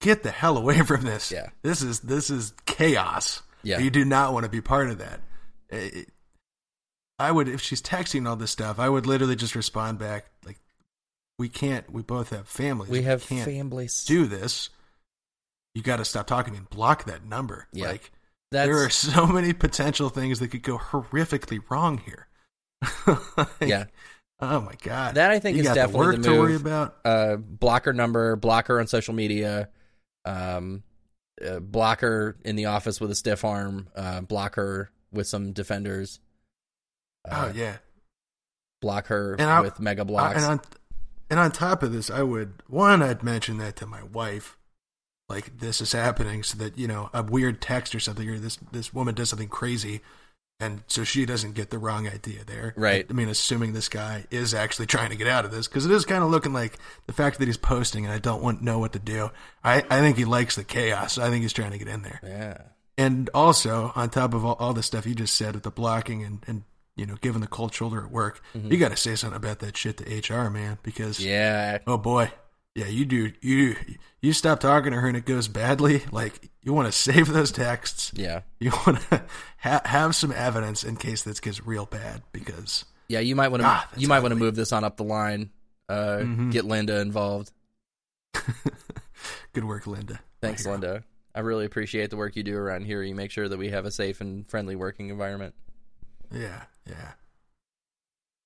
get 0.00 0.24
the 0.24 0.32
hell 0.32 0.58
away 0.58 0.80
from 0.80 1.02
this. 1.04 1.30
Yeah. 1.30 1.50
This 1.62 1.82
is 1.82 2.00
this 2.00 2.30
is 2.30 2.52
chaos. 2.66 3.42
Yeah. 3.62 3.78
You 3.78 3.90
do 3.90 4.04
not 4.04 4.32
want 4.32 4.42
to 4.42 4.50
be 4.50 4.60
part 4.60 4.90
of 4.90 4.98
that. 4.98 5.20
It- 5.70 6.08
I 7.18 7.30
would, 7.30 7.48
if 7.48 7.60
she's 7.60 7.80
texting 7.80 8.28
all 8.28 8.36
this 8.36 8.50
stuff, 8.50 8.78
I 8.78 8.88
would 8.88 9.06
literally 9.06 9.36
just 9.36 9.54
respond 9.54 9.98
back 9.98 10.26
like, 10.44 10.58
"We 11.38 11.48
can't. 11.48 11.90
We 11.92 12.02
both 12.02 12.30
have 12.30 12.48
families. 12.48 12.90
We 12.90 13.02
have 13.02 13.26
can't 13.26 13.44
families. 13.44 14.04
do 14.04 14.26
this. 14.26 14.70
You 15.74 15.82
got 15.82 15.96
to 15.96 16.04
stop 16.04 16.26
talking 16.26 16.56
and 16.56 16.68
block 16.70 17.04
that 17.04 17.24
number. 17.24 17.66
Yeah. 17.72 17.88
Like 17.88 18.12
That's 18.50 18.68
there 18.68 18.84
are 18.84 18.90
so 18.90 19.26
many 19.26 19.52
potential 19.52 20.08
things 20.08 20.38
that 20.38 20.48
could 20.48 20.62
go 20.62 20.78
horrifically 20.78 21.60
wrong 21.68 21.98
here. 21.98 22.28
Like, 23.36 23.48
yeah. 23.60 23.84
Oh 24.40 24.60
my 24.60 24.74
god. 24.82 25.14
That 25.14 25.30
I 25.30 25.38
think 25.38 25.56
you 25.56 25.62
is 25.62 25.72
definitely 25.74 26.16
the 26.16 26.22
the 26.22 26.28
to 26.28 26.38
worry 26.38 26.56
about. 26.56 26.96
uh, 27.04 27.36
block 27.36 27.84
her 27.84 27.92
number, 27.92 28.36
blocker 28.36 28.80
on 28.80 28.86
social 28.86 29.14
media, 29.14 29.68
um, 30.24 30.82
uh, 31.44 31.60
block 31.60 32.00
her 32.00 32.36
in 32.44 32.56
the 32.56 32.66
office 32.66 33.00
with 33.00 33.10
a 33.10 33.14
stiff 33.14 33.44
arm, 33.44 33.88
uh, 33.94 34.20
block 34.20 34.56
her 34.56 34.90
with 35.12 35.26
some 35.26 35.52
defenders. 35.52 36.20
Uh, 37.28 37.46
oh 37.48 37.52
yeah. 37.56 37.76
block 38.80 39.06
her 39.06 39.34
And 39.38 39.48
I- 39.50 39.60
with 39.60 39.80
mega 39.80 40.02
I- 40.02 40.04
blocks. 40.04 40.36
and 40.36 40.44
on 40.44 40.60
and 41.30 41.40
on 41.40 41.50
top 41.52 41.82
of 41.82 41.92
this, 41.92 42.10
I 42.10 42.22
would 42.22 42.62
one 42.68 43.02
I'd 43.02 43.22
mention 43.22 43.56
that 43.58 43.76
to 43.76 43.86
my 43.86 44.02
wife, 44.02 44.56
like 45.28 45.58
this 45.58 45.80
is 45.80 45.92
happening, 45.92 46.42
so 46.42 46.58
that 46.58 46.76
you 46.78 46.86
know 46.86 47.08
a 47.14 47.22
weird 47.22 47.60
text 47.62 47.94
or 47.94 48.00
something, 48.00 48.28
or 48.28 48.38
this 48.38 48.58
this 48.72 48.92
woman 48.92 49.14
does 49.14 49.30
something 49.30 49.48
crazy, 49.48 50.02
and 50.60 50.82
so 50.86 51.02
she 51.02 51.24
doesn't 51.24 51.54
get 51.54 51.70
the 51.70 51.78
wrong 51.78 52.06
idea 52.06 52.44
there. 52.44 52.74
Right. 52.76 53.06
I 53.08 53.12
mean, 53.14 53.30
assuming 53.30 53.72
this 53.72 53.88
guy 53.88 54.26
is 54.30 54.52
actually 54.52 54.84
trying 54.86 55.10
to 55.10 55.16
get 55.16 55.26
out 55.26 55.46
of 55.46 55.50
this, 55.50 55.66
because 55.66 55.86
it 55.86 55.92
is 55.92 56.04
kind 56.04 56.22
of 56.22 56.30
looking 56.30 56.52
like 56.52 56.78
the 57.06 57.14
fact 57.14 57.38
that 57.38 57.46
he's 57.46 57.56
posting, 57.56 58.04
and 58.04 58.12
I 58.12 58.18
don't 58.18 58.42
want 58.42 58.60
know 58.62 58.78
what 58.78 58.92
to 58.92 58.98
do. 58.98 59.30
I 59.64 59.78
I 59.90 60.00
think 60.00 60.18
he 60.18 60.26
likes 60.26 60.56
the 60.56 60.62
chaos. 60.64 61.16
I 61.16 61.30
think 61.30 61.40
he's 61.40 61.54
trying 61.54 61.70
to 61.72 61.78
get 61.78 61.88
in 61.88 62.02
there. 62.02 62.20
yeah, 62.22 62.58
And 62.98 63.30
also, 63.32 63.92
on 63.96 64.10
top 64.10 64.34
of 64.34 64.44
all, 64.44 64.56
all 64.60 64.74
the 64.74 64.82
stuff 64.82 65.06
you 65.06 65.14
just 65.14 65.34
said 65.34 65.54
with 65.54 65.62
the 65.64 65.70
blocking 65.70 66.22
and, 66.22 66.44
and 66.46 66.64
you 66.96 67.06
know, 67.06 67.16
giving 67.20 67.40
the 67.40 67.46
cold 67.46 67.74
shoulder 67.74 68.02
at 68.04 68.10
work, 68.10 68.40
you 68.54 68.78
got 68.78 68.90
to 68.90 68.96
say 68.96 69.14
something 69.16 69.36
about 69.36 69.58
that 69.60 69.76
shit 69.76 69.96
to 69.98 70.34
HR, 70.34 70.48
man, 70.50 70.78
because 70.82 71.18
yeah, 71.24 71.78
oh 71.86 71.98
boy, 71.98 72.30
yeah, 72.74 72.86
you 72.86 73.04
do 73.04 73.32
you 73.40 73.76
you 74.20 74.32
stop 74.32 74.60
talking 74.60 74.92
to 74.92 75.00
her 75.00 75.08
and 75.08 75.16
it 75.16 75.24
goes 75.26 75.48
badly. 75.48 76.02
Like 76.12 76.50
you 76.62 76.72
want 76.72 76.86
to 76.86 76.92
save 76.98 77.28
those 77.28 77.50
texts, 77.52 78.12
yeah, 78.14 78.40
you 78.60 78.70
want 78.86 79.00
to 79.10 79.22
ha- 79.58 79.82
have 79.84 80.14
some 80.14 80.32
evidence 80.32 80.84
in 80.84 80.96
case 80.96 81.22
this 81.22 81.40
gets 81.40 81.66
real 81.66 81.86
bad, 81.86 82.22
because 82.32 82.84
yeah. 83.08 83.20
You 83.20 83.36
might 83.36 83.48
want 83.48 83.62
to 83.62 83.64
that's 83.90 84.00
you 84.00 84.08
might 84.08 84.20
want 84.20 84.32
to 84.32 84.36
move 84.38 84.54
this 84.54 84.72
on 84.72 84.84
up 84.84 84.96
the 84.96 85.04
line. 85.04 85.50
Uh, 85.88 86.18
Mhm. 86.22 86.50
Get 86.52 86.64
Linda 86.64 87.00
involved. 87.00 87.52
good 89.52 89.64
work, 89.64 89.86
Linda. 89.86 90.20
Thanks, 90.40 90.66
Linda. 90.66 91.04
I 91.34 91.40
really 91.40 91.64
appreciate 91.64 92.10
the 92.10 92.16
work 92.16 92.36
you 92.36 92.42
do 92.42 92.56
around 92.56 92.84
here. 92.86 93.02
You 93.02 93.14
make 93.14 93.30
sure 93.30 93.48
that 93.48 93.58
we 93.58 93.70
have 93.70 93.84
a 93.84 93.90
safe 93.90 94.20
and 94.20 94.48
friendly 94.48 94.76
working 94.76 95.08
environment. 95.10 95.54
Yeah, 96.32 96.62
yeah. 96.88 97.12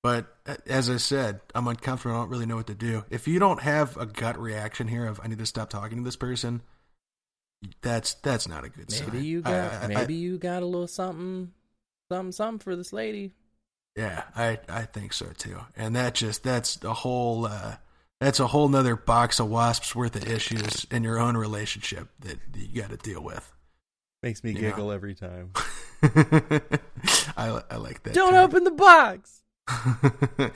But 0.02 0.26
uh, 0.46 0.56
as 0.66 0.88
I 0.88 0.96
said, 0.96 1.40
I'm 1.54 1.66
uncomfortable. 1.66 2.16
I 2.16 2.20
don't 2.20 2.30
really 2.30 2.46
know 2.46 2.56
what 2.56 2.68
to 2.68 2.74
do. 2.74 3.04
If 3.10 3.26
you 3.26 3.38
don't 3.38 3.60
have 3.62 3.96
a 3.96 4.06
gut 4.06 4.38
reaction 4.38 4.88
here 4.88 5.06
of 5.06 5.20
I 5.22 5.26
need 5.26 5.38
to 5.38 5.46
stop 5.46 5.70
talking 5.70 5.98
to 5.98 6.04
this 6.04 6.16
person, 6.16 6.62
that's 7.82 8.14
that's 8.14 8.46
not 8.46 8.64
a 8.64 8.68
good 8.68 8.90
sign. 8.90 9.10
Maybe 9.12 9.26
you 9.26 9.42
got 9.42 9.72
I- 9.72 9.84
I- 9.84 9.86
maybe 9.88 10.14
you 10.14 10.38
got 10.38 10.62
a 10.62 10.66
little 10.66 10.86
something, 10.86 11.52
something, 12.10 12.32
something 12.32 12.58
for 12.60 12.76
this 12.76 12.92
lady. 12.92 13.32
yeah, 13.96 14.22
I 14.36 14.58
I 14.68 14.82
think 14.84 15.12
so 15.12 15.26
too. 15.36 15.58
And 15.76 15.96
that 15.96 16.14
just 16.14 16.44
that's 16.44 16.82
a 16.84 16.94
whole 16.94 17.46
uh, 17.46 17.76
that's 18.20 18.38
a 18.38 18.46
whole 18.46 18.68
nother 18.68 18.94
box 18.94 19.40
of 19.40 19.48
wasps 19.50 19.96
worth 19.96 20.14
of 20.14 20.28
issues 20.28 20.86
in 20.92 21.02
your 21.02 21.18
own 21.18 21.36
relationship 21.36 22.08
that 22.20 22.38
you 22.56 22.80
got 22.80 22.90
to 22.90 22.96
deal 22.96 23.22
with. 23.22 23.50
Makes 24.22 24.42
me 24.44 24.52
You 24.52 24.60
giggle 24.60 24.92
every 24.92 25.14
time. 25.16 25.52
I 27.36 27.62
I 27.70 27.76
like 27.76 28.02
that. 28.04 28.14
Don't 28.14 28.32
term. 28.32 28.44
open 28.44 28.64
the 28.64 28.70
box. 28.70 29.42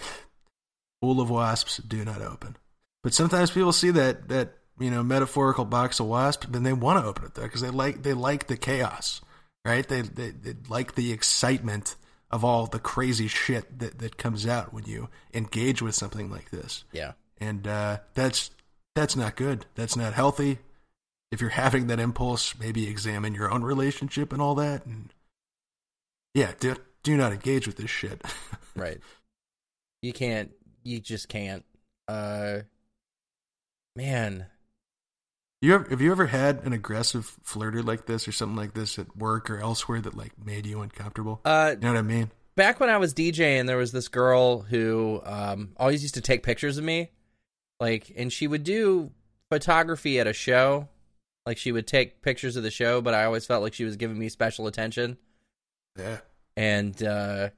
Full 1.01 1.21
of 1.21 1.31
wasps 1.31 1.79
do 1.79 2.05
not 2.05 2.23
open. 2.23 2.57
But 3.03 3.15
sometimes 3.15 3.51
people 3.51 3.73
see 3.73 3.91
that 3.91 4.29
that 4.29 4.55
you 4.79 4.91
know 4.91 5.03
metaphorical 5.03 5.65
box 5.65 6.01
of 6.01 6.07
wasps, 6.07 6.47
then 6.49 6.63
they 6.63 6.73
want 6.73 7.03
to 7.03 7.09
open 7.09 7.25
it 7.25 7.35
though 7.35 7.43
because 7.43 7.61
they 7.61 7.71
like 7.71 8.03
they 8.03 8.15
like 8.15 8.47
the 8.47 8.57
chaos, 8.57 9.21
right? 9.65 9.87
They, 9.87 10.03
they 10.03 10.31
they 10.31 10.55
like 10.69 10.95
the 10.95 11.13
excitement 11.13 11.97
of 12.31 12.45
all 12.45 12.67
the 12.67 12.79
crazy 12.79 13.29
shit 13.29 13.79
that 13.81 13.99
that 13.99 14.17
comes 14.17 14.47
out 14.47 14.73
when 14.73 14.85
you 14.85 15.09
engage 15.35 15.83
with 15.83 15.95
something 15.95 16.31
like 16.31 16.51
this, 16.51 16.85
Yeah, 16.93 17.13
and 17.39 17.67
uh, 17.67 17.99
that's 18.15 18.51
that's 18.95 19.17
not 19.17 19.37
good. 19.37 19.67
That's 19.75 19.97
not 19.97 20.15
healthy. 20.15 20.59
If 21.31 21.41
you're 21.41 21.51
having 21.51 21.87
that 21.89 21.99
impulse, 21.99 22.55
maybe 22.59 22.89
examine 22.89 23.35
your 23.35 23.51
own 23.51 23.63
relationship 23.63 24.33
and 24.33 24.41
all 24.41 24.55
that, 24.57 24.87
and 24.87 25.13
yeah, 26.35 26.53
do 26.61 26.77
do 27.03 27.17
not 27.17 27.33
engage 27.33 27.67
with 27.67 27.77
this 27.77 27.91
shit. 27.91 28.23
right. 28.77 28.99
You 30.03 30.13
can't. 30.13 30.51
You 30.85 31.01
just 31.01 31.29
can't. 31.29 31.65
Uh, 32.09 32.61
man. 33.97 34.47
You 35.61 35.75
ever, 35.75 35.87
have 35.91 36.01
you 36.01 36.11
ever 36.11 36.27
had 36.27 36.65
an 36.65 36.73
aggressive 36.73 37.37
flirter 37.45 37.85
like 37.85 38.07
this 38.07 38.27
or 38.27 38.33
something 38.33 38.57
like 38.57 38.75
this 38.75 38.99
at 38.99 39.17
work 39.17 39.49
or 39.49 39.61
elsewhere 39.61 40.01
that 40.01 40.17
like 40.17 40.33
made 40.45 40.67
you 40.67 40.81
uncomfortable? 40.81 41.41
Uh, 41.45 41.75
You 41.75 41.81
know 41.87 41.93
what 41.93 41.99
I 41.99 42.03
mean? 42.03 42.31
back 42.57 42.81
when 42.81 42.91
I 42.91 42.97
was 42.99 43.15
DJing, 43.15 43.67
there 43.67 43.77
was 43.77 43.93
this 43.93 44.09
girl 44.09 44.61
who 44.63 45.23
um, 45.25 45.71
always 45.77 46.03
used 46.03 46.15
to 46.17 46.21
take 46.21 46.43
pictures 46.43 46.79
of 46.79 46.85
me, 46.85 47.11
like, 47.81 48.13
and 48.17 48.33
she 48.33 48.47
would 48.47 48.65
do 48.65 49.11
photography 49.51 50.19
at 50.21 50.27
a 50.27 50.33
show. 50.33 50.89
Like, 51.47 51.57
she 51.59 51.73
would 51.73 51.87
take 51.87 52.23
pictures 52.23 52.57
of 52.57 52.63
the 52.63 52.71
show, 52.71 53.01
but 53.01 53.15
I 53.15 53.25
always 53.25 53.47
felt 53.47 53.63
like 53.63 53.73
she 53.75 53.85
was 53.85 53.97
giving 53.97 54.19
me 54.19 54.29
special 54.29 54.67
attention. 54.67 55.17
Yeah. 55.99 56.19
And 56.57 57.03
uh, 57.03 57.51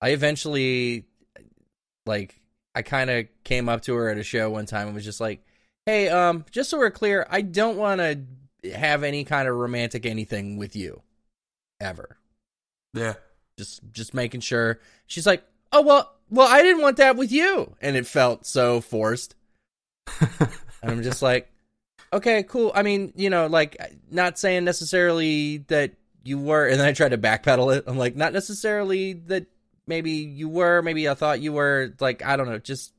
I 0.00 0.10
eventually, 0.10 1.04
like, 2.06 2.40
I 2.74 2.82
kind 2.82 3.10
of 3.10 3.26
came 3.44 3.68
up 3.68 3.82
to 3.82 3.94
her 3.94 4.08
at 4.08 4.18
a 4.18 4.22
show 4.22 4.50
one 4.50 4.66
time 4.66 4.86
and 4.86 4.94
was 4.94 5.04
just 5.04 5.20
like, 5.20 5.44
"Hey, 5.86 6.08
um, 6.08 6.44
just 6.50 6.70
so 6.70 6.78
we're 6.78 6.90
clear, 6.90 7.26
I 7.30 7.42
don't 7.42 7.76
want 7.76 8.00
to 8.00 8.70
have 8.74 9.02
any 9.02 9.24
kind 9.24 9.48
of 9.48 9.56
romantic 9.56 10.06
anything 10.06 10.56
with 10.56 10.74
you, 10.76 11.02
ever." 11.80 12.16
Yeah. 12.94 13.14
just 13.58 13.80
just 13.90 14.12
making 14.14 14.40
sure 14.42 14.78
she's 15.06 15.26
like 15.26 15.42
oh 15.72 15.80
well 15.80 16.12
well 16.28 16.46
i 16.46 16.60
didn't 16.62 16.82
want 16.82 16.98
that 16.98 17.16
with 17.16 17.32
you 17.32 17.74
and 17.80 17.96
it 17.96 18.06
felt 18.06 18.44
so 18.44 18.82
forced 18.82 19.34
and 20.20 20.50
i'm 20.82 21.02
just 21.02 21.22
like 21.30 21.50
okay 22.12 22.42
cool 22.42 22.70
i 22.74 22.82
mean 22.82 23.12
you 23.16 23.30
know 23.30 23.46
like 23.46 23.78
not 24.10 24.38
saying 24.38 24.64
necessarily 24.64 25.58
that 25.68 25.92
you 26.24 26.38
were 26.38 26.66
and 26.66 26.78
then 26.80 26.86
i 26.86 26.92
tried 26.92 27.10
to 27.10 27.18
backpedal 27.18 27.76
it 27.76 27.84
i'm 27.86 27.98
like 27.98 28.16
not 28.16 28.32
necessarily 28.32 29.12
that 29.12 29.46
maybe 29.86 30.10
you 30.10 30.48
were 30.48 30.82
maybe 30.82 31.08
i 31.08 31.14
thought 31.14 31.40
you 31.40 31.52
were 31.52 31.92
like 32.00 32.24
i 32.24 32.36
don't 32.36 32.48
know 32.48 32.58
just 32.58 32.92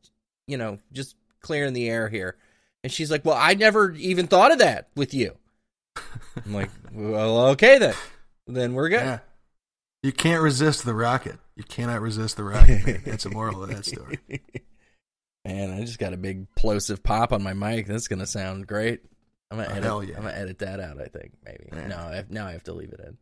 you 0.48 0.58
know 0.58 0.78
just 0.92 1.16
clearing 1.42 1.74
the 1.74 1.90
air 1.90 2.10
here 2.10 2.36
and 2.84 2.92
she's 2.92 3.12
like 3.12 3.26
well 3.26 3.38
i 3.38 3.54
never 3.54 3.92
even 3.94 4.28
thought 4.28 4.52
of 4.52 4.60
that 4.60 4.90
with 4.96 5.14
you 5.14 5.36
i'm 6.46 6.54
like 6.54 6.70
well 6.92 7.48
okay 7.48 7.78
then 7.78 7.96
then 8.48 8.74
we're 8.74 8.90
good 8.90 9.04
yeah. 9.04 9.20
You 10.04 10.12
can't 10.12 10.44
resist 10.44 10.84
the 10.84 10.94
rocket. 10.94 11.40
You 11.56 11.64
cannot 11.64 12.02
resist 12.02 12.36
the 12.36 12.44
rocket. 12.44 12.86
man. 12.86 13.02
That's 13.06 13.24
the 13.24 13.30
moral 13.30 13.64
of 13.64 13.70
that 13.70 13.86
story. 13.86 14.20
Man, 15.46 15.72
I 15.72 15.82
just 15.82 16.00
got 16.00 16.14
a 16.14 16.18
big 16.18 16.54
plosive 16.56 17.04
pop 17.04 17.34
on 17.34 17.42
my 17.42 17.54
mic. 17.54 17.88
That's 17.88 18.08
gonna 18.08 18.26
sound 18.26 18.68
great. 18.68 19.02
I'm 19.54 19.64
gonna 19.66 19.88
Oh, 19.90 20.00
edit. 20.00 20.10
yeah. 20.10 20.18
I'm 20.18 20.24
gonna 20.24 20.36
edit 20.38 20.60
that 20.60 20.80
out. 20.80 21.00
I 21.00 21.06
think 21.06 21.32
maybe. 21.46 21.66
Yeah. 21.72 21.88
No, 21.88 21.98
I 21.98 22.16
have, 22.16 22.32
now 22.32 22.48
I 22.48 22.52
have 22.52 22.64
to 22.64 22.74
leave 22.74 22.92
it 22.92 23.00
in. 23.00 23.18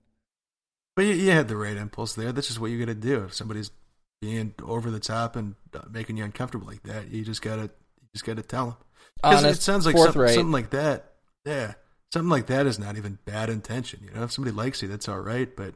But 0.96 1.06
you, 1.06 1.14
you 1.14 1.32
had 1.32 1.48
the 1.48 1.56
right 1.56 1.78
impulse 1.78 2.14
there. 2.16 2.32
That's 2.32 2.48
just 2.48 2.60
what 2.60 2.72
you 2.72 2.80
got 2.80 2.86
to 2.92 2.96
do. 2.96 3.24
If 3.26 3.34
somebody's 3.34 3.72
being 4.22 4.54
over 4.64 4.92
the 4.92 5.00
top 5.00 5.36
and 5.36 5.56
uh, 5.74 5.80
making 5.92 6.18
you 6.18 6.24
uncomfortable 6.24 6.68
like 6.68 6.84
that, 6.84 7.10
you 7.10 7.24
just 7.24 7.42
gotta 7.42 7.64
you 7.64 8.08
just 8.14 8.26
gotta 8.26 8.42
tell 8.44 8.66
them. 8.66 8.76
Honest, 9.24 9.60
it 9.60 9.64
sounds 9.64 9.86
like 9.86 9.98
some, 9.98 10.12
something 10.14 10.52
like 10.52 10.72
that. 10.72 11.14
Yeah, 11.46 11.74
something 12.14 12.30
like 12.30 12.48
that 12.48 12.66
is 12.66 12.78
not 12.80 12.98
even 12.98 13.20
bad 13.26 13.50
intention. 13.50 14.02
You 14.04 14.12
know, 14.12 14.24
if 14.24 14.32
somebody 14.32 14.56
likes 14.56 14.82
you, 14.82 14.88
that's 14.88 15.10
all 15.10 15.20
right. 15.20 15.54
But 15.56 15.74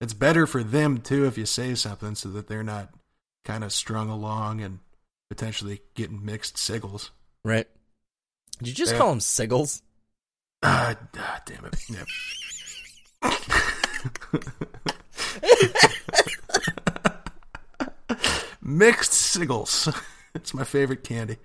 it's 0.00 0.14
better 0.14 0.46
for 0.46 0.62
them 0.62 0.98
too 0.98 1.26
if 1.26 1.36
you 1.36 1.44
say 1.46 1.74
something 1.74 2.14
so 2.14 2.28
that 2.30 2.46
they're 2.48 2.62
not 2.62 2.90
kind 3.44 3.64
of 3.64 3.72
strung 3.72 4.08
along 4.10 4.60
and 4.60 4.78
potentially 5.28 5.80
getting 5.94 6.24
mixed 6.24 6.56
signals. 6.56 7.10
Right? 7.44 7.66
Did 8.58 8.68
you 8.68 8.74
just 8.74 8.92
Yeah. 8.92 8.98
call 8.98 9.10
them 9.10 9.18
sigils? 9.20 9.82
Ah, 10.62 10.96
ah 11.16 11.40
damn 11.46 11.64
it. 11.66 11.76
Yep. 11.88 12.06
mixed 18.62 19.12
signals. 19.12 19.88
It's 20.34 20.54
my 20.54 20.64
favorite 20.64 21.02
candy. 21.04 21.38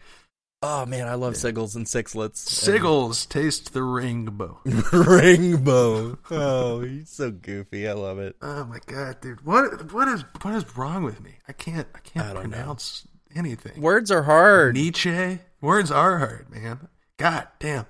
Oh 0.61 0.85
man, 0.85 1.07
I 1.07 1.15
love 1.15 1.33
sigils 1.33 1.75
and 1.75 1.85
sixlets. 1.85 2.35
Siggles 2.45 3.27
taste 3.27 3.73
the 3.73 3.81
rainbow. 3.83 4.59
rainbow. 4.93 6.17
Oh, 6.29 6.81
he's 6.81 7.09
so 7.09 7.31
goofy. 7.31 7.87
I 7.87 7.93
love 7.93 8.19
it. 8.19 8.35
Oh 8.41 8.65
my 8.65 8.79
god, 8.85 9.19
dude! 9.21 9.45
What 9.45 9.91
what 9.93 10.07
is 10.09 10.23
what 10.41 10.53
is 10.53 10.77
wrong 10.77 11.03
with 11.03 11.21
me? 11.21 11.31
I 11.47 11.53
can't 11.53 11.87
I 11.95 11.99
can't 11.99 12.25
I 12.27 12.33
don't 12.33 12.49
know. 12.49 12.57
pronounce 12.57 13.07
anything. 13.35 13.81
Words 13.81 14.11
are 14.11 14.23
hard. 14.23 14.75
Nietzsche 14.75 15.39
words 15.59 15.91
are 15.91 16.19
hard, 16.19 16.47
man. 16.49 16.87
God 17.19 17.47
damn. 17.59 17.85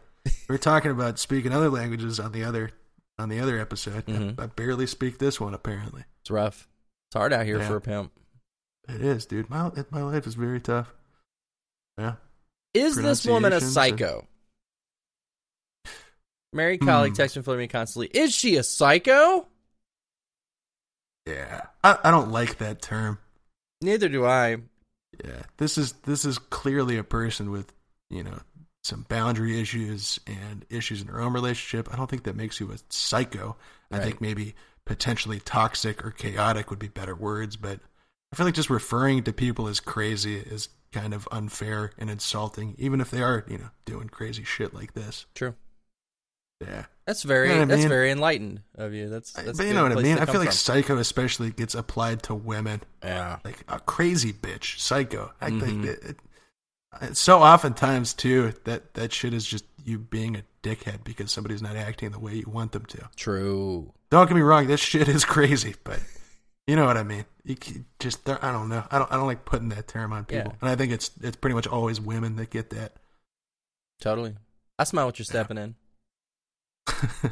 We're 0.50 0.58
talking 0.58 0.92
about 0.92 1.20
speaking 1.20 1.52
other 1.52 1.70
languages 1.70 2.20
on 2.20 2.32
the 2.32 2.44
other 2.44 2.72
on 3.20 3.30
the 3.30 3.40
other 3.40 3.60
episode. 3.60 4.06
Mhm. 4.06 4.40
I, 4.40 4.44
I 4.44 4.46
barely 4.48 4.88
speak 4.88 5.20
this 5.20 5.40
one. 5.40 5.54
Apparently, 5.54 6.04
It's 6.22 6.32
rough. 6.32 6.68
It's 7.10 7.16
hard 7.16 7.34
out 7.34 7.46
here 7.46 7.60
Yeah. 7.60 7.68
for 7.68 7.76
a 7.78 7.82
pimp. 7.82 8.12
it 8.90 9.02
is, 9.02 9.26
dude. 9.26 9.50
My 9.50 9.72
my 9.92 10.02
life 10.04 10.28
is 10.28 10.36
very 10.36 10.60
tough. 10.60 10.94
Yeah. 11.98 12.16
Is 12.74 12.96
this 12.96 13.26
woman 13.26 13.54
a 13.54 13.62
psycho? 13.62 14.28
Mary 16.52 16.78
colleague 16.78 17.16
Hmm. 17.16 17.22
texting 17.22 17.44
for 17.44 17.58
me 17.58 17.68
constantly. 17.68 18.08
Is 18.08 18.34
she 18.34 18.58
a 18.58 18.64
psycho? 18.64 19.48
Yeah. 21.26 21.68
I, 21.84 21.98
I 22.04 22.12
don't 22.12 22.32
like 22.32 22.58
that 22.60 22.82
term. 22.82 23.18
Neither 23.82 24.08
do 24.10 24.26
I. 24.26 24.58
Yeah. 25.24 25.44
This 25.58 25.78
is 25.78 25.94
this 26.04 26.26
is 26.26 26.38
clearly 26.38 26.98
a 26.98 27.04
person 27.04 27.50
with, 27.52 27.74
you 28.10 28.24
know, 28.24 28.40
some 28.84 29.06
boundary 29.08 29.60
issues 29.60 30.20
and 30.28 30.66
issues 30.70 31.02
in 31.02 31.08
her 31.08 31.22
own 31.22 31.34
relationship. 31.34 31.88
I 31.92 31.96
don't 31.98 32.10
think 32.10 32.24
that 32.24 32.36
makes 32.36 32.60
you 32.60 32.72
a 32.72 32.76
psycho. 32.90 33.56
I 33.92 34.00
think 34.00 34.20
maybe 34.22 34.56
potentially 34.86 35.40
toxic 35.40 36.04
or 36.06 36.12
chaotic 36.12 36.70
would 36.70 36.80
be 36.80 36.88
better 36.90 37.16
words, 37.16 37.56
but 37.56 37.80
I 38.32 38.36
feel 38.36 38.46
like 38.46 38.56
just 38.56 38.70
referring 38.70 39.24
to 39.24 39.32
people 39.34 39.68
as 39.68 39.80
crazy 39.80 40.36
is 40.38 40.70
kind 40.92 41.14
of 41.14 41.28
unfair 41.32 41.92
and 41.98 42.10
insulting, 42.10 42.76
even 42.78 43.00
if 43.00 43.10
they 43.12 43.22
are, 43.22 43.46
you 43.48 43.58
know, 43.60 43.70
doing 43.86 44.10
crazy 44.10 44.44
shit 44.44 44.74
like 44.74 44.94
this. 44.94 45.26
True. 45.36 45.56
Yeah. 46.60 46.86
That's 47.06 47.24
very 47.24 47.50
You 47.50 47.56
know 47.56 47.62
I 47.62 47.66
that's 47.66 47.80
mean? 47.82 47.90
very 47.90 48.12
enlightened 48.12 48.62
of 48.76 48.94
you. 48.94 49.10
That's, 49.10 49.32
that's 49.34 49.58
but 49.58 49.68
you 49.68 49.74
know 49.74 49.84
what 49.84 49.92
I 49.92 49.96
mean? 50.02 50.18
I 50.18 50.26
feel 50.26 50.40
like 50.40 50.50
from. 50.50 50.56
psycho 50.56 50.98
especially 50.98 51.52
gets 51.52 51.76
applied 51.76 52.24
to 52.24 52.36
women. 52.36 52.82
yeah. 53.04 53.38
like 53.46 53.64
a 53.68 53.80
crazy 53.80 54.34
bitch, 54.34 54.80
psycho. 54.80 55.32
I 55.42 55.50
Mhm. 55.52 55.62
think 55.62 55.86
that 55.86 56.04
it, 56.10 56.18
so 57.14 57.42
oftentimes 57.42 58.14
too 58.14 58.54
that 58.66 58.94
that 58.96 59.12
shit 59.14 59.34
is 59.34 59.46
just 59.46 59.66
you 59.84 60.00
being 60.00 60.36
a 60.38 60.44
dickhead 60.62 61.04
because 61.04 61.32
somebody's 61.32 61.62
not 61.62 61.76
acting 61.76 62.12
the 62.12 62.20
way 62.20 62.36
you 62.36 62.46
want 62.48 62.72
them 62.72 62.86
to. 62.86 63.10
True. 63.16 63.92
Don't 64.10 64.28
get 64.28 64.36
me 64.36 64.42
wrong, 64.42 64.68
this 64.68 64.80
shit 64.80 65.08
is 65.08 65.26
crazy, 65.26 65.76
but 65.84 66.00
you 66.68 66.76
know 66.76 66.86
what 66.86 66.98
I 66.98 67.04
mean. 67.04 67.26
You 67.44 67.58
just 68.00 68.28
I 68.30 68.52
don't 68.52 68.70
know. 68.70 68.84
I 68.90 68.98
don't 69.00 69.12
I 69.12 69.16
don't 69.18 69.28
like 69.28 69.44
putting 69.46 69.70
that 69.70 69.88
term 69.88 70.14
on 70.14 70.24
people, 70.26 70.52
Yeah. 70.54 70.58
and 70.62 70.70
I 70.70 70.76
think 70.76 70.94
it's 70.94 71.12
it's 71.22 71.36
pretty 71.36 71.56
much 71.56 71.68
always 71.68 72.00
women 72.00 72.36
that 72.38 72.50
get 72.50 72.70
that. 72.70 72.94
Totally. 74.00 74.36
I 74.80 74.86
smell 74.86 75.06
what 75.06 75.20
you're 75.20 75.26
stepping 75.26 75.58
in. 75.58 75.76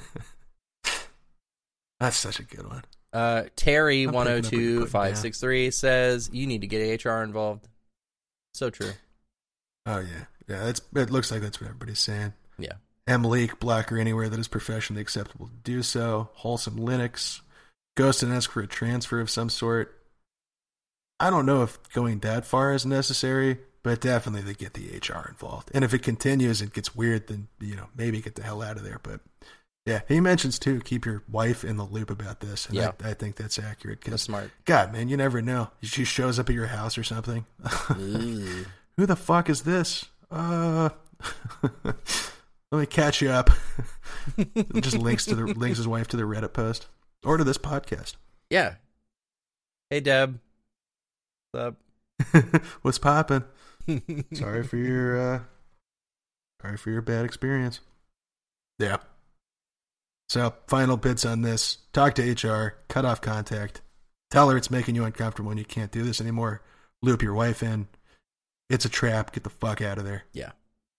That's 2.00 2.18
such 2.18 2.40
a 2.40 2.44
good 2.44 2.68
one. 2.68 2.84
Uh, 3.14 3.44
Terry 3.56 4.08
one 4.08 4.26
picking 4.26 4.44
zero 4.44 4.44
up 4.44 4.44
what 4.46 4.52
you're 4.52 4.82
two 4.82 4.86
five 4.88 5.18
six 5.18 5.40
three 5.40 5.70
says 5.72 6.30
you 6.34 6.48
need 6.48 6.62
to 6.62 6.68
get 6.68 7.06
HR 7.06 7.22
involved. 7.24 7.68
So 8.54 8.70
true. 8.70 8.92
Oh 9.86 10.00
yeah, 10.00 10.26
yeah. 10.48 10.64
That's 10.66 10.82
it. 10.96 11.10
Looks 11.10 11.32
like 11.32 11.42
that's 11.42 11.60
what 11.60 11.68
everybody's 11.68 12.00
saying. 12.00 12.34
Yeah. 12.58 12.74
M 13.08 13.24
leak 13.24 13.60
blocker 13.60 13.98
anywhere 13.98 14.30
that 14.30 14.40
is 14.40 14.48
professionally 14.48 15.02
acceptable 15.02 15.48
to 15.48 15.54
do 15.64 15.82
so. 15.82 16.30
Wholesome 16.34 16.78
Linux. 16.78 17.42
Ghost 17.98 18.24
and 18.24 18.32
ask 18.32 18.52
for 18.52 18.62
a 18.62 18.68
transfer 18.68 19.20
of 19.20 19.30
some 19.30 19.50
sort. 19.50 19.98
I 21.20 21.30
don't 21.30 21.46
know 21.46 21.64
if 21.64 21.78
going 21.94 22.20
that 22.20 22.46
far 22.46 22.74
is 22.74 22.86
necessary, 22.86 23.60
but 23.84 24.02
definitely 24.02 24.42
they 24.42 24.54
get 24.54 24.74
the 24.74 24.88
HR 24.98 25.28
involved. 25.30 25.70
And 25.74 25.84
if 25.84 25.94
it 25.94 26.00
continues 26.04 26.62
and 26.62 26.72
gets 26.72 26.96
weird, 26.96 27.28
then 27.28 27.48
you 27.60 27.76
know 27.76 27.88
maybe 27.96 28.22
get 28.22 28.36
the 28.36 28.44
hell 28.44 28.62
out 28.62 28.78
of 28.78 28.84
there. 28.84 29.00
But 29.02 29.20
yeah, 29.86 30.02
he 30.08 30.20
mentions 30.22 30.58
too 30.60 30.80
keep 30.80 31.06
your 31.06 31.24
wife 31.30 31.64
in 31.66 31.78
the 31.78 31.84
loop 31.84 32.10
about 32.12 32.40
this, 32.40 32.68
and 32.68 32.76
Yeah. 32.76 32.92
I, 33.04 33.10
I 33.10 33.14
think 33.14 33.36
that's 33.36 33.58
accurate. 33.60 34.02
That's 34.02 34.22
smart. 34.24 34.52
God, 34.66 34.94
man, 34.94 35.10
you 35.10 35.18
never 35.18 35.42
know. 35.42 35.72
She 35.82 36.04
shows 36.06 36.40
up 36.40 36.50
at 36.50 36.56
your 36.56 36.68
house 36.68 36.98
or 37.00 37.04
something. 37.04 37.46
Who 39.02 39.08
the 39.08 39.16
fuck 39.16 39.50
is 39.50 39.64
this? 39.64 40.06
Uh, 40.30 40.90
let 41.84 41.96
me 42.72 42.86
catch 42.86 43.20
you 43.20 43.32
up. 43.32 43.50
Just 44.76 44.96
links 44.96 45.26
to 45.26 45.34
the 45.34 45.46
links 45.46 45.78
his 45.80 45.88
wife 45.88 46.08
to 46.10 46.18
the 46.18 46.22
Reddit 46.22 46.54
post 46.54 46.86
or 47.26 47.38
to 47.38 47.44
this 47.44 47.58
podcast. 47.58 48.18
yeah. 48.52 48.76
Hey 49.90 50.02
Deb. 50.02 50.40
What's 51.52 51.66
up? 51.66 52.62
What's 52.84 53.00
poppin'? 53.00 53.44
Sorry 54.34 54.62
for 54.62 54.78
your 54.78 55.20
uh, 55.20 55.40
sorry 56.62 56.78
for 56.78 56.92
your 56.92 57.02
bad 57.02 57.26
experience. 57.26 57.80
Yeah. 58.78 58.98
So 60.30 60.54
final 60.68 60.96
bits 60.96 61.26
on 61.26 61.42
this: 61.42 61.80
talk 61.92 62.14
to 62.14 62.34
HR, 62.34 62.76
cut 62.88 63.06
off 63.06 63.20
contact, 63.20 63.82
tell 64.30 64.52
her 64.52 64.58
it's 64.58 64.70
making 64.70 64.94
you 64.94 65.06
uncomfortable 65.06 65.50
and 65.50 65.58
you 65.58 65.66
can't 65.66 65.92
do 65.92 66.04
this 66.04 66.22
anymore. 66.22 66.62
Loop 67.02 67.24
your 67.24 67.34
wife 67.34 67.64
in. 67.64 67.88
It's 68.72 68.86
a 68.86 68.90
trap. 68.90 69.34
Get 69.34 69.44
the 69.44 69.50
fuck 69.50 69.82
out 69.82 69.98
of 69.98 70.06
there. 70.06 70.24
Yeah. 70.34 70.52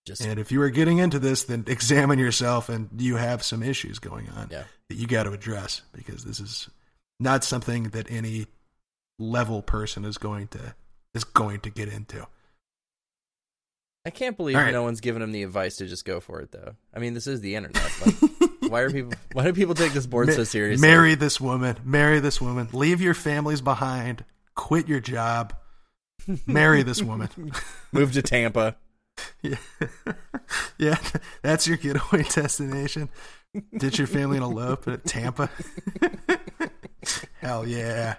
Just 0.05 0.21
And 0.21 0.37
if 0.37 0.51
you 0.51 0.61
are 0.61 0.69
getting 0.69 0.97
into 0.97 1.19
this, 1.19 1.45
then 1.45 1.63
examine 1.67 2.19
yourself 2.19 2.69
and 2.69 2.89
you 2.97 3.15
have 3.15 3.43
some 3.43 3.63
issues 3.63 3.99
going 3.99 4.29
on 4.29 4.49
yeah. 4.51 4.63
that 4.89 4.95
you 4.95 5.07
got 5.07 5.23
to 5.23 5.31
address 5.31 5.81
because 5.93 6.25
this 6.25 6.39
is 6.39 6.69
not 7.19 7.43
something 7.43 7.85
that 7.89 8.11
any 8.11 8.47
level 9.17 9.61
person 9.61 10.03
is 10.03 10.17
going 10.17 10.47
to 10.49 10.75
is 11.13 11.23
going 11.23 11.61
to 11.61 11.69
get 11.69 11.87
into. 11.87 12.27
I 14.05 14.09
can't 14.09 14.35
believe 14.35 14.57
right. 14.57 14.73
no 14.73 14.83
one's 14.83 14.99
giving 14.99 15.21
him 15.21 15.31
the 15.31 15.43
advice 15.43 15.77
to 15.77 15.87
just 15.87 16.03
go 16.03 16.19
for 16.19 16.41
it 16.41 16.51
though. 16.51 16.75
I 16.93 16.99
mean, 16.99 17.13
this 17.13 17.27
is 17.27 17.41
the 17.41 17.55
internet. 17.55 17.89
Like, 18.63 18.71
why 18.71 18.81
are 18.81 18.89
people 18.89 19.13
why 19.33 19.43
do 19.43 19.53
people 19.53 19.75
take 19.75 19.93
this 19.93 20.07
board 20.07 20.27
Ma- 20.27 20.33
so 20.33 20.43
seriously? 20.43 20.85
Marry 20.85 21.15
this 21.15 21.39
woman. 21.39 21.77
Marry 21.83 22.19
this 22.19 22.41
woman. 22.41 22.69
Leave 22.73 23.01
your 23.01 23.13
families 23.13 23.61
behind. 23.61 24.25
Quit 24.55 24.87
your 24.87 24.99
job. 24.99 25.53
Marry 26.47 26.83
this 26.83 27.01
woman. 27.01 27.29
Move 27.91 28.13
to 28.13 28.21
Tampa. 28.21 28.75
Yeah. 29.41 29.57
yeah, 30.77 30.97
that's 31.41 31.67
your 31.67 31.77
getaway 31.77 32.23
destination. 32.33 33.09
Ditch 33.77 33.97
your 33.99 34.07
family 34.07 34.37
and 34.37 34.43
elope 34.45 34.87
at 34.87 35.05
Tampa. 35.05 35.49
Hell 37.41 37.67
yeah. 37.67 38.15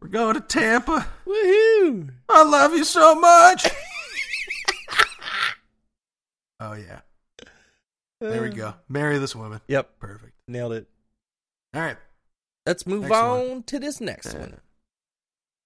We're 0.00 0.08
going 0.08 0.34
to 0.34 0.40
Tampa. 0.40 1.06
Woohoo! 1.26 2.10
I 2.28 2.42
love 2.44 2.74
you 2.74 2.84
so 2.84 3.14
much. 3.14 3.66
oh 6.60 6.74
yeah. 6.74 7.00
There 8.20 8.42
we 8.42 8.50
go. 8.50 8.74
Marry 8.88 9.18
this 9.18 9.34
woman. 9.34 9.60
Yep, 9.68 9.98
Perfect. 9.98 10.32
nailed 10.48 10.72
it. 10.72 10.86
All 11.74 11.80
right. 11.80 11.96
Let's 12.66 12.86
move 12.86 13.02
Next 13.02 13.14
on 13.14 13.48
one. 13.48 13.62
to 13.64 13.78
this 13.78 14.00
next 14.00 14.32
Yeah. 14.34 14.40
one. 14.40 14.52
Uh, 14.54 14.56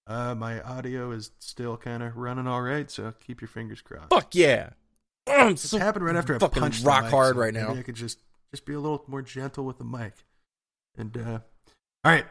Uh, 0.09 0.33
my 0.33 0.59
audio 0.61 1.11
is 1.11 1.29
still 1.37 1.77
kind 1.77 2.01
of 2.01 2.17
running 2.17 2.47
all 2.47 2.63
right, 2.63 2.89
so 2.89 3.13
keep 3.19 3.41
your 3.41 3.47
fingers 3.47 3.79
crossed. 3.79 4.09
Fuck 4.09 4.33
yeah! 4.33 4.71
I'm 5.27 5.51
This 5.51 5.69
so 5.69 5.77
happened 5.77 6.03
right 6.03 6.15
after 6.15 6.35
I 6.35 6.39
fucking 6.39 6.59
punched 6.59 6.83
rock 6.83 7.03
mic, 7.03 7.11
hard 7.11 7.35
so 7.35 7.41
right 7.41 7.53
maybe 7.53 7.65
now. 7.67 7.75
I 7.75 7.83
could 7.83 7.93
just 7.93 8.17
just 8.49 8.65
be 8.65 8.73
a 8.73 8.79
little 8.79 9.03
more 9.05 9.21
gentle 9.21 9.65
with 9.65 9.77
the 9.77 9.83
mic. 9.83 10.13
And 10.97 11.15
uh, 11.15 11.39
all 12.03 12.11
right, 12.11 12.25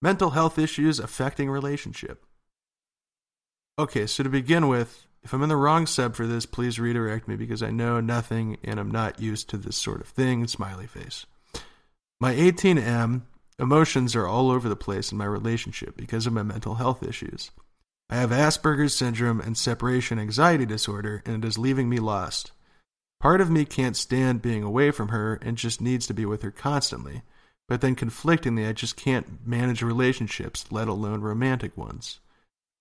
mental 0.00 0.30
health 0.30 0.60
issues 0.60 1.00
affecting 1.00 1.50
relationship. 1.50 2.24
Okay, 3.80 4.06
so 4.06 4.22
to 4.22 4.28
begin 4.28 4.68
with, 4.68 5.08
if 5.24 5.32
I'm 5.32 5.42
in 5.42 5.48
the 5.48 5.56
wrong 5.56 5.88
sub 5.88 6.14
for 6.14 6.28
this, 6.28 6.46
please 6.46 6.78
redirect 6.78 7.26
me 7.26 7.34
because 7.34 7.64
I 7.64 7.70
know 7.72 8.00
nothing 8.00 8.58
and 8.62 8.78
I'm 8.78 8.92
not 8.92 9.20
used 9.20 9.50
to 9.50 9.56
this 9.56 9.76
sort 9.76 10.00
of 10.00 10.06
thing. 10.06 10.46
Smiley 10.46 10.86
face. 10.86 11.26
My 12.20 12.32
18M 12.32 13.22
emotions 13.58 14.14
are 14.16 14.26
all 14.26 14.50
over 14.50 14.68
the 14.68 14.76
place 14.76 15.12
in 15.12 15.18
my 15.18 15.24
relationship 15.24 15.96
because 15.96 16.26
of 16.26 16.32
my 16.32 16.42
mental 16.42 16.76
health 16.76 17.02
issues. 17.02 17.50
I 18.10 18.16
have 18.16 18.30
Asperger's 18.30 18.94
syndrome 18.94 19.40
and 19.40 19.56
separation 19.56 20.18
anxiety 20.18 20.66
disorder, 20.66 21.22
and 21.24 21.42
it 21.42 21.48
is 21.48 21.58
leaving 21.58 21.88
me 21.88 21.98
lost. 21.98 22.52
Part 23.20 23.40
of 23.40 23.50
me 23.50 23.64
can't 23.64 23.96
stand 23.96 24.42
being 24.42 24.62
away 24.62 24.90
from 24.90 25.08
her 25.08 25.38
and 25.42 25.56
just 25.56 25.80
needs 25.80 26.06
to 26.08 26.14
be 26.14 26.26
with 26.26 26.42
her 26.42 26.50
constantly, 26.50 27.22
but 27.68 27.80
then 27.80 27.94
conflictingly, 27.94 28.68
I 28.68 28.72
just 28.72 28.96
can't 28.96 29.46
manage 29.46 29.80
relationships, 29.80 30.66
let 30.70 30.88
alone 30.88 31.20
romantic 31.20 31.76
ones. 31.76 32.20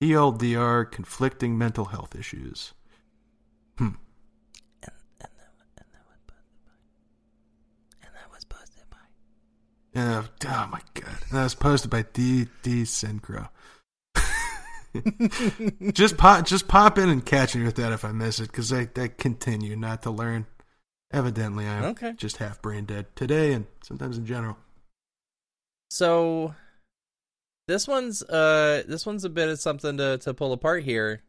TLDR, 0.02 0.90
conflicting 0.92 1.58
mental 1.58 1.86
health 1.86 2.16
issues. 2.16 2.74
Hmm. 3.78 3.90
And 8.02 8.12
that 8.16 8.32
was 8.34 8.44
posted 8.46 8.90
by. 8.90 8.98
Uh, 9.96 10.24
oh 10.48 10.70
my 10.72 10.82
god. 10.94 11.18
That 11.32 11.44
was 11.44 11.56
posted 11.56 11.92
by 11.92 12.04
D 12.14 12.48
D 12.64 12.84
Synchro. 12.84 13.50
just 15.94 16.18
pop 16.18 16.46
just 16.46 16.68
pop 16.68 16.98
in 16.98 17.10
and 17.10 17.26
catch 17.26 17.56
me 17.56 17.64
with 17.64 17.76
that 17.76 17.92
if 17.94 18.04
I 18.06 18.12
miss 18.12 18.40
it, 18.40 18.48
because 18.48 18.72
I, 18.74 18.90
I 18.96 19.08
continue 19.08 19.76
not 19.76 20.04
to 20.04 20.12
learn. 20.12 20.46
Evidently 21.14 21.68
I'm 21.68 21.84
Okay. 21.86 22.14
just 22.14 22.38
half 22.38 22.62
brain 22.62 22.86
dead 22.86 23.08
today 23.16 23.54
and 23.54 23.66
sometimes 23.84 24.18
in 24.18 24.26
general. 24.26 24.58
So 25.90 26.56
this 27.68 27.88
one's 27.88 28.24
uh 28.24 28.84
this 28.88 29.06
one's 29.06 29.26
a 29.26 29.30
bit 29.30 29.50
of 29.50 29.60
something 29.60 29.98
to 29.98 30.18
to 30.20 30.34
pull 30.34 30.54
apart 30.54 30.84
here. 30.84 31.22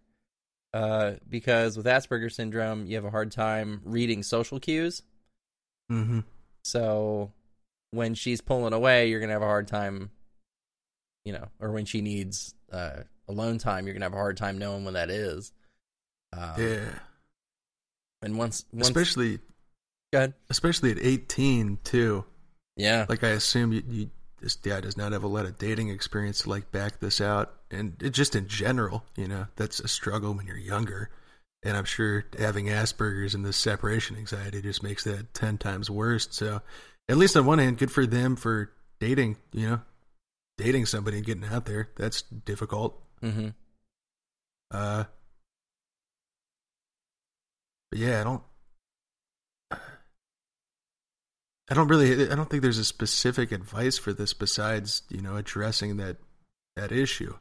Uh 0.72 1.14
because 1.28 1.76
with 1.76 1.86
Asperger's 1.86 2.36
syndrome, 2.36 2.86
you 2.86 2.94
have 2.96 3.04
a 3.04 3.10
hard 3.10 3.32
time 3.32 3.80
reading 3.84 4.22
social 4.22 4.60
cues. 4.60 5.02
Mm-hmm. 5.90 6.20
So 6.64 7.32
when 7.92 8.14
she's 8.14 8.40
pulling 8.40 8.72
away, 8.72 9.08
you're 9.08 9.20
going 9.20 9.28
to 9.28 9.34
have 9.34 9.42
a 9.42 9.46
hard 9.46 9.68
time 9.68 10.10
you 11.24 11.32
know, 11.32 11.46
or 11.60 11.70
when 11.70 11.84
she 11.84 12.00
needs 12.00 12.54
uh 12.72 13.02
alone 13.28 13.58
time, 13.58 13.86
you're 13.86 13.94
going 13.94 14.00
to 14.00 14.06
have 14.06 14.12
a 14.12 14.16
hard 14.16 14.36
time 14.36 14.58
knowing 14.58 14.84
when 14.84 14.94
that 14.94 15.10
is. 15.10 15.52
Um, 16.36 16.54
yeah. 16.58 16.88
And 18.22 18.38
once, 18.38 18.64
once 18.72 18.88
Especially 18.88 19.38
go 20.12 20.18
ahead. 20.18 20.34
especially 20.50 20.92
at 20.92 20.98
18 21.00 21.78
too. 21.84 22.24
Yeah. 22.76 23.06
Like 23.08 23.24
I 23.24 23.30
assume 23.30 23.72
you, 23.72 23.82
you 23.88 24.10
this 24.40 24.56
guy 24.56 24.80
does 24.80 24.96
not 24.96 25.12
have 25.12 25.22
a 25.22 25.28
lot 25.28 25.46
of 25.46 25.58
dating 25.58 25.88
experience 25.90 26.40
to 26.42 26.50
like 26.50 26.72
back 26.72 26.98
this 26.98 27.20
out, 27.20 27.54
and 27.70 27.94
it, 28.02 28.10
just 28.10 28.34
in 28.34 28.48
general, 28.48 29.04
you 29.16 29.28
know, 29.28 29.46
that's 29.54 29.78
a 29.78 29.86
struggle 29.86 30.34
when 30.34 30.46
you're 30.46 30.56
younger. 30.56 31.10
And 31.62 31.76
I'm 31.76 31.84
sure 31.84 32.24
having 32.36 32.66
Asperger's 32.66 33.36
and 33.36 33.44
this 33.44 33.56
separation 33.56 34.16
anxiety 34.16 34.60
just 34.60 34.82
makes 34.82 35.04
that 35.04 35.32
ten 35.32 35.58
times 35.58 35.88
worse. 35.88 36.26
So, 36.32 36.60
at 37.12 37.18
least 37.18 37.36
on 37.36 37.44
one 37.44 37.58
hand, 37.58 37.76
good 37.76 37.90
for 37.90 38.06
them 38.06 38.36
for 38.36 38.72
dating. 38.98 39.36
You 39.52 39.68
know, 39.68 39.80
dating 40.56 40.86
somebody 40.86 41.18
and 41.18 41.26
getting 41.26 41.44
out 41.44 41.66
there. 41.66 41.90
That's 41.96 42.22
difficult. 42.22 42.98
Mm-hmm. 43.22 43.48
Uh, 44.70 45.04
but 47.90 47.98
yeah, 47.98 48.22
I 48.22 48.24
don't. 48.24 48.42
I 51.70 51.74
don't 51.74 51.88
really. 51.88 52.30
I 52.30 52.34
don't 52.34 52.48
think 52.48 52.62
there's 52.62 52.78
a 52.78 52.84
specific 52.84 53.52
advice 53.52 53.98
for 53.98 54.14
this 54.14 54.32
besides 54.32 55.02
you 55.10 55.20
know 55.20 55.36
addressing 55.36 55.98
that 55.98 56.16
that 56.76 56.92
issue 56.92 57.34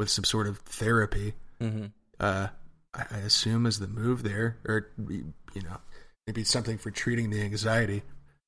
with 0.00 0.10
some 0.10 0.24
sort 0.24 0.48
of 0.48 0.58
therapy. 0.58 1.34
Mm-hmm. 1.60 1.86
Uh, 2.18 2.48
I, 2.92 3.04
I 3.08 3.18
assume 3.18 3.66
is 3.66 3.78
the 3.78 3.86
move 3.86 4.24
there, 4.24 4.58
or 4.66 4.90
you 4.98 5.62
know 5.62 5.78
maybe 6.26 6.42
something 6.42 6.76
for 6.76 6.90
treating 6.90 7.30
the 7.30 7.40
anxiety 7.40 8.02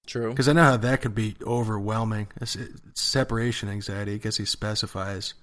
True. 0.07 0.31
because 0.31 0.49
I 0.49 0.53
know 0.53 0.65
how 0.65 0.77
that 0.77 1.01
could 1.03 1.15
be 1.15 1.35
overwhelming. 1.47 2.29
It's, 2.41 2.57
it's 2.57 3.01
separation 3.01 3.69
anxiety. 3.69 4.15
I 4.15 4.19
guess 4.19 4.37
he 4.37 4.45
specifies. 4.45 5.35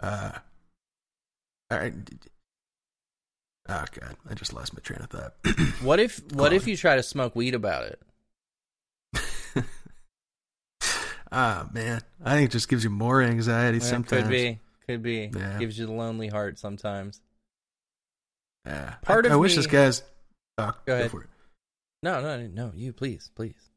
Uh, 0.00 0.32
I, 1.70 1.92
oh 3.68 3.84
god, 4.00 4.16
I 4.28 4.34
just 4.34 4.52
lost 4.52 4.74
my 4.74 4.80
train 4.80 5.00
of 5.00 5.10
thought. 5.10 5.34
What 5.82 6.00
if 6.00 6.20
what 6.32 6.52
if 6.52 6.66
you 6.66 6.76
try 6.76 6.96
to 6.96 7.02
smoke 7.02 7.36
weed 7.36 7.54
about 7.54 7.84
it? 7.84 9.64
Ah 11.30 11.68
man, 11.72 12.00
I 12.24 12.36
think 12.36 12.48
it 12.48 12.52
just 12.52 12.68
gives 12.68 12.84
you 12.84 12.90
more 12.90 13.20
anxiety 13.22 13.80
sometimes. 13.80 14.22
Could 14.22 14.30
be. 14.30 14.58
Could 14.86 15.02
be. 15.02 15.30
Yeah. 15.36 15.58
Gives 15.58 15.78
you 15.78 15.86
the 15.86 15.92
lonely 15.92 16.28
heart 16.28 16.58
sometimes. 16.58 17.20
Yeah. 18.64 18.94
Part 19.02 19.26
I, 19.26 19.28
of 19.28 19.32
I 19.34 19.36
wish 19.36 19.54
this 19.54 19.66
guy's. 19.66 20.02
Oh, 20.56 20.72
Go 20.86 20.94
ahead. 20.94 21.10
for 21.10 21.22
it. 21.22 21.28
No, 22.02 22.20
no, 22.22 22.46
no. 22.46 22.72
You 22.74 22.92
please, 22.92 23.30
please. 23.34 23.67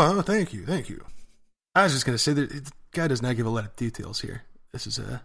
Oh, 0.00 0.12
well, 0.12 0.22
thank 0.22 0.52
you, 0.52 0.64
thank 0.64 0.88
you. 0.88 1.04
I 1.74 1.82
was 1.82 1.92
just 1.92 2.06
gonna 2.06 2.18
say 2.18 2.32
that 2.32 2.50
the 2.50 2.70
guy 2.92 3.08
does 3.08 3.20
not 3.20 3.34
give 3.34 3.46
a 3.46 3.50
lot 3.50 3.64
of 3.64 3.74
details 3.74 4.20
here. 4.20 4.44
This 4.72 4.86
is 4.86 4.96
a 5.00 5.22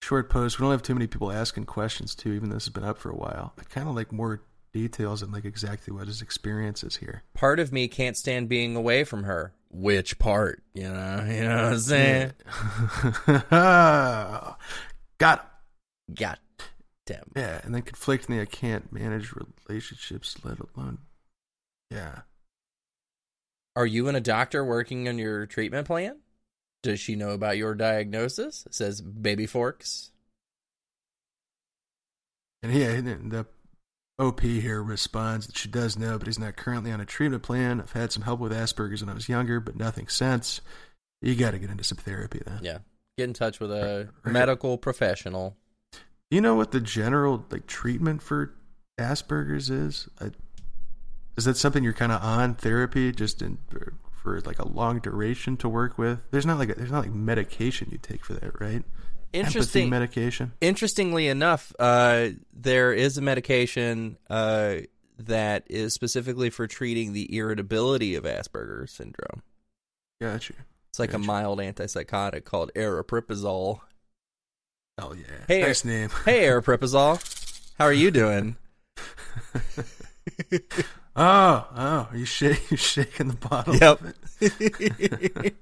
short 0.00 0.30
post. 0.30 0.60
We 0.60 0.62
don't 0.62 0.70
have 0.70 0.82
too 0.84 0.94
many 0.94 1.08
people 1.08 1.32
asking 1.32 1.64
questions 1.64 2.14
too, 2.14 2.32
even 2.34 2.50
though 2.50 2.54
this 2.54 2.66
has 2.66 2.72
been 2.72 2.84
up 2.84 2.98
for 2.98 3.10
a 3.10 3.16
while. 3.16 3.54
I 3.58 3.64
kind 3.64 3.88
of 3.88 3.96
like 3.96 4.12
more 4.12 4.42
details 4.72 5.22
and 5.22 5.32
like 5.32 5.44
exactly 5.44 5.92
what 5.92 6.06
his 6.06 6.22
experience 6.22 6.84
is 6.84 6.98
here. 6.98 7.24
Part 7.34 7.58
of 7.58 7.72
me 7.72 7.88
can't 7.88 8.16
stand 8.16 8.48
being 8.48 8.76
away 8.76 9.02
from 9.02 9.24
her. 9.24 9.52
Which 9.70 10.20
part? 10.20 10.62
You 10.72 10.84
know, 10.84 11.26
you 11.28 11.42
know 11.42 11.56
what 11.56 11.72
I'm 11.72 11.78
saying? 11.80 12.32
Got 15.18 15.40
him. 15.40 16.14
God 16.14 16.38
damn. 17.06 17.32
Yeah, 17.34 17.60
and 17.64 17.74
then 17.74 17.82
conflicting. 17.82 18.38
I 18.38 18.44
can't 18.44 18.92
manage 18.92 19.34
relationships, 19.68 20.36
let 20.44 20.58
alone. 20.60 20.98
Yeah. 21.90 22.20
Are 23.78 23.86
you 23.86 24.08
and 24.08 24.16
a 24.16 24.20
doctor 24.20 24.64
working 24.64 25.08
on 25.08 25.18
your 25.18 25.46
treatment 25.46 25.86
plan? 25.86 26.16
Does 26.82 26.98
she 26.98 27.14
know 27.14 27.30
about 27.30 27.56
your 27.56 27.76
diagnosis? 27.76 28.66
It 28.66 28.74
says 28.74 29.00
baby 29.00 29.46
forks. 29.46 30.10
And 32.60 32.74
yeah, 32.74 33.00
the 33.00 33.46
OP 34.18 34.40
here 34.40 34.82
responds 34.82 35.46
that 35.46 35.56
she 35.56 35.68
does 35.68 35.96
know, 35.96 36.18
but 36.18 36.26
he's 36.26 36.40
not 36.40 36.56
currently 36.56 36.90
on 36.90 37.00
a 37.00 37.04
treatment 37.04 37.44
plan. 37.44 37.80
I've 37.80 37.92
had 37.92 38.10
some 38.10 38.24
help 38.24 38.40
with 38.40 38.50
Asperger's 38.50 39.00
when 39.00 39.10
I 39.10 39.14
was 39.14 39.28
younger, 39.28 39.60
but 39.60 39.76
nothing 39.76 40.08
since. 40.08 40.60
You 41.22 41.36
got 41.36 41.52
to 41.52 41.60
get 41.60 41.70
into 41.70 41.84
some 41.84 41.98
therapy 41.98 42.40
then. 42.44 42.58
Yeah. 42.62 42.78
Get 43.16 43.28
in 43.28 43.32
touch 43.32 43.60
with 43.60 43.70
a 43.70 44.08
Right. 44.24 44.32
medical 44.32 44.76
professional. 44.76 45.56
You 46.32 46.40
know 46.40 46.56
what 46.56 46.72
the 46.72 46.80
general 46.80 47.46
like 47.48 47.68
treatment 47.68 48.22
for 48.22 48.54
Asperger's 48.98 49.70
is? 49.70 50.08
I, 50.20 50.32
is 51.38 51.44
that 51.44 51.56
something 51.56 51.84
you're 51.84 51.92
kind 51.92 52.10
of 52.10 52.20
on 52.20 52.56
therapy 52.56 53.12
just 53.12 53.42
in 53.42 53.58
for, 53.70 53.92
for 54.10 54.40
like 54.40 54.58
a 54.58 54.66
long 54.66 54.98
duration 54.98 55.56
to 55.58 55.68
work 55.68 55.96
with? 55.96 56.18
There's 56.32 56.44
not 56.44 56.58
like 56.58 56.70
a, 56.70 56.74
there's 56.74 56.90
not 56.90 57.04
like 57.04 57.14
medication 57.14 57.88
you 57.92 57.98
take 57.98 58.24
for 58.24 58.34
that, 58.34 58.60
right? 58.60 58.82
Empathy 59.32 59.58
Interesting. 59.58 59.88
medication. 59.88 60.52
Interestingly 60.60 61.28
enough, 61.28 61.72
uh, 61.78 62.30
there 62.52 62.92
is 62.92 63.18
a 63.18 63.22
medication 63.22 64.18
uh, 64.28 64.78
that 65.18 65.62
is 65.68 65.94
specifically 65.94 66.50
for 66.50 66.66
treating 66.66 67.12
the 67.12 67.36
irritability 67.36 68.16
of 68.16 68.24
Asperger's 68.24 68.90
syndrome. 68.90 69.42
Got 70.20 70.48
you. 70.48 70.56
It's 70.90 70.98
like 70.98 71.12
a 71.12 71.18
mild 71.18 71.60
antipsychotic 71.60 72.44
called 72.44 72.72
aripiprazole. 72.74 73.78
Oh 75.00 75.12
yeah. 75.12 75.44
Hey, 75.46 75.62
nice 75.62 75.84
name. 75.84 76.10
Hey, 76.24 76.46
aripiprazole. 76.46 77.22
How 77.78 77.84
are 77.84 77.92
you 77.92 78.10
doing? 78.10 78.56
Oh, 81.20 81.66
oh, 81.76 82.08
are 82.10 82.16
you 82.16 82.24
shake, 82.24 82.70
you 82.70 82.76
shaking 82.76 83.28
the 83.28 83.34
bottle? 83.36 83.74
Yep. 83.74 84.00
of 84.02 84.14
it? 84.40 85.56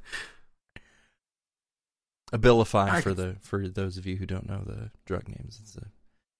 Abilify 2.32 2.88
I 2.90 3.00
for 3.00 3.14
can- 3.14 3.16
the 3.32 3.36
for 3.40 3.68
those 3.68 3.96
of 3.96 4.06
you 4.06 4.16
who 4.16 4.26
don't 4.26 4.48
know 4.48 4.62
the 4.66 4.90
drug 5.06 5.28
names. 5.28 5.58
It's 5.62 5.76
a, 5.76 5.86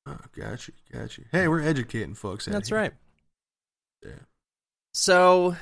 Oh, 0.09 0.17
got 0.39 0.69
you, 0.69 0.75
got 0.93 1.19
you. 1.19 1.25
Hey, 1.33 1.49
we're 1.49 1.62
educating 1.62 2.14
folks. 2.14 2.45
that's 2.45 2.69
here. 2.69 2.79
right. 2.79 2.93
Yeah. 4.05 4.12
So 4.95 5.57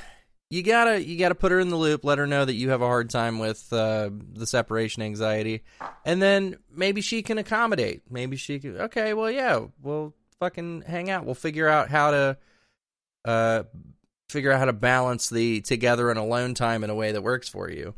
you 0.51 0.63
gotta 0.63 1.03
you 1.03 1.19
gotta 1.19 1.35
put 1.35 1.51
her 1.53 1.61
in 1.61 1.69
the 1.71 1.77
loop, 1.77 2.05
let 2.05 2.19
her 2.19 2.27
know 2.27 2.45
that 2.45 2.53
you 2.55 2.71
have 2.71 2.83
a 2.83 2.87
hard 2.87 3.09
time 3.09 3.39
with 3.39 3.73
uh, 3.73 4.11
the 4.35 4.47
separation 4.47 5.03
anxiety, 5.03 5.63
and 6.05 6.21
then 6.21 6.57
maybe 6.71 7.01
she 7.01 7.23
can 7.23 7.39
accommodate. 7.39 8.03
Maybe 8.11 8.37
she 8.37 8.59
can. 8.59 8.77
Okay, 8.83 9.15
well, 9.15 9.31
yeah, 9.31 9.61
we'll 9.83 10.13
fucking 10.41 10.83
hang 10.87 11.09
out. 11.11 11.25
We'll 11.25 11.35
figure 11.35 11.69
out 11.69 11.89
how 11.89 12.11
to 12.11 12.37
uh 13.25 13.65
figure 14.29 14.51
out 14.51 14.59
how 14.59 14.65
to 14.65 14.73
balance 14.73 15.29
the 15.29 15.61
together 15.61 16.11
and 16.11 16.19
alone 16.19 16.55
time 16.55 16.83
in 16.83 16.91
a 16.91 16.95
way 16.95 17.13
that 17.13 17.23
works 17.23 17.49
for 17.49 17.71
you. 17.71 17.95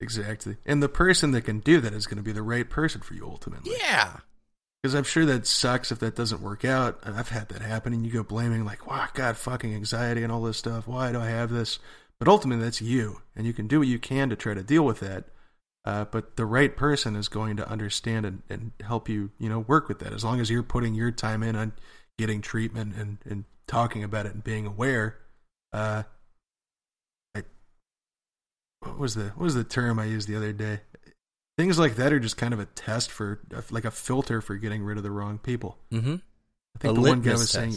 Exactly. 0.00 0.56
And 0.66 0.82
the 0.82 0.88
person 0.88 1.30
that 1.30 1.42
can 1.42 1.60
do 1.60 1.80
that 1.80 1.94
is 1.94 2.06
going 2.06 2.18
to 2.18 2.22
be 2.22 2.32
the 2.32 2.42
right 2.42 2.68
person 2.68 3.00
for 3.00 3.14
you 3.14 3.26
ultimately. 3.26 3.72
Yeah. 3.80 4.18
Because 4.82 4.94
I'm 4.94 5.04
sure 5.04 5.24
that 5.24 5.46
sucks 5.46 5.90
if 5.90 5.98
that 6.00 6.16
doesn't 6.16 6.42
work 6.42 6.64
out. 6.64 7.00
I've 7.02 7.30
had 7.30 7.48
that 7.48 7.62
happen, 7.62 7.92
and 7.92 8.06
you 8.06 8.12
go 8.12 8.22
blaming 8.22 8.64
like, 8.64 8.86
"Wow, 8.86 9.08
God, 9.14 9.36
fucking 9.36 9.74
anxiety 9.74 10.22
and 10.22 10.30
all 10.30 10.42
this 10.42 10.58
stuff. 10.58 10.86
Why 10.86 11.10
do 11.10 11.18
I 11.18 11.26
have 11.26 11.50
this?" 11.50 11.80
But 12.20 12.28
ultimately, 12.28 12.62
that's 12.62 12.80
you, 12.80 13.22
and 13.34 13.46
you 13.46 13.52
can 13.52 13.66
do 13.66 13.80
what 13.80 13.88
you 13.88 13.98
can 13.98 14.30
to 14.30 14.36
try 14.36 14.54
to 14.54 14.62
deal 14.62 14.84
with 14.84 15.00
that. 15.00 15.24
Uh, 15.84 16.04
but 16.04 16.36
the 16.36 16.46
right 16.46 16.76
person 16.76 17.16
is 17.16 17.28
going 17.28 17.56
to 17.56 17.68
understand 17.68 18.26
and, 18.26 18.42
and 18.48 18.72
help 18.84 19.08
you, 19.08 19.30
you 19.38 19.48
know, 19.48 19.60
work 19.60 19.88
with 19.88 19.98
that. 20.00 20.12
As 20.12 20.24
long 20.24 20.40
as 20.40 20.50
you're 20.50 20.62
putting 20.62 20.94
your 20.94 21.10
time 21.10 21.42
in 21.42 21.56
on 21.56 21.72
getting 22.18 22.40
treatment 22.40 22.94
and, 22.96 23.18
and 23.24 23.44
talking 23.68 24.04
about 24.04 24.26
it 24.26 24.34
and 24.34 24.44
being 24.44 24.66
aware. 24.66 25.16
Uh, 25.72 26.02
I, 27.34 27.42
what 28.80 28.98
was 28.98 29.14
the 29.14 29.24
what 29.28 29.44
was 29.44 29.54
the 29.54 29.64
term 29.64 29.98
I 29.98 30.04
used 30.04 30.28
the 30.28 30.36
other 30.36 30.52
day? 30.52 30.80
Things 31.58 31.78
like 31.78 31.96
that 31.96 32.12
are 32.12 32.20
just 32.20 32.36
kind 32.36 32.52
of 32.52 32.60
a 32.60 32.66
test 32.66 33.10
for, 33.10 33.40
like 33.70 33.86
a 33.86 33.90
filter 33.90 34.42
for 34.42 34.56
getting 34.56 34.82
rid 34.82 34.98
of 34.98 35.02
the 35.02 35.10
wrong 35.10 35.38
people. 35.38 35.78
Mm-hmm. 35.90 36.16
I 36.16 36.78
think 36.78 36.92
a 36.98 37.00
the 37.00 37.08
one 37.08 37.22
guy 37.22 37.32
was 37.32 37.48
saying, 37.50 37.74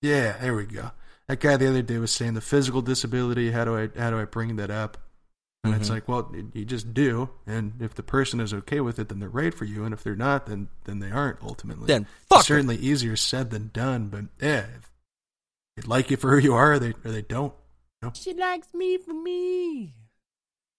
"Yeah, 0.00 0.38
there 0.38 0.54
we 0.54 0.64
go." 0.64 0.90
That 1.28 1.38
guy 1.40 1.56
the 1.58 1.68
other 1.68 1.82
day 1.82 1.98
was 1.98 2.10
saying 2.10 2.34
the 2.34 2.40
physical 2.40 2.80
disability. 2.82 3.50
How 3.50 3.64
do 3.64 3.76
I 3.76 3.90
how 3.98 4.10
do 4.10 4.18
I 4.18 4.24
bring 4.24 4.56
that 4.56 4.70
up? 4.70 4.96
And 5.62 5.74
it's 5.74 5.88
Mhm. 5.88 5.92
like, 5.92 6.08
well, 6.08 6.32
you 6.54 6.64
just 6.64 6.94
do, 6.94 7.28
and 7.46 7.74
if 7.82 7.94
the 7.94 8.02
person 8.02 8.40
is 8.40 8.54
okay 8.54 8.80
with 8.80 8.98
it, 8.98 9.10
then 9.10 9.18
they're 9.20 9.28
right 9.28 9.52
for 9.52 9.66
you, 9.66 9.84
and 9.84 9.92
if 9.92 10.02
they're 10.02 10.16
not, 10.16 10.46
then 10.46 10.68
then 10.84 11.00
they 11.00 11.10
aren't. 11.10 11.42
Ultimately, 11.42 11.86
Then 11.86 12.06
fuck 12.30 12.38
It's 12.38 12.48
certainly 12.48 12.76
easier 12.78 13.14
said 13.14 13.50
than 13.50 13.68
done. 13.74 14.08
But 14.08 14.24
yeah, 14.40 14.64
if 14.78 14.89
they 15.80 15.88
like 15.88 16.10
you 16.10 16.16
for 16.16 16.30
who 16.30 16.38
you 16.38 16.54
are, 16.54 16.72
or 16.74 16.78
they 16.78 16.94
or 17.04 17.10
they 17.10 17.22
don't. 17.22 17.52
She 18.14 18.32
likes 18.32 18.72
me 18.72 18.96
for 18.96 19.12
me. 19.12 19.94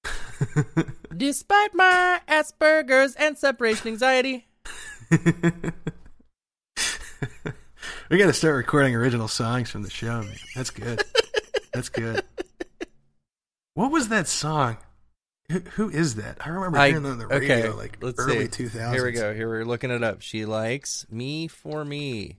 Despite 1.15 1.75
my 1.75 2.21
Asperger's 2.27 3.15
and 3.15 3.37
separation 3.37 3.89
anxiety. 3.89 4.47
we 5.11 5.27
got 8.17 8.25
to 8.25 8.33
start 8.33 8.55
recording 8.55 8.95
original 8.95 9.27
songs 9.27 9.69
from 9.69 9.83
the 9.83 9.89
show, 9.89 10.21
man. 10.21 10.35
That's 10.55 10.71
good. 10.71 11.03
That's 11.73 11.89
good. 11.89 12.23
What 13.75 13.91
was 13.91 14.09
that 14.09 14.27
song? 14.27 14.77
Who, 15.51 15.59
who 15.59 15.89
is 15.89 16.15
that? 16.15 16.37
I 16.45 16.49
remember 16.49 16.79
hearing 16.85 17.03
that 17.03 17.09
on 17.09 17.17
the 17.19 17.27
radio 17.27 17.55
okay, 17.57 17.69
like 17.69 17.97
let's 18.01 18.19
early 18.19 18.49
see. 18.49 18.65
2000s. 18.65 18.93
Here 18.93 19.05
we 19.05 19.11
go. 19.11 19.33
Here 19.33 19.47
we're 19.47 19.65
looking 19.65 19.91
it 19.91 20.03
up. 20.03 20.21
She 20.21 20.45
likes 20.45 21.05
me 21.11 21.47
for 21.47 21.85
me. 21.85 22.37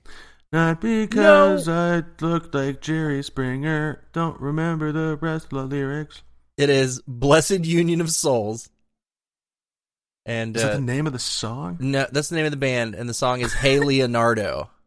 Not 0.53 0.81
because 0.83 1.69
I 1.69 2.03
looked 2.21 2.55
like 2.55 2.81
Jerry 2.83 3.23
Springer. 3.23 4.05
Don't 4.13 4.39
remember 4.41 4.93
the 4.93 5.17
rest 5.17 5.47
of 5.47 5.51
the 5.51 5.65
lyrics. 5.77 6.23
It 6.59 6.69
is 6.69 7.01
Blessid 7.09 7.65
Union 7.65 8.01
of 8.03 8.11
Souls. 8.11 8.69
And 10.27 10.55
Is 10.55 10.63
that 10.63 10.73
uh, 10.73 10.75
the 10.75 10.83
name 10.83 11.07
of 11.07 11.13
the 11.15 11.19
song? 11.19 11.79
no, 11.81 12.07
that's 12.13 12.29
the 12.29 12.37
name 12.37 12.45
of 12.45 12.53
the 12.53 12.57
band, 12.59 12.95
and 12.95 13.09
the 13.09 13.15
song 13.15 13.41
is 13.41 13.53
Hey 13.53 13.79
Leonardo. 13.81 14.69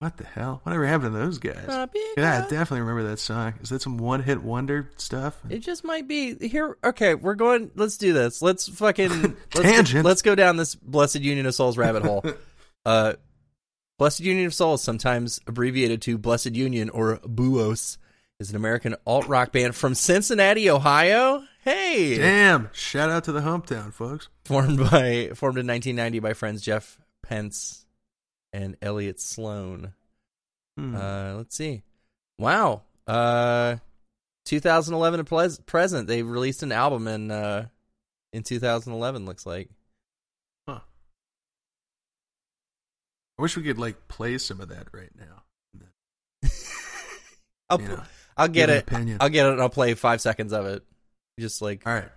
What 0.00 0.16
the 0.16 0.26
hell? 0.26 0.60
Whatever 0.62 0.86
happened 0.86 1.12
to 1.12 1.18
those 1.18 1.38
guys? 1.40 1.66
Uh, 1.68 1.88
Yeah, 2.16 2.36
I 2.38 2.48
definitely 2.48 2.82
remember 2.82 3.02
that 3.10 3.18
song. 3.18 3.54
Is 3.62 3.70
that 3.70 3.82
some 3.82 3.98
one 3.98 4.22
hit 4.22 4.40
wonder 4.40 4.92
stuff? 4.96 5.36
It 5.50 5.58
just 5.58 5.82
might 5.82 6.06
be 6.06 6.36
here. 6.36 6.78
Okay, 6.84 7.16
we're 7.16 7.34
going. 7.34 7.72
Let's 7.74 7.96
do 7.96 8.12
this. 8.12 8.40
Let's 8.40 8.68
fucking 8.68 9.10
let's, 9.56 9.60
Tangent. 9.60 10.04
Let's 10.04 10.22
go 10.22 10.36
down 10.36 10.56
this 10.56 10.76
Blessid 10.76 11.22
Union 11.22 11.46
of 11.46 11.54
Souls 11.56 11.76
rabbit 11.76 12.04
hole. 12.04 12.24
Uh, 12.86 13.14
Blessid 13.98 14.20
Union 14.20 14.46
of 14.46 14.54
Souls, 14.54 14.82
sometimes 14.82 15.40
abbreviated 15.46 16.00
to 16.02 16.18
Blessid 16.18 16.54
Union 16.54 16.88
or 16.90 17.18
Buos, 17.18 17.98
is 18.38 18.50
an 18.50 18.56
American 18.56 18.94
alt 19.04 19.26
rock 19.26 19.50
band 19.50 19.74
from 19.74 19.94
Cincinnati, 19.94 20.70
Ohio. 20.70 21.42
Hey, 21.64 22.16
Damn! 22.16 22.70
Shout 22.72 23.10
out 23.10 23.24
to 23.24 23.32
the 23.32 23.40
hometown, 23.40 23.92
folks. 23.92 24.28
formed 24.44 24.78
by 24.78 25.30
formed 25.34 25.58
in 25.58 25.66
1990 25.66 26.20
by 26.20 26.32
friends 26.32 26.62
Jeff 26.62 26.98
Pence 27.22 27.84
and 28.52 28.76
Eliot 28.80 29.20
Sloan. 29.20 29.92
Hmm. 30.76 30.94
Uh, 30.94 31.34
let's 31.34 31.56
see. 31.56 31.82
Wow. 32.38 32.82
Uh, 33.06 33.76
2011 34.44 35.18
to 35.18 35.24
pres- 35.24 35.58
present, 35.60 36.06
they 36.06 36.22
released 36.22 36.62
an 36.62 36.70
album 36.72 37.08
in 37.08 37.30
uh 37.32 37.66
in 38.32 38.44
2011. 38.44 39.26
Looks 39.26 39.44
like. 39.44 39.68
I 43.38 43.42
wish 43.42 43.56
we 43.56 43.62
could 43.62 43.78
like 43.78 44.08
play 44.08 44.38
some 44.38 44.60
of 44.60 44.68
that 44.70 44.88
right 44.92 45.10
now. 45.16 45.42
I'll 47.70 47.80
You 47.80 47.88
know, 47.88 48.02
I'll 48.36 48.48
get 48.48 48.70
it. 48.70 48.82
Opinion. 48.88 49.18
I'll 49.20 49.28
get 49.28 49.46
it. 49.46 49.58
I'll 49.60 49.68
play 49.68 49.94
five 49.94 50.20
seconds 50.20 50.52
of 50.52 50.66
it. 50.66 50.82
Just 51.38 51.62
like 51.62 51.86
All 51.86 51.92
right. 51.94 52.08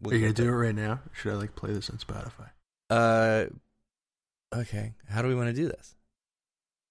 we'll 0.00 0.12
Are 0.12 0.16
you 0.16 0.22
gonna 0.22 0.32
do 0.34 0.48
it 0.48 0.52
right 0.52 0.74
now? 0.74 1.00
Should 1.12 1.32
I 1.32 1.36
like 1.36 1.54
play 1.54 1.72
this 1.72 1.90
on 1.90 1.98
Spotify? 1.98 2.50
Uh, 2.90 3.46
okay. 4.56 4.94
How 5.08 5.22
do 5.22 5.28
we 5.28 5.34
want 5.34 5.48
to 5.48 5.52
do 5.52 5.68
this? 5.68 5.94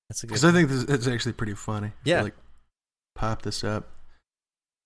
That's 0.09 0.23
a 0.23 0.27
good. 0.27 0.33
Because 0.33 0.45
I 0.45 0.51
think 0.53 0.69
this 0.69 0.83
it's 0.83 1.07
actually 1.07 1.33
pretty 1.33 1.55
funny. 1.55 1.91
Yeah. 2.05 2.21
Like, 2.21 2.35
pop 3.15 3.41
this 3.41 3.63
up. 3.65 3.89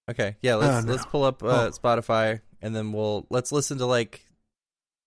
Okay, 0.09 0.35
yeah. 0.41 0.55
Let's 0.55 0.83
Oh, 0.83 0.87
no. 0.87 0.91
let's 0.91 1.05
pull 1.05 1.23
up 1.23 1.43
uh, 1.43 1.47
Oh. 1.47 1.69
Spotify 1.71 2.41
and 2.61 2.75
then 2.75 2.91
we'll 2.93 3.25
let's 3.29 3.51
listen 3.51 3.77
to 3.77 3.85
like 3.85 4.25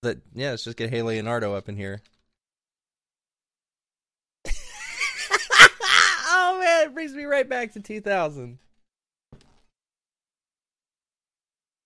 the 0.02 0.20
yeah. 0.34 0.50
Let's 0.50 0.64
just 0.64 0.76
get 0.76 0.90
Hey 0.90 1.02
Leonardo 1.02 1.54
up 1.54 1.68
in 1.68 1.76
here. 1.76 2.00
oh 6.28 6.58
man, 6.60 6.85
it 6.85 6.85
brings 6.96 7.12
me 7.12 7.24
right 7.24 7.46
back 7.48 7.72
to 7.74 7.80
2000. 7.80 8.58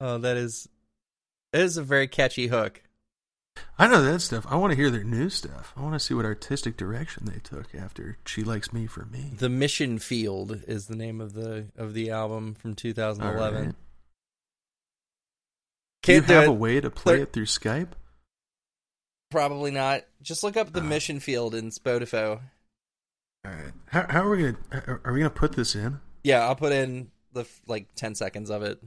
Oh, 0.01 0.19
that 0.19 0.37
is 0.37 0.69
that 1.53 1.63
is 1.63 1.77
a 1.77 1.83
very 1.83 2.07
catchy 2.09 2.47
hook. 2.47 2.81
I 3.77 3.89
know 3.89 4.03
that 4.03 4.21
stuff. 4.21 4.47
I 4.49 4.55
want 4.57 4.71
to 4.71 4.77
hear 4.77 4.89
their 4.89 5.03
new 5.05 5.29
stuff. 5.29 5.73
I 5.77 5.83
want 5.83 5.95
to 5.95 6.01
see 6.01 6.15
what 6.15 6.25
artistic 6.25 6.77
direction 6.77 7.25
they 7.27 7.41
took 7.41 7.75
after 7.75 8.19
"She 8.25 8.43
Likes 8.45 8.73
Me 8.73 8.87
for 8.87 9.05
Me." 9.07 9.33
The 9.37 9.49
Mission 9.49 9.99
Field 9.99 10.63
is 10.69 10.87
the 10.87 10.95
name 10.97 11.21
of 11.21 11.33
the 11.35 11.67
of 11.77 11.93
the 11.93 12.11
album 12.11 12.55
from 12.55 12.75
2011. 12.75 13.57
All 13.59 13.65
right. 13.67 13.75
Do 16.03 16.13
you 16.13 16.21
Can't 16.21 16.29
do 16.29 16.35
have 16.35 16.45
it. 16.45 16.49
a 16.51 16.53
way 16.53 16.81
to 16.81 16.89
play 16.91 17.17
Thir- 17.17 17.23
it 17.25 17.33
through 17.33 17.47
Skype? 17.47 17.89
Probably 19.31 19.71
not. 19.73 20.05
Just 20.23 20.43
look 20.43 20.57
up 20.57 20.73
the 20.73 20.81
Oh. 20.81 20.85
Mission 20.85 21.21
Field 21.21 21.55
in 21.55 21.71
Spotify. 21.71 22.41
All 23.45 23.53
right. 23.53 23.73
How, 23.87 24.07
how 24.09 24.25
are 24.25 24.31
we 24.31 24.39
gonna? 24.39 25.01
Are 25.05 25.13
we 25.13 25.21
gonna 25.21 25.31
put 25.31 25.53
this 25.53 25.75
in? 25.75 26.01
Yeah, 26.23 26.47
I'll 26.47 26.57
put 26.57 26.73
in 26.73 27.11
the 27.33 27.47
like 27.67 27.95
10 27.95 28.15
seconds 28.15 28.51
of 28.51 28.63
it. 28.63 28.81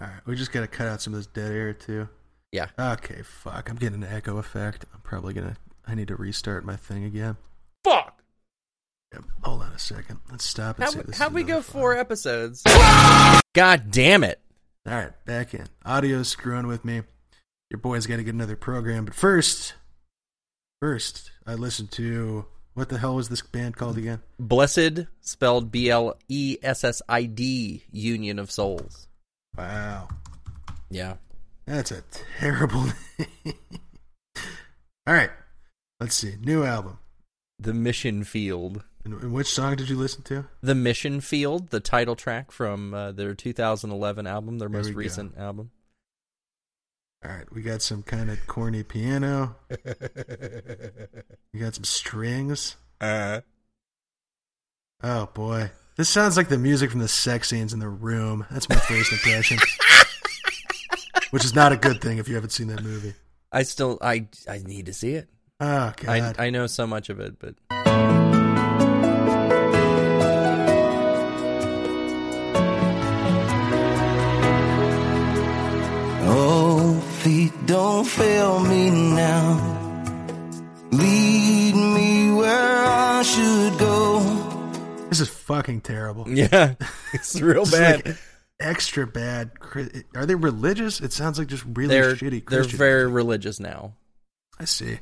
All 0.00 0.06
right. 0.06 0.20
We 0.26 0.36
just 0.36 0.52
gotta 0.52 0.66
cut 0.66 0.88
out 0.88 1.02
some 1.02 1.12
of 1.12 1.18
this 1.18 1.26
dead 1.26 1.52
air 1.52 1.72
too. 1.72 2.08
Yeah. 2.52 2.68
Okay. 2.78 3.22
Fuck. 3.22 3.68
I'm 3.68 3.76
getting 3.76 4.02
an 4.02 4.08
echo 4.08 4.38
effect. 4.38 4.86
I'm 4.94 5.00
probably 5.00 5.34
gonna. 5.34 5.56
I 5.86 5.94
need 5.94 6.08
to 6.08 6.16
restart 6.16 6.64
my 6.64 6.76
thing 6.76 7.04
again. 7.04 7.36
Fuck. 7.84 8.22
Yep. 9.12 9.24
Hold 9.42 9.62
on 9.62 9.72
a 9.72 9.78
second. 9.78 10.20
Let's 10.30 10.44
stop 10.44 10.78
and 10.78 10.84
How 10.84 11.02
this 11.02 11.18
how 11.18 11.28
we 11.28 11.42
go 11.42 11.54
another 11.54 11.62
four 11.62 11.96
episodes? 11.96 12.62
God 13.54 13.90
damn 13.90 14.24
it. 14.24 14.40
All 14.86 14.94
right, 14.94 15.24
back 15.24 15.54
in. 15.54 15.66
Audio's 15.86 16.28
screwing 16.28 16.66
with 16.66 16.84
me. 16.84 17.02
Your 17.70 17.78
boy's 17.78 18.06
got 18.06 18.16
to 18.16 18.22
get 18.22 18.34
another 18.34 18.56
program, 18.56 19.04
but 19.04 19.14
first, 19.14 19.74
first, 20.80 21.30
I 21.46 21.54
listened 21.54 21.90
to 21.92 22.44
what 22.74 22.88
the 22.88 22.98
hell 22.98 23.14
was 23.16 23.28
this 23.28 23.42
band 23.42 23.76
called 23.76 23.96
again? 23.98 24.20
Blessid 24.40 25.06
spelled 25.20 25.70
B 25.70 25.90
L 25.90 26.16
E 26.28 26.58
S 26.62 26.84
S 26.84 27.00
I 27.08 27.24
D 27.24 27.82
Union 27.90 28.38
of 28.38 28.50
Souls. 28.50 29.08
Wow, 29.56 30.08
Yeah. 30.90 31.14
that's 31.66 31.90
a 31.92 32.02
terrible 32.38 32.84
name. 33.18 33.54
All 35.06 35.14
right, 35.14 35.30
let's 36.00 36.14
see. 36.14 36.34
New 36.40 36.64
album. 36.64 36.98
The 37.58 37.74
Mission 37.74 38.24
Field. 38.24 38.82
And, 39.04 39.32
which 39.32 39.48
song 39.48 39.76
did 39.76 39.88
you 39.90 39.96
listen 39.96 40.22
to? 40.24 40.46
The 40.62 40.74
Mission 40.74 41.20
Field, 41.20 41.68
the 41.68 41.78
title 41.80 42.16
track 42.16 42.50
from 42.50 42.94
uh, 42.94 43.12
their 43.12 43.34
2011 43.34 44.26
album, 44.26 44.58
their 44.58 44.68
There 44.68 44.78
most 44.78 44.86
we 44.88 44.92
go. 44.94 44.98
recent 44.98 45.36
album. 45.38 45.70
All 47.24 47.30
right, 47.30 47.50
we 47.52 47.62
got 47.62 47.80
some 47.80 48.02
kind 48.02 48.30
of 48.30 48.46
corny 48.46 48.82
piano. 48.82 49.56
We 51.52 51.60
got 51.60 51.74
some 51.76 51.84
strings. 51.84 52.74
Uh, 53.00 53.40
Oh 55.02 55.26
boy, 55.32 55.70
this 55.96 56.08
sounds 56.08 56.36
like 56.36 56.48
the 56.48 56.58
music 56.58 56.90
from 56.90 56.98
the 57.00 57.08
sex 57.08 57.48
scenes 57.48 57.72
in 57.72 57.78
the 57.78 57.88
room. 57.88 58.44
That's 58.50 58.68
my 58.68 58.74
first 58.74 59.12
impression. 59.12 59.58
Which 61.30 61.44
is 61.44 61.54
not 61.54 61.72
a 61.72 61.76
good 61.76 62.00
thing 62.00 62.18
if 62.18 62.28
you 62.28 62.34
haven't 62.34 62.50
seen 62.50 62.68
that 62.68 62.82
movie. 62.82 63.14
I 63.52 63.62
still 63.62 63.98
I 64.00 64.26
I 64.48 64.58
need 64.58 64.86
to 64.86 64.92
see 64.92 65.12
it. 65.14 65.28
Oh 65.60 65.92
I 66.08 66.20
god. 66.20 66.36
I 66.38 66.50
know 66.50 66.66
so 66.66 66.86
much 66.86 67.08
of 67.10 67.20
it, 67.20 67.38
but 67.38 67.54
don't 77.66 78.04
fail 78.06 78.60
me 78.60 78.90
now. 78.90 79.80
Lead 80.90 81.74
me 81.74 82.32
where 82.34 82.84
I 82.86 83.22
should 83.22 83.78
go. 83.78 84.20
this 85.08 85.20
is 85.20 85.28
fucking 85.28 85.80
terrible. 85.80 86.28
yeah, 86.28 86.74
it's 87.12 87.40
real 87.40 87.62
It's 87.62 87.70
bad. 87.72 88.06
like 88.06 88.16
extra 88.60 89.06
bad. 89.06 89.50
Are 90.14 90.26
they 90.26 90.34
religious? 90.34 91.00
It 91.00 91.12
sounds 91.12 91.38
like 91.38 91.48
just 91.48 91.64
really 91.74 91.88
they're 91.94 92.14
shitty 92.14 92.48
they're 92.48 92.62
very 92.64 93.04
music. 93.04 93.14
religious 93.16 93.60
now. 93.60 93.94
I 94.58 94.66
see. 94.66 94.98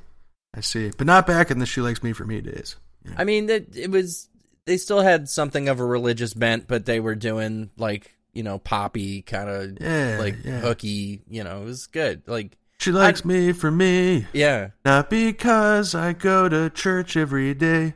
I 0.55 0.61
see. 0.61 0.91
But 0.97 1.07
not 1.07 1.27
back 1.27 1.51
in 1.51 1.59
the 1.59 1.67
She 1.67 1.81
Likes 1.81 2.03
Me 2.03 2.13
for 2.13 2.25
Me 2.25 2.41
days. 2.41 2.77
Yeah. 3.05 3.15
I 3.19 3.25
mean, 3.25 3.51
it, 3.51 3.77
it 3.77 3.91
was 3.91 4.29
they 4.65 4.77
still 4.77 5.01
had 5.01 5.29
something 5.29 5.69
of 5.69 5.81
a 5.81 5.85
religious 5.85 6.33
bent, 6.33 6.69
but 6.69 6.87
they 6.87 7.01
were 7.01 7.15
doing 7.17 7.71
like 7.77 8.15
you 8.33 8.43
know 8.43 8.59
poppy 8.59 9.22
kind 9.22 9.49
of 9.49 9.78
Yeah, 9.80 10.16
like 10.18 10.37
yeah. 10.45 10.61
hooky. 10.61 11.22
You 11.28 11.45
know, 11.45 11.62
it 11.62 11.64
was 11.64 11.87
good. 11.87 12.22
Like 12.26 12.57
She 12.78 12.93
likes 12.93 13.24
me 13.24 13.53
for 13.53 13.70
me. 13.70 14.26
yeah, 14.33 14.70
Not 14.85 15.11
because 15.11 15.95
I 15.95 16.12
go 16.12 16.49
to 16.49 16.70
church 16.70 17.16
every 17.16 17.55
day, 17.55 17.95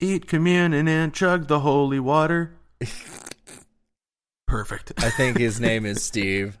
eat 0.00 0.26
communion 0.26 0.88
and 0.88 1.14
chug 1.14 1.46
the 1.48 1.60
holy 1.60 2.00
water. 2.00 2.52
Perfect. 4.46 4.92
I 4.98 5.10
think 5.10 5.38
his 5.38 5.60
name 5.60 5.86
is 5.86 6.02
Steve. 6.02 6.58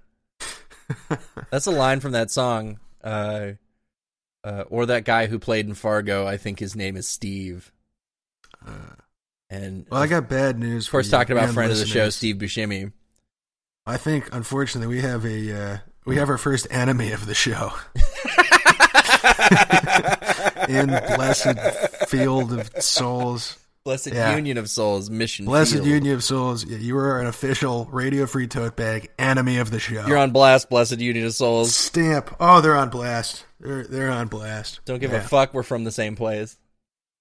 That's 1.50 1.66
a 1.66 1.70
line 1.70 2.00
from 2.00 2.12
that 2.12 2.30
song. 2.30 2.78
Uh, 3.04 3.52
uh, 4.44 4.64
or 4.70 4.86
that 4.86 5.04
guy 5.04 5.26
who 5.26 5.38
played 5.38 5.66
in 5.66 5.74
Fargo. 5.74 6.26
I 6.26 6.36
think 6.36 6.58
his 6.58 6.74
name 6.74 6.96
is 6.96 7.06
Steve. 7.06 7.70
Uh, 8.66 8.94
And 9.52 9.84
well, 9.90 10.00
I 10.00 10.06
got 10.06 10.30
bad 10.30 10.58
news. 10.58 10.86
of 10.86 10.92
course, 10.92 11.10
talking 11.10 11.36
about 11.36 11.52
friend 11.52 11.70
of 11.70 11.76
the 11.78 11.84
show. 11.86 12.08
Steve 12.08 12.36
Buscemi. 12.36 12.92
I 13.84 13.98
think, 13.98 14.30
unfortunately, 14.32 14.94
we 14.94 15.02
have 15.02 15.26
a 15.26 15.72
uh, 15.74 15.78
we 16.06 16.16
have 16.16 16.30
our 16.30 16.38
first 16.38 16.66
enemy 16.70 17.12
of 17.12 17.26
the 17.26 17.34
show 17.34 17.72
in 20.68 20.86
Blessed 20.88 21.58
Field 22.08 22.52
of 22.52 22.70
Souls. 22.82 23.58
Blessed 23.84 24.12
Yeah. 24.14 24.36
Union 24.36 24.58
of 24.58 24.70
Souls 24.70 25.10
Mission. 25.10 25.44
Blessed 25.44 25.74
Field. 25.74 25.86
Union 25.86 26.14
of 26.14 26.22
Souls. 26.22 26.64
Yeah, 26.64 26.78
you 26.78 26.96
are 26.96 27.20
an 27.20 27.26
official 27.26 27.86
Radio 27.86 28.26
Free 28.26 28.46
Tote 28.46 28.76
Bag 28.76 29.10
enemy 29.18 29.58
of 29.58 29.72
the 29.72 29.80
show. 29.80 30.06
You're 30.06 30.18
on 30.18 30.30
blast, 30.30 30.70
Blessid 30.70 31.00
Union 31.00 31.26
of 31.26 31.34
Souls. 31.34 31.74
stamp. 31.74 32.34
Oh, 32.38 32.60
they're 32.60 32.76
on 32.76 32.90
blast. 32.90 33.44
They're 33.58 33.84
they're 33.84 34.10
on 34.10 34.28
blast. 34.28 34.80
Don't 34.84 35.00
give 35.00 35.10
Yeah. 35.10 35.18
a 35.18 35.22
fuck. 35.22 35.52
We're 35.52 35.64
from 35.64 35.82
the 35.84 35.90
same 35.92 36.14
place. 36.16 36.56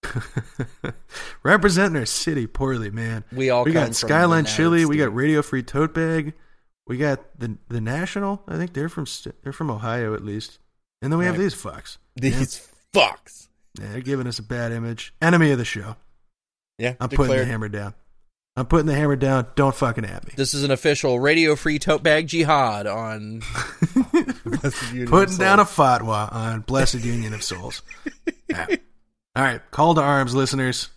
Representing 1.43 1.97
our 1.97 2.06
city 2.06 2.47
poorly, 2.47 2.91
man. 2.91 3.24
We 3.32 3.49
all 3.49 3.64
we 3.64 3.72
got 3.72 3.95
Skyline 3.95 4.45
Chili. 4.45 4.86
We 4.86 4.97
got 4.97 5.14
Radio 5.14 5.41
Free 5.41 5.64
Tote 5.64 5.93
Bag. 5.93 6.34
We 6.88 6.97
got 6.97 7.39
the 7.39 7.58
the 7.70 7.82
National. 7.82 8.43
I 8.47 8.58
think 8.58 8.74
they're 8.74 8.89
from 8.89 9.06
they're 9.43 9.54
from 9.54 9.72
Ohio 9.72 10.14
at 10.14 10.24
least. 10.24 10.60
And 11.02 11.12
then 11.12 11.18
we 11.18 11.26
have 11.26 11.38
these 11.38 11.56
fucks. 11.56 11.97
these 12.16 12.68
fucks. 12.93 13.47
Yeah, 13.80 13.88
they're 13.91 14.02
giving 14.02 14.28
us 14.28 14.38
a 14.39 14.43
bad 14.43 14.72
image. 14.72 15.14
Enemy 15.22 15.52
of 15.52 15.58
the 15.58 15.66
show. 15.66 15.95
Yeah, 16.78 16.95
I'm 16.99 17.10
putting 17.10 17.38
the 17.38 17.45
hammer 17.45 17.70
down. 17.70 17.93
I'm 18.58 18.66
putting 18.66 18.86
the 18.88 18.95
hammer 18.95 19.16
down. 19.16 19.47
Don't 19.56 19.74
fucking 19.74 20.04
at 20.04 20.28
me. 20.28 20.34
This 20.36 20.54
is 20.54 20.64
an 20.66 20.72
official 20.72 21.20
radio 21.20 21.56
free 21.56 21.80
tote 21.80 22.04
bag 22.04 22.28
jihad 22.28 22.86
on 22.86 23.39
Blessid 23.41 24.89
Union 24.89 25.04
of 25.04 25.10
Putting 25.10 25.38
down 25.38 25.60
a 25.60 25.66
fatwa 25.66 26.32
on 26.34 26.64
Blessid 26.64 27.04
Union 27.04 27.34
of 27.34 27.43
Souls. 27.43 27.82
Yeah. 28.49 28.66
All 29.36 29.43
right, 29.43 29.61
call 29.71 29.95
to 29.95 30.01
arms, 30.01 30.36
listeners. 30.36 30.89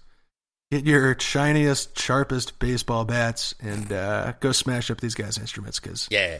Get 0.70 0.84
your 0.84 1.14
shiniest, 1.14 1.96
sharpest 1.98 2.58
baseball 2.58 3.04
bats 3.04 3.54
and 3.60 3.92
uh, 3.92 4.32
go 4.40 4.50
smash 4.50 4.90
up 4.90 5.00
these 5.00 5.14
guys' 5.14 5.38
instruments 5.38 5.78
because 5.78 6.08
Yeah. 6.10 6.38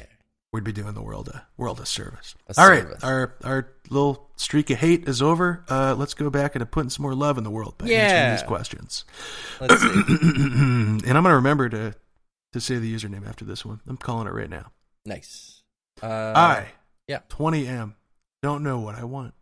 we'd 0.52 0.64
be 0.64 0.72
doing 0.72 0.94
the 0.94 1.02
world 1.02 1.28
a 1.28 1.46
world 1.56 1.78
of 1.78 1.86
service. 1.86 2.34
A 2.48 2.60
All 2.60 2.68
right, 2.68 2.82
service. 2.82 3.04
our 3.04 3.36
our 3.44 3.68
little 3.90 4.28
streak 4.34 4.70
of 4.70 4.78
hate 4.78 5.08
is 5.08 5.22
over. 5.22 5.64
Uh, 5.68 5.94
let's 5.96 6.14
go 6.14 6.30
back 6.30 6.56
into 6.56 6.66
putting 6.66 6.90
some 6.90 7.04
more 7.04 7.14
love 7.14 7.38
in 7.38 7.44
the 7.44 7.50
world 7.50 7.78
by 7.78 7.86
answering 7.88 8.32
these 8.32 8.42
questions. 8.42 9.04
Let's 9.60 9.80
see. 9.80 9.88
and 9.88 11.04
I'm 11.06 11.22
gonna 11.22 11.36
remember 11.36 11.68
to 11.68 11.94
to 12.54 12.60
say 12.60 12.78
the 12.78 12.92
username 12.92 13.28
after 13.28 13.44
this 13.44 13.64
one. 13.64 13.80
I'm 13.86 13.96
calling 13.98 14.26
it 14.26 14.32
right 14.32 14.50
now. 14.50 14.72
nice. 15.06 15.62
Uh, 16.02 16.32
I 16.34 16.66
yeah. 17.06 17.20
20 17.28 17.68
m 17.68 17.94
don't 18.42 18.64
know 18.64 18.80
what 18.80 18.96
I 18.96 19.04
want. 19.04 19.34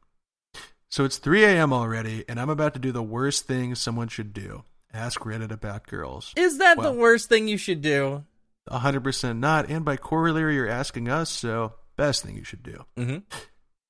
So 0.93 1.07
it's 1.07 1.17
3 1.17 1.45
a.m. 1.45 1.73
already, 1.73 2.23
and 2.29 2.39
I'm 2.39 2.51
about 2.51 2.75
to 2.75 2.79
do 2.79 2.93
the 2.93 3.03
worst 3.03 3.47
thing 3.47 3.75
someone 3.75 4.09
should 4.09 4.35
do: 4.35 4.65
ask 4.93 5.21
Reddit 5.23 5.51
about 5.51 5.87
girls. 5.87 6.35
Is 6.37 6.59
that 6.59 6.77
Well- 6.77 6.93
the 6.93 6.99
worst 6.99 7.31
thing 7.31 7.49
you 7.49 7.57
should 7.57 7.81
do? 7.81 8.27
100% 8.71 9.39
not, 9.39 9.71
and 9.71 9.87
by 9.87 9.97
corollary, 9.97 10.55
you're 10.55 10.69
asking 10.69 11.09
us, 11.09 11.31
so 11.31 11.73
best 11.97 12.23
thing 12.23 12.37
you 12.37 12.45
should 12.45 12.63
do. 12.63 12.85
Mm-hmm. 12.99 13.19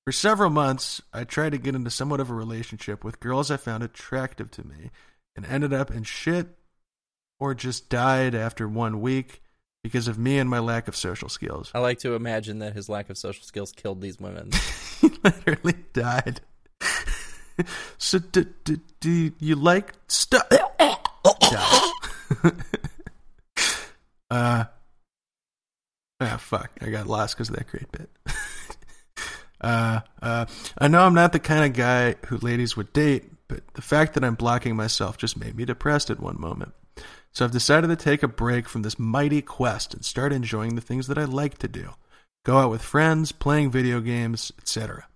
For 0.06 0.12
several 0.12 0.48
months, 0.50 1.02
I 1.12 1.24
tried 1.24 1.50
to 1.50 1.58
get 1.58 1.74
into 1.74 1.90
somewhat 1.90 2.20
of 2.20 2.30
a 2.30 2.34
relationship 2.34 3.02
with 3.02 3.18
girls 3.18 3.50
I 3.50 3.56
found 3.56 3.82
attractive 3.82 4.52
to 4.52 4.66
me 4.66 4.92
and 5.34 5.44
ended 5.44 5.72
up 5.72 5.90
in 5.90 6.04
shit 6.04 6.56
or 7.40 7.52
just 7.52 7.88
died 7.88 8.36
after 8.36 8.68
one 8.68 9.00
week 9.00 9.42
because 9.82 10.06
of 10.06 10.18
me 10.18 10.38
and 10.38 10.48
my 10.48 10.60
lack 10.60 10.86
of 10.86 10.94
social 10.94 11.28
skills. 11.28 11.72
I 11.74 11.80
like 11.80 11.98
to 11.98 12.14
imagine 12.14 12.60
that 12.60 12.74
his 12.74 12.88
lack 12.88 13.10
of 13.10 13.18
social 13.18 13.44
skills 13.44 13.72
killed 13.72 14.00
these 14.00 14.20
women. 14.20 14.50
he 15.00 15.08
literally 15.24 15.74
died. 15.92 16.40
so, 17.98 18.18
do, 18.18 18.46
do, 18.64 18.80
do 19.00 19.32
you 19.38 19.56
like 19.56 19.92
stuff? 20.08 20.46
uh, 24.30 24.64
ah, 26.20 26.36
fuck. 26.38 26.70
I 26.80 26.90
got 26.90 27.06
lost 27.06 27.36
because 27.36 27.50
of 27.50 27.56
that 27.56 27.68
great 27.68 27.90
bit. 27.92 28.10
uh, 29.60 30.00
uh, 30.20 30.46
I 30.78 30.88
know 30.88 31.02
I'm 31.02 31.14
not 31.14 31.32
the 31.32 31.38
kind 31.38 31.64
of 31.64 31.72
guy 31.74 32.16
who 32.26 32.38
ladies 32.38 32.76
would 32.76 32.92
date, 32.92 33.24
but 33.48 33.62
the 33.74 33.82
fact 33.82 34.14
that 34.14 34.24
I'm 34.24 34.34
blocking 34.34 34.76
myself 34.76 35.18
just 35.18 35.36
made 35.36 35.56
me 35.56 35.64
depressed 35.64 36.10
at 36.10 36.20
one 36.20 36.40
moment. 36.40 36.74
So 37.32 37.44
I've 37.44 37.52
decided 37.52 37.88
to 37.88 37.96
take 37.96 38.22
a 38.22 38.28
break 38.28 38.68
from 38.68 38.82
this 38.82 38.98
mighty 38.98 39.40
quest 39.40 39.94
and 39.94 40.04
start 40.04 40.32
enjoying 40.32 40.74
the 40.74 40.82
things 40.82 41.06
that 41.06 41.18
I 41.18 41.24
like 41.24 41.58
to 41.58 41.68
do. 41.68 41.90
Go 42.44 42.58
out 42.58 42.70
with 42.70 42.82
friends, 42.82 43.32
playing 43.32 43.70
video 43.70 44.00
games, 44.00 44.52
etc. 44.58 45.06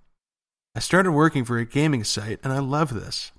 I 0.76 0.78
started 0.78 1.12
working 1.12 1.46
for 1.46 1.56
a 1.56 1.64
gaming 1.64 2.04
site 2.04 2.38
and 2.44 2.52
I 2.52 2.58
love 2.58 2.92
this. 2.92 3.32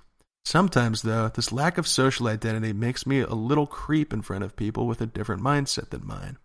Sometimes, 0.44 1.02
though, 1.02 1.28
this 1.28 1.52
lack 1.52 1.78
of 1.78 1.86
social 1.86 2.26
identity 2.26 2.72
makes 2.72 3.06
me 3.06 3.20
a 3.20 3.28
little 3.28 3.68
creep 3.68 4.12
in 4.12 4.22
front 4.22 4.42
of 4.42 4.56
people 4.56 4.88
with 4.88 5.00
a 5.00 5.06
different 5.06 5.40
mindset 5.40 5.90
than 5.90 6.04
mine. 6.04 6.38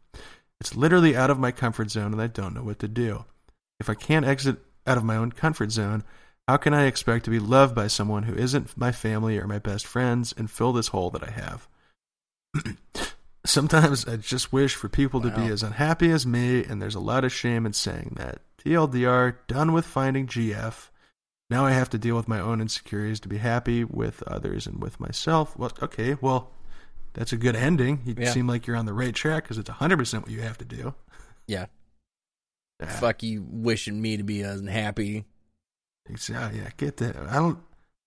It's 0.62 0.76
literally 0.76 1.16
out 1.16 1.32
of 1.32 1.40
my 1.40 1.52
comfort 1.52 1.90
zone 1.90 2.14
and 2.14 2.22
I 2.22 2.28
don't 2.28 2.54
know 2.54 2.62
what 2.62 2.78
to 2.78 2.88
do. 2.88 3.26
If 3.80 3.90
I 3.90 3.96
can't 3.96 4.24
exit 4.24 4.58
out 4.86 5.00
of 5.00 5.04
my 5.04 5.16
own 5.16 5.32
comfort 5.32 5.72
zone, 5.72 6.04
how 6.48 6.58
can 6.58 6.76
I 6.76 6.86
expect 6.86 7.26
to 7.26 7.32
be 7.32 7.40
loved 7.40 7.74
by 7.74 7.88
someone 7.88 8.24
who 8.24 8.36
isn't 8.36 8.78
my 8.78 8.92
family 8.92 9.40
or 9.40 9.48
my 9.48 9.58
best 9.58 9.88
friends 9.88 10.32
and 10.38 10.52
fill 10.52 10.74
this 10.74 10.90
hole 10.90 11.10
that 11.10 11.24
I 11.24 11.32
have? 11.32 11.68
Sometimes 13.48 14.08
I 14.08 14.18
just 14.18 14.54
wish 14.54 14.76
for 14.76 14.90
people 14.90 15.22
to 15.22 15.32
be 15.32 15.48
as 15.48 15.64
unhappy 15.64 16.12
as 16.12 16.28
me, 16.28 16.64
and 16.64 16.80
there's 16.80 16.96
a 16.96 17.00
lot 17.00 17.26
of 17.26 17.34
shame 17.34 17.66
in 17.66 17.74
saying 17.74 18.14
that. 18.18 18.42
TLDR, 18.66 19.36
done 19.48 19.74
with 19.74 19.86
finding 19.86 20.28
GF. 20.28 20.90
Now 21.50 21.66
I 21.66 21.72
have 21.72 21.90
to 21.92 21.98
deal 21.98 22.16
with 22.16 22.28
my 22.28 22.40
own 22.40 22.62
insecurities 22.62 23.20
to 23.22 23.28
be 23.28 23.38
happy 23.38 23.84
with 23.84 24.24
others 24.24 24.66
and 24.66 24.82
with 24.82 25.00
myself. 25.00 25.58
Well, 25.58 25.72
okay, 25.82 26.16
well, 26.22 26.52
that's 27.14 27.34
a 27.34 27.38
good 27.38 27.56
ending. 27.56 28.02
You 28.06 28.16
Yeah. 28.18 28.32
seem 28.32 28.48
like 28.48 28.66
you're 28.66 28.76
on 28.78 28.86
the 28.86 28.94
right 28.94 29.14
track 29.14 29.44
because 29.44 29.58
it's 29.58 29.70
100% 29.70 30.24
what 30.24 30.32
you 30.32 30.42
have 30.42 30.58
to 30.60 30.66
do. 30.66 30.94
Yeah. 31.48 31.66
Yeah. 32.80 33.00
Fuck 33.00 33.22
you 33.24 33.46
wishing 33.48 34.02
me 34.02 34.18
to 34.18 34.24
be 34.24 34.42
unhappy. 34.42 35.26
Exactly. 36.10 36.60
Yeah, 36.60 36.70
get 36.78 36.98
that. 36.98 37.16
I 37.16 37.36
don't. 37.36 37.60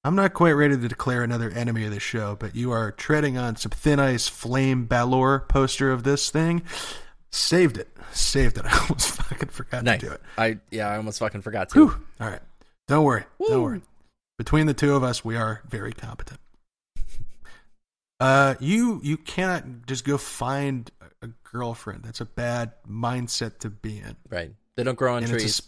I'm 0.04 0.14
not 0.14 0.34
quite 0.34 0.52
ready 0.52 0.76
to 0.76 0.88
declare 0.88 1.22
another 1.22 1.50
enemy 1.50 1.84
of 1.84 1.90
the 1.90 1.98
show, 1.98 2.36
but 2.38 2.54
you 2.54 2.70
are 2.70 2.92
treading 2.92 3.36
on 3.38 3.57
some 3.57 3.70
thin 3.70 3.98
ice. 3.98 4.28
Flame 4.28 4.84
Balor 4.86 5.40
poster 5.48 5.90
of 5.90 6.04
this 6.04 6.30
thing. 6.30 6.62
Saved 7.37 7.76
it. 7.76 7.89
Saved 8.12 8.57
it. 8.57 8.64
I 8.66 8.78
almost 8.78 9.11
fucking 9.11 9.49
forgot 9.51 9.84
Nice. 9.84 10.01
to 10.01 10.07
do 10.07 10.12
it. 10.12 10.22
I 10.39 10.59
yeah, 10.70 10.89
I 10.89 10.97
almost 10.97 11.18
fucking 11.18 11.43
forgot 11.43 11.68
to. 11.70 11.78
Whew. 11.87 12.05
All 12.20 12.28
right. 12.30 12.41
Don't 12.89 13.05
worry. 13.05 13.24
Don't 13.47 13.62
worry. 13.62 13.82
Between 14.39 14.66
the 14.66 14.74
two 14.74 14.95
of 14.95 15.03
us, 15.05 15.24
we 15.24 15.37
are 15.37 15.61
very 15.68 15.93
competent. 15.93 16.41
Uh, 18.18 18.55
you 18.61 18.99
you 19.05 19.18
cannot 19.18 19.87
just 19.87 20.03
go 20.07 20.16
find 20.16 20.91
a 21.20 21.28
girlfriend. 21.45 22.03
That's 22.03 22.22
a 22.22 22.24
bad 22.24 22.72
mindset 22.89 23.59
to 23.59 23.68
be 23.68 23.99
in. 23.99 24.16
Right. 24.30 24.53
They 24.78 24.84
don't 24.84 24.97
grow 24.97 25.16
on 25.16 25.22
And 25.22 25.30
trees. 25.30 25.45
es- 25.45 25.62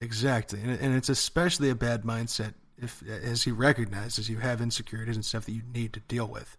exactly, 0.00 0.60
and, 0.62 0.70
and 0.80 0.94
it's 0.94 1.08
especially 1.08 1.70
a 1.70 1.74
bad 1.74 2.04
mindset 2.04 2.54
if, 2.78 3.02
as 3.08 3.42
he 3.42 3.50
recognizes, 3.50 4.30
you 4.30 4.36
have 4.38 4.60
insecurities 4.60 5.16
and 5.16 5.24
stuff 5.24 5.44
that 5.46 5.52
you 5.52 5.62
need 5.74 5.92
to 5.94 6.00
deal 6.00 6.28
with. 6.28 6.56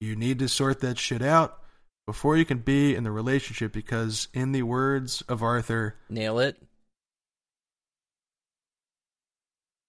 You 0.00 0.16
need 0.16 0.38
to 0.38 0.48
sort 0.48 0.80
that 0.80 0.98
shit 0.98 1.20
out 1.20 1.61
before 2.06 2.36
you 2.36 2.44
can 2.44 2.58
be 2.58 2.94
in 2.94 3.04
the 3.04 3.10
relationship. 3.10 3.72
Because, 3.72 4.28
in 4.34 4.52
the 4.52 4.62
words 4.62 5.22
of 5.28 5.42
Arthur, 5.42 5.96
Nail 6.08 6.38
it. 6.38 6.56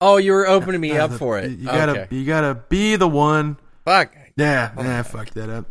Oh, 0.02 0.18
you 0.18 0.34
were 0.34 0.48
opening 0.48 0.82
me 0.82 0.92
uh, 0.98 1.06
up 1.06 1.12
the- 1.12 1.18
for 1.18 1.40
it. 1.40 1.52
You 1.52 1.66
gotta, 1.66 1.92
okay. 2.04 2.16
you 2.16 2.26
gotta 2.26 2.56
be 2.56 2.96
the 2.96 3.08
one. 3.08 3.58
Fuck. 3.86 4.16
Yeah, 4.36 4.72
Oh, 4.78 4.82
nah, 4.84 5.04
fucked 5.04 5.36
that 5.36 5.50
up. 5.50 5.66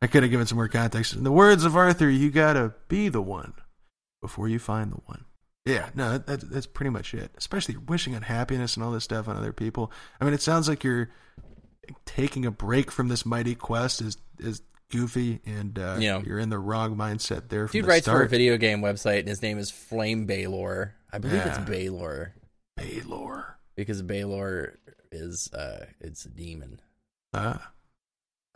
I 0.00 0.06
could 0.06 0.22
have 0.22 0.30
given 0.30 0.46
some 0.46 0.56
more 0.56 0.68
context. 0.68 1.14
In 1.14 1.24
the 1.24 1.32
words 1.32 1.64
of 1.64 1.76
Arthur, 1.76 2.08
you 2.10 2.30
gotta 2.30 2.74
be 2.88 3.08
the 3.08 3.22
one 3.22 3.54
before 4.22 4.48
you 4.48 4.58
find 4.58 4.90
the 4.92 5.00
one. 5.06 5.24
Yeah, 5.66 5.88
no, 5.94 6.12
that, 6.12 6.26
that, 6.26 6.50
that's 6.50 6.66
pretty 6.66 6.90
much 6.90 7.14
it. 7.14 7.30
Especially 7.38 7.76
wishing 7.76 8.14
unhappiness 8.14 8.76
and 8.76 8.84
all 8.84 8.90
this 8.92 9.04
stuff 9.04 9.28
on 9.28 9.36
other 9.36 9.52
people. 9.52 9.90
I 10.20 10.24
mean, 10.24 10.34
it 10.34 10.42
sounds 10.42 10.68
like 10.68 10.84
you're 10.84 11.10
taking 12.04 12.44
a 12.44 12.50
break 12.50 12.90
from 12.90 13.08
this 13.08 13.24
mighty 13.26 13.54
quest 13.54 14.00
is 14.02 14.16
is 14.38 14.62
goofy, 14.94 15.40
and 15.44 15.78
uh, 15.78 15.96
Yeah. 15.98 16.22
you're 16.24 16.38
in 16.38 16.48
the 16.50 16.58
wrong 16.58 16.96
mindset 16.96 17.48
there. 17.48 17.66
Dude 17.66 17.84
the 17.84 17.88
writes 17.88 18.06
for 18.06 18.22
a 18.22 18.28
video 18.28 18.56
game 18.56 18.80
website, 18.80 19.20
and 19.20 19.28
his 19.28 19.42
name 19.42 19.58
is 19.58 19.70
Flame 19.70 20.26
Baylor. 20.26 20.94
I 21.12 21.18
believe 21.18 21.36
Yeah. 21.36 21.58
it's 21.58 21.68
Baylor 21.68 22.34
Baylor. 22.76 23.56
because 23.76 24.02
Baylor 24.02 24.78
is 25.12 25.52
uh, 25.52 25.86
it's 26.00 26.24
a 26.24 26.28
demon, 26.28 26.80
Ah. 27.32 27.72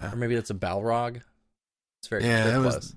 or 0.03 0.16
maybe 0.16 0.34
that's 0.34 0.51
a 0.51 0.55
Balrog. 0.55 1.22
It's 2.01 2.09
very 2.09 2.24
Yeah, 2.24 2.47
that 2.47 2.61
was- 2.61 2.95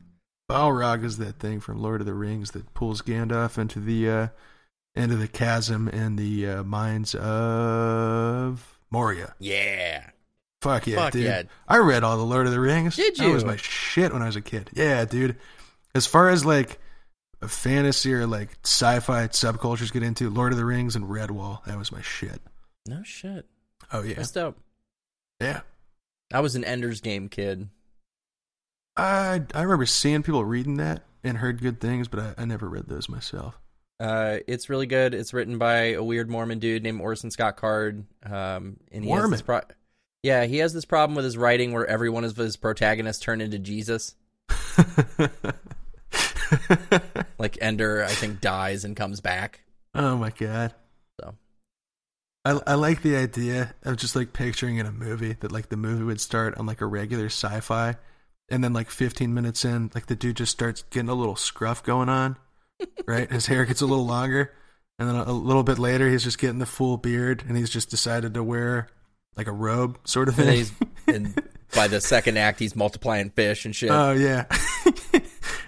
Balrog 0.49 1.03
is 1.05 1.17
that 1.17 1.39
thing 1.39 1.59
from 1.61 1.81
Lord 1.81 2.01
of 2.01 2.07
the 2.07 2.13
Rings 2.13 2.51
that 2.51 2.73
pulls 2.73 3.01
Gandalf 3.01 3.57
into 3.57 3.79
the 3.79 4.09
uh, 4.09 4.27
into 4.95 5.15
the 5.15 5.27
chasm 5.29 5.87
in 5.87 6.17
the 6.17 6.47
uh, 6.47 6.63
mines 6.63 7.15
of 7.15 8.79
Moria. 8.91 9.33
Yeah. 9.39 10.09
Fuck 10.61 10.85
yeah, 10.87 10.95
Fuck 10.97 11.13
dude! 11.13 11.23
yeah. 11.23 11.43
I 11.67 11.77
read 11.77 12.03
all 12.03 12.17
the 12.17 12.23
Lord 12.23 12.45
of 12.45 12.51
the 12.53 12.59
Rings. 12.59 12.95
Did 12.95 13.17
you? 13.17 13.27
That 13.27 13.33
was 13.33 13.45
my 13.45 13.55
shit 13.57 14.13
when 14.13 14.21
I 14.21 14.27
was 14.27 14.35
a 14.35 14.41
kid. 14.41 14.69
Yeah, 14.73 15.05
dude. 15.05 15.37
As 15.95 16.05
far 16.05 16.29
as 16.29 16.45
like 16.45 16.79
a 17.41 17.47
fantasy 17.47 18.13
or 18.13 18.27
like 18.27 18.49
sci-fi 18.63 19.27
subcultures 19.29 19.91
get 19.91 20.03
into, 20.03 20.29
Lord 20.29 20.51
of 20.51 20.57
the 20.59 20.65
Rings 20.65 20.95
and 20.95 21.05
Redwall. 21.05 21.63
That 21.65 21.77
was 21.77 21.91
my 21.91 22.01
shit. 22.01 22.39
No 22.87 23.01
shit. 23.03 23.45
Oh 23.91 24.03
yeah, 24.03 24.13
That's 24.15 24.31
dope. 24.31 24.57
yeah. 25.41 25.61
I 26.33 26.39
was 26.39 26.55
an 26.55 26.63
Ender's 26.63 27.01
Game 27.01 27.27
kid. 27.27 27.67
I 28.97 29.41
I 29.53 29.61
remember 29.63 29.85
seeing 29.85 30.23
people 30.23 30.45
reading 30.45 30.77
that 30.77 31.03
and 31.23 31.37
heard 31.37 31.61
good 31.61 31.79
things, 31.79 32.07
but 32.07 32.19
I, 32.19 32.41
I 32.43 32.45
never 32.45 32.67
read 32.69 32.87
those 32.87 33.09
myself. 33.09 33.59
Uh, 33.99 34.37
it's 34.47 34.69
really 34.69 34.87
good. 34.87 35.13
It's 35.13 35.33
written 35.33 35.57
by 35.57 35.93
a 35.93 36.03
weird 36.03 36.29
Mormon 36.29 36.59
dude 36.59 36.81
named 36.83 37.01
Orson 37.01 37.29
Scott 37.31 37.55
Card. 37.57 38.05
Um, 38.25 38.77
and 38.91 39.03
he 39.03 39.09
has 39.11 39.17
Mormon? 39.19 39.31
this 39.31 39.41
pro- 39.43 39.61
yeah, 40.23 40.45
he 40.45 40.57
has 40.57 40.73
this 40.73 40.85
problem 40.85 41.15
with 41.15 41.25
his 41.25 41.37
writing 41.37 41.71
where 41.71 41.85
every 41.85 42.09
one 42.09 42.23
of 42.23 42.35
his 42.35 42.57
protagonists 42.57 43.23
turn 43.23 43.41
into 43.41 43.59
Jesus. 43.59 44.15
Like 47.37 47.57
Ender, 47.59 48.03
I 48.03 48.09
think 48.11 48.39
dies 48.39 48.85
and 48.85 48.95
comes 48.95 49.19
back. 49.19 49.61
oh 49.95 50.17
my 50.17 50.29
god. 50.29 50.75
So 51.19 51.35
I 52.45 52.59
I 52.67 52.73
like 52.75 53.01
the 53.01 53.15
idea 53.15 53.73
of 53.83 53.97
just 53.97 54.15
like 54.15 54.31
picturing 54.31 54.77
in 54.77 54.85
a 54.85 54.91
movie 54.91 55.33
that 55.39 55.51
like 55.51 55.69
the 55.69 55.77
movie 55.77 56.03
would 56.03 56.21
start 56.21 56.57
on 56.57 56.67
like 56.67 56.81
a 56.81 56.85
regular 56.85 57.25
sci-fi, 57.27 57.95
and 58.49 58.63
then 58.63 58.73
like 58.73 58.89
15 58.89 59.33
minutes 59.33 59.65
in, 59.65 59.89
like 59.95 60.05
the 60.05 60.15
dude 60.15 60.37
just 60.37 60.51
starts 60.51 60.83
getting 60.91 61.09
a 61.09 61.15
little 61.15 61.35
scruff 61.35 61.83
going 61.83 62.09
on, 62.09 62.37
right? 63.07 63.31
His 63.31 63.47
hair 63.47 63.65
gets 63.65 63.81
a 63.81 63.87
little 63.87 64.05
longer, 64.05 64.53
and 64.99 65.09
then 65.09 65.15
a 65.15 65.31
little 65.31 65.63
bit 65.63 65.79
later, 65.79 66.09
he's 66.09 66.23
just 66.23 66.37
getting 66.37 66.59
the 66.59 66.65
full 66.65 66.97
beard, 66.97 67.43
and 67.47 67.57
he's 67.57 67.69
just 67.71 67.89
decided 67.89 68.33
to 68.35 68.43
wear 68.43 68.87
like 69.35 69.47
a 69.47 69.51
robe 69.51 69.97
sort 70.05 70.27
of 70.29 70.35
thing. 70.35 70.65
and 71.07 71.41
by 71.75 71.87
the 71.87 72.01
second 72.01 72.37
act, 72.37 72.59
he's 72.59 72.75
multiplying 72.75 73.29
fish 73.29 73.65
and 73.65 73.75
shit. 73.75 73.89
Oh 73.91 74.11
yeah. 74.11 74.45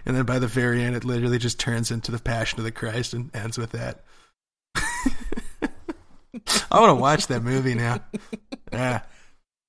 and 0.05 0.16
then 0.16 0.26
by 0.26 0.39
the 0.39 0.47
very 0.47 0.84
end, 0.84 0.95
it 0.95 1.05
literally 1.05 1.38
just 1.38 1.59
turns 1.59 1.91
into 1.91 2.11
the 2.11 2.20
Passion 2.20 2.59
of 2.59 2.66
the 2.66 2.72
Christ 2.72 3.14
and 3.14 3.34
ends 3.36 3.57
with 3.57 3.72
that. 3.72 4.03
I 6.72 6.80
want 6.80 6.89
to 6.89 6.95
watch 6.95 7.28
that 7.28 7.43
movie 7.43 7.76
now. 7.76 7.99
Yeah, 8.72 9.01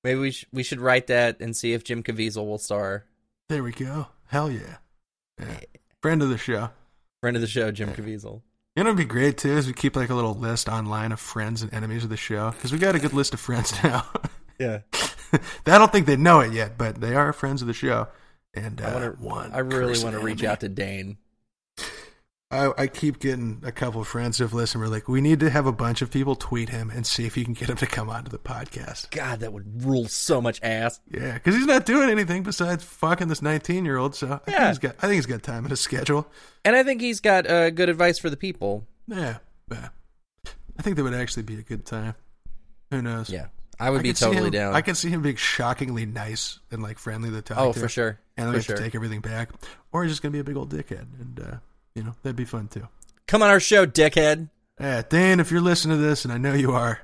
Maybe 0.03 0.19
we 0.19 0.31
sh- 0.31 0.47
we 0.53 0.63
should 0.63 0.81
write 0.81 1.09
that 1.09 1.41
and 1.41 1.55
see 1.57 1.73
if 1.75 1.85
Jim 1.85 2.03
Caviezel 2.03 2.47
will 2.47 2.59
star. 2.59 3.05
there 3.49 3.63
we 3.63 3.73
go. 3.73 4.07
Hell 4.27 4.51
yeah. 4.51 4.77
Yeah. 5.39 5.61
Friend 6.03 6.23
of 6.23 6.31
the 6.31 6.39
show. 6.39 6.71
Friend 7.21 7.37
of 7.37 7.41
the 7.43 7.47
show, 7.49 7.71
Jim 7.71 7.91
Caviezel. 7.93 8.41
You 8.77 8.83
know, 8.83 8.91
it'd 8.91 8.99
be 8.99 9.05
great 9.05 9.39
too 9.39 9.57
is 9.57 9.69
we 9.69 9.73
keep 9.73 9.95
like 9.95 10.11
a 10.11 10.15
little 10.15 10.35
list 10.35 10.69
online 10.69 11.13
of 11.13 11.21
friends 11.21 11.63
and 11.63 11.73
enemies 11.73 12.03
of 12.03 12.11
the 12.11 12.17
show 12.17 12.51
because 12.51 12.73
we 12.73 12.79
got 12.79 12.97
a 12.97 12.99
good 12.99 13.13
list 13.13 13.33
of 13.33 13.39
friends 13.39 13.73
now. 13.85 14.05
Yeah. 14.59 14.81
I 15.33 15.79
don't 15.79 15.93
think 15.93 16.07
they 16.07 16.17
know 16.17 16.41
it 16.41 16.53
yet, 16.53 16.77
but 16.77 17.01
they 17.01 17.15
are 17.15 17.33
friends 17.33 17.63
of 17.63 17.69
the 17.69 17.75
show. 17.75 18.09
And 18.53 18.81
uh, 18.81 18.85
I 18.85 18.93
want 18.93 19.19
to. 19.19 19.25
one, 19.25 19.53
I 19.53 19.59
really 19.59 20.03
want 20.03 20.17
to 20.17 20.21
reach 20.21 20.43
out 20.45 20.61
to 20.61 20.69
Dane. 20.69 21.19
I, 22.51 22.73
I 22.79 22.87
keep 22.87 23.19
getting 23.19 23.63
a 23.65 23.73
couple 23.73 24.01
of 24.01 24.07
friends 24.07 24.39
who've 24.39 24.53
listened. 24.53 24.83
We're 24.83 24.89
like, 24.89 25.09
we 25.09 25.21
need 25.21 25.41
to 25.41 25.51
have 25.51 25.67
a 25.67 25.73
bunch 25.73 26.03
of 26.03 26.11
people 26.11 26.37
tweet 26.37 26.69
him 26.69 26.91
and 26.91 27.05
see 27.05 27.27
if 27.27 27.37
you 27.37 27.45
can 27.45 27.55
get 27.55 27.69
him 27.69 27.77
to 27.79 27.87
come 27.87 28.09
onto 28.09 28.31
the 28.31 28.39
podcast. 28.39 29.11
God, 29.11 29.41
that 29.41 29.53
would 29.53 29.85
rule 29.85 30.07
so 30.07 30.41
much 30.41 30.61
ass. 30.63 31.01
Yeah, 31.11 31.35
because 31.35 31.57
he's 31.57 31.67
not 31.67 31.85
doing 31.85 32.11
anything 32.11 32.45
besides 32.45 32.85
fucking 32.85 33.29
this 33.29 33.43
nineteen-year-old. 33.43 34.15
So 34.15 34.41
I 34.47 34.51
think 34.51 34.67
he's 34.69 34.79
got. 34.79 34.97
I 34.99 35.01
think 35.03 35.15
he's 35.15 35.27
got 35.27 35.43
time 35.43 35.65
in 35.65 35.71
his 35.71 35.81
schedule. 35.81 36.29
And 36.65 36.77
I 36.77 36.83
think 36.85 37.01
he's 37.01 37.21
got 37.21 37.47
uh, 37.49 37.71
good 37.71 37.89
advice 37.89 38.19
for 38.19 38.31
the 38.31 38.37
people. 38.37 38.87
Yeah, 39.09 39.39
yeah. 39.73 39.89
I 40.79 40.83
think 40.83 40.97
that 40.97 41.03
would 41.03 41.15
actually 41.15 41.45
be 41.45 41.59
a 41.59 41.63
good 41.63 41.85
time. 41.85 42.15
Who 42.91 43.03
knows? 43.03 43.31
Yeah, 43.31 43.47
I 43.81 43.91
would 43.91 44.01
I 44.01 44.03
be 44.03 44.13
totally 44.13 44.47
him- 44.47 44.53
down. 44.53 44.75
I 44.75 44.83
can 44.83 44.95
see 44.95 45.09
him 45.09 45.23
being 45.23 45.37
shockingly 45.37 46.07
nice 46.07 46.61
and 46.71 46.83
like 46.83 46.99
friendly 46.99 47.31
to 47.31 47.43
talk 47.43 47.59
oh, 47.59 47.73
to. 47.73 47.81
for 47.81 47.89
sure. 47.89 48.21
And 48.37 48.47
then 48.47 48.55
for 48.55 48.63
sure. 48.63 48.77
to 48.77 48.83
take 48.83 48.95
everything 48.95 49.21
back, 49.21 49.51
or 49.93 50.05
he's 50.05 50.13
just 50.13 50.23
gonna 50.23 50.33
be 50.33 50.39
a 50.39 50.45
big 50.45 50.57
old 50.57 50.71
dickhead, 50.73 51.07
and 51.21 51.41
uh, 51.41 51.57
you 51.95 52.03
know 52.03 52.15
that'd 52.23 52.37
be 52.37 52.45
fun 52.45 52.69
too. 52.69 52.89
Come 53.27 53.43
on 53.43 53.51
our 53.51 53.61
show, 53.61 53.87
dickhead. 53.87 54.49
Yeah, 54.81 55.03
Dan, 55.09 55.41
if 55.41 55.51
you're 55.51 55.61
listening 55.61 55.97
to 55.99 56.03
this, 56.03 56.25
and 56.25 56.33
I 56.33 56.39
know 56.39 56.53
you 56.55 56.73
are, 56.73 57.01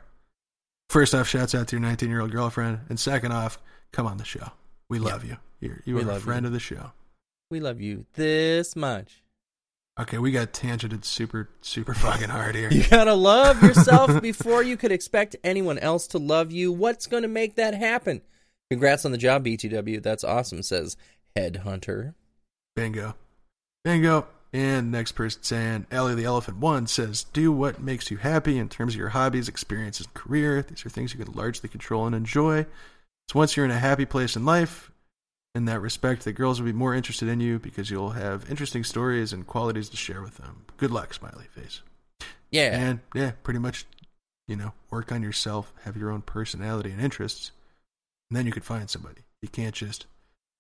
first 0.88 1.14
off, 1.14 1.28
shouts 1.28 1.54
out 1.54 1.68
to 1.68 1.76
your 1.76 1.80
19 1.82 2.08
year 2.10 2.20
old 2.20 2.32
girlfriend, 2.32 2.80
and 2.88 2.98
second 2.98 3.32
off, 3.32 3.58
come 3.92 4.06
on 4.06 4.16
the 4.18 4.24
show. 4.24 4.50
We 4.88 4.98
love 4.98 5.24
you. 5.24 5.36
You're, 5.60 5.80
you 5.84 5.94
We 5.94 6.02
are 6.04 6.10
a 6.10 6.20
friend 6.20 6.42
you. 6.44 6.48
of 6.48 6.52
the 6.52 6.60
show. 6.60 6.92
We 7.50 7.60
love 7.60 7.80
you 7.80 8.06
this 8.14 8.74
much. 8.76 9.22
Okay, 10.00 10.18
we 10.18 10.30
got 10.32 10.52
tangented 10.52 11.04
super, 11.04 11.50
super 11.60 11.94
fucking 11.94 12.28
hard 12.30 12.54
here. 12.54 12.68
You 12.72 12.82
gotta 12.88 13.14
love 13.14 13.62
yourself 13.62 14.20
before 14.22 14.62
you 14.62 14.76
could 14.76 14.92
expect 14.92 15.36
anyone 15.44 15.78
else 15.78 16.06
to 16.08 16.18
love 16.18 16.52
you. 16.52 16.72
What's 16.72 17.06
gonna 17.06 17.28
make 17.28 17.56
that 17.56 17.74
happen? 17.74 18.22
Congrats 18.70 19.04
on 19.04 19.12
the 19.12 19.18
job, 19.18 19.44
BTW. 19.44 20.02
That's 20.02 20.24
awesome, 20.24 20.62
says 20.62 20.96
Headhunter. 21.36 22.14
Bingo. 22.76 23.14
Bingo. 23.84 24.26
And 24.52 24.90
next 24.90 25.12
person 25.12 25.42
saying, 25.42 25.86
Ellie 25.92 26.16
the 26.16 26.24
Elephant 26.24 26.58
One 26.58 26.88
says, 26.88 27.22
do 27.22 27.52
what 27.52 27.80
makes 27.80 28.10
you 28.10 28.16
happy 28.16 28.58
in 28.58 28.68
terms 28.68 28.94
of 28.94 28.98
your 28.98 29.10
hobbies, 29.10 29.48
experiences, 29.48 30.06
and 30.06 30.14
career. 30.14 30.62
These 30.62 30.84
are 30.84 30.90
things 30.90 31.14
you 31.14 31.24
can 31.24 31.32
largely 31.34 31.68
control 31.68 32.06
and 32.06 32.16
enjoy. 32.16 32.66
So 33.28 33.38
once 33.38 33.56
you're 33.56 33.64
in 33.64 33.70
a 33.70 33.78
happy 33.78 34.06
place 34.06 34.34
in 34.34 34.44
life, 34.44 34.90
in 35.54 35.66
that 35.66 35.80
respect, 35.80 36.24
the 36.24 36.32
girls 36.32 36.60
will 36.60 36.66
be 36.66 36.72
more 36.72 36.94
interested 36.94 37.28
in 37.28 37.40
you 37.40 37.60
because 37.60 37.90
you'll 37.90 38.10
have 38.10 38.50
interesting 38.50 38.82
stories 38.82 39.32
and 39.32 39.46
qualities 39.46 39.88
to 39.90 39.96
share 39.96 40.22
with 40.22 40.36
them. 40.36 40.64
Good 40.76 40.90
luck, 40.90 41.14
smiley 41.14 41.46
face. 41.50 41.82
Yeah. 42.50 42.76
And 42.76 43.00
yeah, 43.14 43.32
pretty 43.44 43.60
much, 43.60 43.86
you 44.48 44.56
know, 44.56 44.72
work 44.90 45.12
on 45.12 45.22
yourself, 45.22 45.72
have 45.84 45.96
your 45.96 46.10
own 46.10 46.22
personality 46.22 46.90
and 46.90 47.00
interests, 47.00 47.52
and 48.28 48.36
then 48.36 48.46
you 48.46 48.52
could 48.52 48.64
find 48.64 48.90
somebody. 48.90 49.22
You 49.42 49.48
can't 49.48 49.74
just 49.74 50.06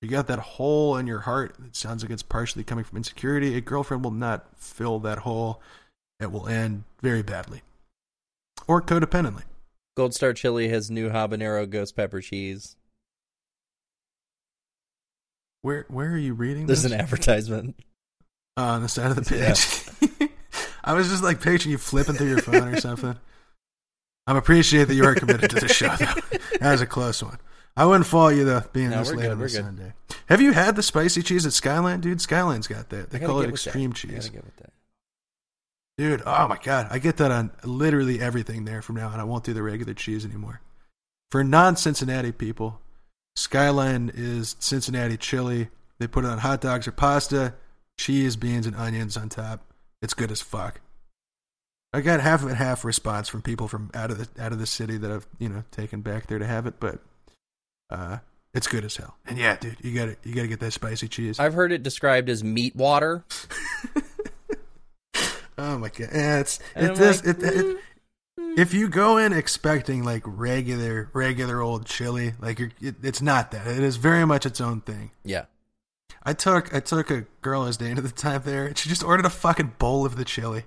you 0.02 0.08
got 0.08 0.26
that 0.28 0.38
hole 0.38 0.96
in 0.96 1.06
your 1.06 1.20
heart. 1.20 1.56
It 1.66 1.76
sounds 1.76 2.02
like 2.02 2.10
it's 2.10 2.22
partially 2.22 2.64
coming 2.64 2.84
from 2.84 2.96
insecurity. 2.98 3.56
A 3.56 3.60
girlfriend 3.60 4.02
will 4.04 4.10
not 4.10 4.46
fill 4.56 4.98
that 5.00 5.18
hole. 5.18 5.60
It 6.20 6.30
will 6.32 6.48
end 6.48 6.84
very 7.02 7.22
badly, 7.22 7.62
or 8.66 8.82
codependently. 8.82 9.42
Gold 9.96 10.14
Star 10.14 10.32
Chili 10.32 10.68
has 10.68 10.90
new 10.90 11.10
habanero 11.10 11.68
ghost 11.68 11.96
pepper 11.96 12.20
cheese. 12.20 12.76
Where 15.62 15.84
where 15.88 16.10
are 16.10 16.16
you 16.18 16.34
reading 16.34 16.66
There's 16.66 16.82
this? 16.82 16.92
an 16.92 17.00
advertisement. 17.00 17.76
Uh, 18.56 18.62
on 18.62 18.82
the 18.82 18.88
side 18.88 19.10
of 19.10 19.16
the 19.16 19.22
page. 19.22 20.30
I 20.84 20.94
was 20.94 21.08
just 21.08 21.22
like 21.22 21.40
picturing 21.40 21.72
you 21.72 21.78
flipping 21.78 22.14
through 22.16 22.28
your 22.28 22.40
phone 22.40 22.68
or 22.68 22.80
something. 22.80 23.16
I 24.26 24.36
appreciate 24.36 24.84
that 24.88 24.94
you 24.94 25.04
are 25.04 25.14
committed 25.14 25.50
to 25.50 25.60
the 25.60 25.68
show, 25.68 25.94
though. 25.96 26.38
That 26.60 26.72
was 26.72 26.80
a 26.82 26.86
close 26.86 27.22
one. 27.22 27.38
I 27.76 27.86
wouldn't 27.86 28.06
fault 28.06 28.34
you 28.34 28.44
though, 28.44 28.62
being 28.72 28.90
No, 28.90 28.98
this 28.98 29.10
late 29.12 29.22
good, 29.22 29.30
on 29.30 29.38
a 29.38 29.40
good. 29.42 29.50
Sunday. 29.50 29.92
Have 30.26 30.40
you 30.40 30.52
had 30.52 30.76
the 30.76 30.82
spicy 30.82 31.22
cheese 31.22 31.46
at 31.46 31.52
Skyline, 31.52 32.00
dude? 32.00 32.20
Skyline's 32.20 32.66
got 32.66 32.88
that. 32.90 33.10
They 33.10 33.18
call 33.18 33.40
it 33.40 33.46
that. 33.46 33.52
extreme 33.52 33.90
I 33.90 33.94
cheese, 33.94 34.30
that. 34.30 34.72
dude. 35.96 36.22
Oh 36.26 36.48
my 36.48 36.58
god, 36.62 36.88
I 36.90 36.98
get 36.98 37.16
that 37.18 37.30
on 37.30 37.50
literally 37.64 38.20
everything 38.20 38.64
there 38.64 38.82
from 38.82 38.96
now 38.96 39.08
on. 39.08 39.20
I 39.20 39.24
won't 39.24 39.44
do 39.44 39.54
the 39.54 39.62
regular 39.62 39.94
cheese 39.94 40.24
anymore. 40.24 40.60
For 41.30 41.44
non-Cincinnati 41.44 42.32
people, 42.32 42.80
Skyline 43.36 44.10
is 44.14 44.56
Cincinnati 44.58 45.16
chili. 45.16 45.68
They 45.98 46.06
put 46.06 46.24
it 46.24 46.28
on 46.28 46.38
hot 46.38 46.60
dogs 46.60 46.88
or 46.88 46.92
pasta, 46.92 47.54
cheese, 47.98 48.36
beans, 48.36 48.66
and 48.66 48.74
onions 48.74 49.16
on 49.16 49.28
top. 49.28 49.64
It's 50.02 50.14
good 50.14 50.32
as 50.32 50.40
fuck. 50.40 50.80
I 51.92 52.00
got 52.00 52.20
half 52.20 52.42
of 52.42 52.50
it, 52.50 52.54
half 52.54 52.84
response 52.84 53.28
from 53.28 53.42
people 53.42 53.68
from 53.68 53.90
out 53.94 54.10
of 54.10 54.18
the 54.18 54.42
out 54.42 54.52
of 54.52 54.58
the 54.58 54.66
city 54.66 54.96
that 54.98 55.10
I've 55.10 55.26
you 55.38 55.48
know 55.48 55.64
taken 55.70 56.00
back 56.02 56.26
there 56.26 56.38
to 56.38 56.46
have 56.46 56.66
it, 56.66 56.74
but 56.78 57.00
uh, 57.90 58.18
it's 58.52 58.66
good 58.66 58.84
as 58.84 58.96
hell. 58.96 59.16
And 59.26 59.38
yeah, 59.38 59.56
dude, 59.56 59.76
you 59.82 59.94
got 59.94 60.06
to 60.06 60.16
you 60.28 60.34
got 60.34 60.42
to 60.42 60.48
get 60.48 60.60
that 60.60 60.72
spicy 60.72 61.08
cheese. 61.08 61.38
I've 61.38 61.54
heard 61.54 61.72
it 61.72 61.82
described 61.82 62.28
as 62.28 62.42
meat 62.42 62.74
water. 62.74 63.24
oh 65.58 65.78
my 65.78 65.88
god, 65.88 66.08
yeah, 66.12 66.40
it's 66.40 66.58
And 66.74 66.86
it 66.86 66.96
does 66.96 67.24
like, 67.24 67.38
it, 67.38 67.44
it, 67.44 67.78
if 68.56 68.74
you 68.74 68.88
go 68.88 69.18
in 69.18 69.32
expecting 69.32 70.02
like 70.02 70.22
regular 70.26 71.10
regular 71.12 71.60
old 71.60 71.86
chili, 71.86 72.34
like 72.40 72.58
you're, 72.58 72.72
it, 72.80 72.96
it's 73.02 73.22
not 73.22 73.52
that. 73.52 73.66
It 73.66 73.80
is 73.80 73.96
very 73.96 74.24
much 74.26 74.46
its 74.46 74.60
own 74.60 74.80
thing. 74.80 75.12
Yeah. 75.24 75.44
I 76.22 76.32
took 76.32 76.74
I 76.74 76.80
took 76.80 77.10
a 77.10 77.26
girl 77.42 77.62
as 77.62 77.68
was 77.68 77.76
dating 77.78 77.98
at 77.98 78.04
the 78.04 78.10
time 78.10 78.42
there, 78.44 78.66
and 78.66 78.76
she 78.76 78.88
just 78.88 79.04
ordered 79.04 79.26
a 79.26 79.30
fucking 79.30 79.74
bowl 79.78 80.04
of 80.04 80.16
the 80.16 80.24
chili, 80.24 80.64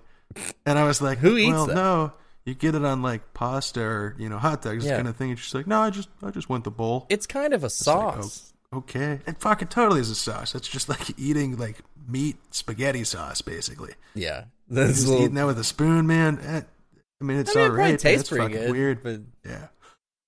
and 0.65 0.79
I 0.79 0.85
was 0.85 1.01
like, 1.01 1.19
Who 1.19 1.37
eats 1.37 1.51
well, 1.51 1.67
that? 1.67 1.75
no, 1.75 2.13
you 2.45 2.53
get 2.53 2.75
it 2.75 2.83
on 2.83 3.01
like 3.01 3.33
pasta 3.33 3.81
or 3.81 4.15
you 4.17 4.29
know 4.29 4.37
hot 4.37 4.61
dogs, 4.61 4.85
Yeah. 4.85 4.95
kind 4.97 5.07
of 5.07 5.15
thing. 5.15 5.31
And 5.31 5.39
she's 5.39 5.53
like, 5.53 5.67
no, 5.67 5.81
I 5.81 5.89
just 5.89 6.09
I 6.21 6.31
just 6.31 6.49
want 6.49 6.63
the 6.63 6.71
bowl. 6.71 7.05
It's 7.09 7.25
kind 7.27 7.53
of 7.53 7.61
a 7.63 7.65
like, 7.67 7.71
sauce. 7.71 8.53
Okay, 8.73 9.19
it 9.27 9.39
fucking 9.39 9.67
totally 9.67 10.01
is 10.01 10.09
a 10.09 10.15
sauce. 10.15 10.55
It's 10.55 10.67
just 10.67 10.89
like 10.89 11.01
eating 11.19 11.57
like 11.57 11.77
meat 12.07 12.37
spaghetti 12.51 13.03
sauce, 13.03 13.41
basically. 13.41 13.93
Yeah. 14.15 14.45
That's 14.69 14.93
Just 14.95 15.07
little, 15.07 15.23
eating 15.23 15.35
that 15.35 15.45
with 15.45 15.59
a 15.59 15.63
spoon, 15.63 16.07
man. 16.07 16.39
eh, 16.43 16.61
I 17.21 17.23
mean, 17.23 17.37
it's 17.37 17.55
I 17.55 17.59
mean, 17.59 17.65
it 17.65 17.69
all 17.69 17.75
right. 17.75 17.99
tastes 17.99 18.21
it's 18.21 18.29
pretty 18.29 18.43
fucking 18.45 18.61
good. 18.67 18.71
weird. 18.71 19.03
But 19.03 19.21
Yeah. 19.45 19.67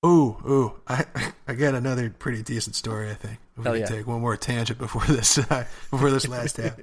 Ooh, 0.06 0.38
ooh. 0.48 0.74
I 0.88 1.06
I 1.48 1.54
got 1.56 1.74
another 1.74 2.10
pretty 2.12 2.44
decent 2.44 2.76
story. 2.76 3.10
I 3.10 3.16
think 3.16 3.40
we 3.58 3.80
yeah. 3.80 3.86
take 3.86 4.06
one 4.06 4.22
more 4.22 4.38
tangent 4.38 4.78
before 4.78 5.04
this 5.08 5.40
uh, 5.40 5.66
before 5.90 6.12
this 6.12 6.28
last 6.28 6.58
half. 6.58 6.78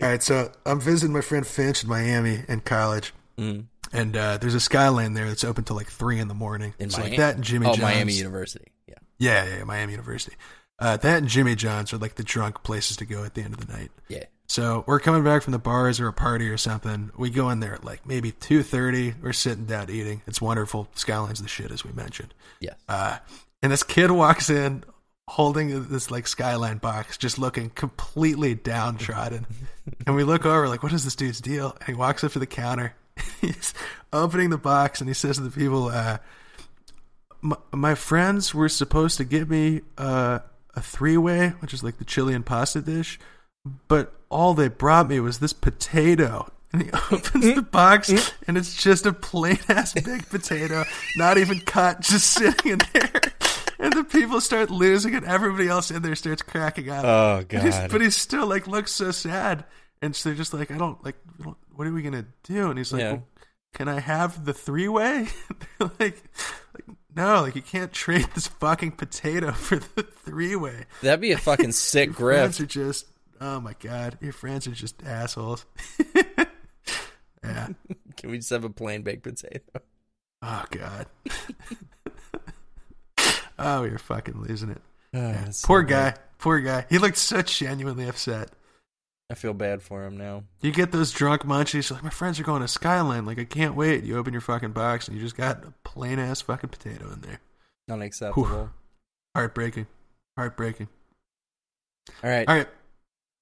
All 0.00 0.08
right, 0.08 0.22
so 0.22 0.50
I'm 0.64 0.80
visiting 0.80 1.12
my 1.12 1.20
friend 1.20 1.46
Finch 1.46 1.82
in 1.82 1.88
Miami 1.90 2.40
in 2.48 2.60
college, 2.60 3.12
mm, 3.38 3.66
and 3.92 4.16
uh, 4.16 4.38
there's 4.38 4.54
a 4.54 4.60
Skyline 4.60 5.14
there 5.14 5.28
that's 5.28 5.44
open 5.44 5.64
till 5.64 5.76
like 5.76 5.88
three 5.88 6.18
in 6.18 6.28
the 6.28 6.34
morning. 6.34 6.74
in 6.78 6.86
it's 6.86 6.96
Miami. 6.96 7.10
like 7.10 7.18
that 7.18 7.34
and 7.36 7.44
Jimmy 7.44 7.66
oh, 7.66 7.70
John's. 7.70 7.82
Miami 7.82 8.12
University. 8.12 8.72
Yeah. 8.86 8.94
Yeah, 9.18 9.44
yeah, 9.44 9.56
yeah, 9.58 9.64
Miami 9.64 9.92
University. 9.92 10.36
Uh, 10.78 10.96
that 10.96 11.18
and 11.18 11.28
Jimmy 11.28 11.54
John's 11.54 11.92
are 11.92 11.98
like 11.98 12.14
the 12.14 12.24
drunk 12.24 12.62
places 12.62 12.96
to 12.98 13.04
go 13.04 13.24
at 13.24 13.34
the 13.34 13.42
end 13.42 13.54
of 13.54 13.66
the 13.66 13.72
night. 13.72 13.90
Yeah. 14.08 14.24
So 14.46 14.82
we're 14.86 14.98
coming 14.98 15.22
back 15.22 15.42
from 15.42 15.52
the 15.52 15.58
bars 15.58 16.00
or 16.00 16.08
a 16.08 16.12
party 16.12 16.48
or 16.48 16.56
something. 16.56 17.10
We 17.16 17.30
go 17.30 17.50
in 17.50 17.60
there 17.60 17.74
at 17.74 17.84
like 17.84 18.06
maybe 18.06 18.32
two 18.32 18.62
thirty. 18.62 19.14
We're 19.22 19.32
sitting 19.32 19.66
down 19.66 19.90
eating. 19.90 20.22
It's 20.26 20.40
wonderful. 20.40 20.88
Skyline's 20.94 21.40
the 21.40 21.48
shit, 21.48 21.70
as 21.70 21.84
we 21.84 21.92
mentioned. 21.92 22.34
Yes. 22.60 22.74
Uh, 22.88 23.18
and 23.62 23.70
this 23.70 23.82
kid 23.82 24.10
walks 24.10 24.48
in 24.50 24.84
holding 25.28 25.84
this 25.84 26.10
like 26.10 26.26
skyline 26.26 26.78
box, 26.78 27.16
just 27.16 27.38
looking 27.38 27.70
completely 27.70 28.54
downtrodden. 28.54 29.46
and 30.06 30.16
we 30.16 30.24
look 30.24 30.44
over, 30.44 30.68
like, 30.68 30.82
what 30.82 30.92
is 30.92 31.04
this 31.04 31.14
dude's 31.14 31.40
deal? 31.40 31.76
And 31.78 31.88
he 31.88 31.94
walks 31.94 32.24
up 32.24 32.32
to 32.32 32.40
the 32.40 32.46
counter. 32.46 32.94
He's 33.40 33.74
opening 34.12 34.50
the 34.50 34.58
box 34.58 35.00
and 35.00 35.08
he 35.08 35.14
says 35.14 35.36
to 35.36 35.42
the 35.42 35.50
people, 35.50 35.86
uh, 35.88 36.18
my, 37.42 37.56
my 37.72 37.94
friends 37.94 38.54
were 38.54 38.68
supposed 38.68 39.16
to 39.18 39.24
give 39.24 39.48
me 39.48 39.80
uh, 39.98 40.40
a 40.74 40.80
three 40.80 41.16
way, 41.16 41.48
which 41.60 41.72
is 41.74 41.82
like 41.82 41.98
the 41.98 42.04
chili 42.04 42.34
and 42.34 42.44
pasta 42.44 42.80
dish, 42.80 43.18
but 43.88 44.12
all 44.30 44.54
they 44.54 44.68
brought 44.68 45.08
me 45.08 45.20
was 45.20 45.38
this 45.38 45.52
potato. 45.52 46.50
And 46.72 46.82
he 46.84 46.90
opens 47.10 47.54
the 47.54 47.62
box, 47.62 48.32
and 48.46 48.56
it's 48.56 48.80
just 48.80 49.04
a 49.04 49.12
plain 49.12 49.58
ass 49.68 49.92
big 49.92 50.28
potato, 50.28 50.84
not 51.16 51.36
even 51.36 51.58
cut, 51.60 52.00
just 52.00 52.30
sitting 52.32 52.72
in 52.72 52.78
there. 52.92 53.20
And 53.80 53.92
the 53.92 54.04
people 54.04 54.40
start 54.40 54.70
losing 54.70 55.14
it. 55.14 55.24
Everybody 55.24 55.66
else 55.66 55.90
in 55.90 56.02
there 56.02 56.14
starts 56.14 56.42
cracking 56.42 56.88
up. 56.90 57.04
Oh 57.04 57.44
he's- 57.50 57.76
God. 57.76 57.90
but 57.90 58.00
he 58.02 58.10
still 58.10 58.46
like 58.46 58.68
looks 58.68 58.92
so 58.92 59.10
sad, 59.10 59.64
and 60.00 60.14
so 60.14 60.28
they're 60.28 60.36
just 60.36 60.54
like, 60.54 60.70
I 60.70 60.78
don't 60.78 61.02
like. 61.04 61.16
I 61.40 61.44
don't- 61.44 61.56
What 61.80 61.86
are 61.86 61.94
we 61.94 62.02
gonna 62.02 62.26
do? 62.42 62.68
And 62.68 62.76
he's 62.76 62.92
like, 62.92 63.00
Yeah. 63.00 63.12
well, 63.12 63.26
Can 63.72 63.88
I 63.88 64.00
have 64.00 64.44
the 64.44 64.52
three 64.52 64.86
way? 64.86 65.28
like, 65.80 65.98
like, 65.98 66.84
no, 67.16 67.40
like 67.40 67.56
you 67.56 67.62
can't 67.62 67.90
trade 67.90 68.28
this 68.34 68.48
fucking 68.48 68.92
potato 68.92 69.52
for 69.54 69.76
the 69.76 70.02
three 70.02 70.56
way. 70.56 70.84
That'd 71.00 71.22
be 71.22 71.32
a 71.32 71.38
fucking 71.38 71.72
sick 71.88 72.08
Your 72.08 72.14
grip. 72.16 72.36
friends 72.40 72.60
are 72.60 72.66
just, 72.66 73.06
oh 73.40 73.60
my 73.60 73.74
god, 73.80 74.18
your 74.20 74.34
friends 74.34 74.66
are 74.66 74.72
just 74.72 75.02
assholes. 75.06 75.64
yeah, 77.42 77.68
Can 78.18 78.30
we 78.30 78.36
just 78.36 78.50
have 78.50 78.64
a 78.64 78.68
plain 78.68 79.00
baked 79.00 79.22
potato? 79.22 79.62
Oh 80.42 80.64
God. 80.70 81.06
oh, 83.58 83.84
you're 83.84 83.98
fucking 83.98 84.38
losing 84.42 84.68
it. 84.68 84.82
Oh, 85.14 85.18
Yeah. 85.18 85.48
so 85.50 85.66
Poor 85.66 85.82
bad. 85.82 86.14
guy. 86.16 86.20
Poor 86.36 86.60
guy. 86.60 86.84
He 86.90 86.98
looked 86.98 87.16
so 87.16 87.40
genuinely 87.40 88.06
upset. 88.06 88.50
I 89.30 89.34
feel 89.34 89.54
bad 89.54 89.80
for 89.80 90.04
him 90.04 90.16
now. 90.16 90.42
You 90.60 90.72
get 90.72 90.90
those 90.90 91.12
drunk 91.12 91.42
munchies. 91.42 91.90
Like 91.92 92.02
my 92.02 92.10
friends 92.10 92.40
are 92.40 92.42
going 92.42 92.62
to 92.62 92.68
Skyline. 92.68 93.24
Like 93.26 93.38
I 93.38 93.44
can't 93.44 93.76
wait. 93.76 94.02
You 94.02 94.18
open 94.18 94.32
your 94.32 94.40
fucking 94.40 94.72
box 94.72 95.06
and 95.06 95.16
you 95.16 95.22
just 95.22 95.36
got 95.36 95.64
a 95.64 95.72
plain 95.84 96.18
ass 96.18 96.40
fucking 96.40 96.70
potato 96.70 97.12
in 97.12 97.20
there. 97.20 97.38
Unacceptable. 97.88 98.70
Heartbreaking. 99.36 99.86
Heartbreaking. 100.36 100.88
All 102.24 102.30
right. 102.30 102.48
All 102.48 102.56
right. 102.56 102.68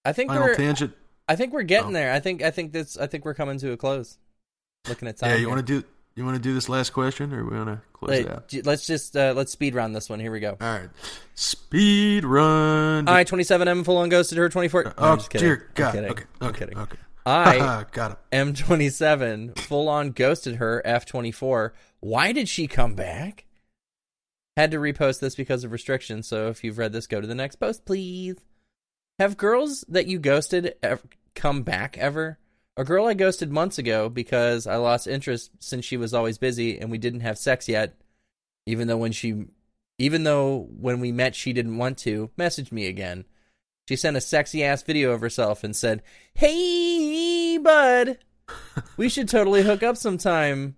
I 0.05 0.13
think 0.13 0.31
Final 0.31 0.45
we're 0.45 0.55
tangent. 0.57 0.95
I 1.27 1.37
think 1.37 1.53
we're 1.55 1.63
getting 1.63 1.91
Oh. 1.91 1.95
there. 1.95 2.13
I 2.13 2.21
think 2.21 2.43
I 2.43 2.51
think 2.51 2.73
this 2.73 2.99
I 2.99 3.07
think 3.07 3.25
we're 3.25 3.35
coming 3.35 3.59
to 3.61 3.73
a 3.73 3.77
close. 3.79 4.19
Looking 4.89 5.09
at 5.09 5.17
time. 5.17 5.31
Yeah. 5.31 5.37
You 5.37 5.49
want 5.49 5.67
to 5.67 5.81
do? 5.81 5.87
You 6.19 6.25
want 6.25 6.35
to 6.35 6.43
do 6.43 6.53
this 6.53 6.69
last 6.69 6.91
question, 6.91 7.33
or 7.33 7.45
we 7.45 7.57
want 7.57 7.69
to 7.69 7.81
close 7.93 8.19
it 8.19 8.29
out? 8.29 8.53
let's 8.67 8.85
just 8.89 9.17
uh, 9.17 9.35
let's 9.37 9.53
speed 9.53 9.77
run 9.77 9.93
this 9.93 10.11
one. 10.11 10.19
Here 10.19 10.33
we 10.33 10.41
go. 10.41 10.57
All 10.61 10.73
right. 10.73 10.89
Speed 11.37 12.25
run. 12.25 13.09
I 13.09 13.23
twenty 13.23 13.45
seven 13.45 13.69
M 13.69 13.85
full 13.85 13.99
on 13.99 14.09
ghosted 14.09 14.37
her 14.37 14.49
twenty 14.49 14.67
four. 14.67 14.93
oh 14.99 15.13
I'm 15.13 15.19
just 15.19 15.31
kidding. 15.31 15.47
dear 15.47 15.71
God. 15.77 15.95
kidding. 15.95 16.11
Okay. 16.11 16.25
I'm 16.41 16.53
kidding. 16.55 16.77
Okay. 16.77 16.99
I 17.25 17.85
got 17.93 18.11
it. 18.11 18.19
M 18.33 18.53
twenty 18.53 18.89
seven 18.89 19.55
full 19.55 19.89
on 19.89 20.11
ghosted 20.11 20.57
her 20.57 20.83
F 20.85 21.07
twenty 21.07 21.31
four. 21.31 21.73
Why 22.01 22.33
did 22.33 22.49
she 22.49 22.67
come 22.67 22.97
back? 22.97 23.45
Had 24.57 24.73
to 24.73 24.79
repost 24.79 25.21
this 25.21 25.37
because 25.37 25.63
of 25.63 25.71
restrictions. 25.71 26.27
So 26.27 26.49
if 26.49 26.65
you've 26.65 26.79
read 26.79 26.93
this, 26.93 27.07
go 27.07 27.21
to 27.21 27.29
the 27.29 27.35
next 27.37 27.57
post, 27.61 27.85
please. 27.85 28.39
Have 29.21 29.37
girls 29.37 29.85
that 29.89 30.09
you 30.09 30.19
ghosted 30.19 30.75
ever 30.83 31.03
come 31.37 31.63
back 31.63 31.97
ever? 31.97 32.41
A 32.79 32.85
girl 32.85 33.07
I 33.07 33.15
ghosted 33.15 33.51
months 33.51 33.77
ago 33.79 34.09
because 34.09 34.69
I 34.69 34.77
lost 34.77 35.09
interest 35.09 35.51
since 35.59 35.85
she 35.85 35.97
was 35.97 36.15
always 36.15 36.39
busy 36.39 36.79
and 36.79 36.93
we 36.93 36.97
didn't 36.97 37.21
have 37.21 37.37
sex 37.37 37.69
yet. 37.69 37.97
Even 38.67 38.87
though 38.87 38.97
when 38.97 39.11
she, 39.11 39.47
even 39.99 40.23
though 40.23 40.69
when 40.79 41.01
we 41.01 41.11
met 41.11 41.35
she 41.35 41.53
didn't 41.53 41.77
want 41.77 41.99
to, 41.99 42.31
messaged 42.39 42.71
me 42.71 42.87
again. 42.87 43.25
She 43.89 43.97
sent 43.97 44.17
a 44.17 44.21
sexy 44.21 44.63
ass 44.63 44.85
video 44.85 45.11
of 45.11 45.21
herself 45.23 45.65
and 45.65 45.75
said, 45.75 46.05
"Hey, 46.35 47.59
bud, 47.59 48.19
we 48.97 49.09
should 49.09 49.29
totally 49.29 49.65
hook 49.65 49.83
up 49.83 49.97
sometime 49.97 50.77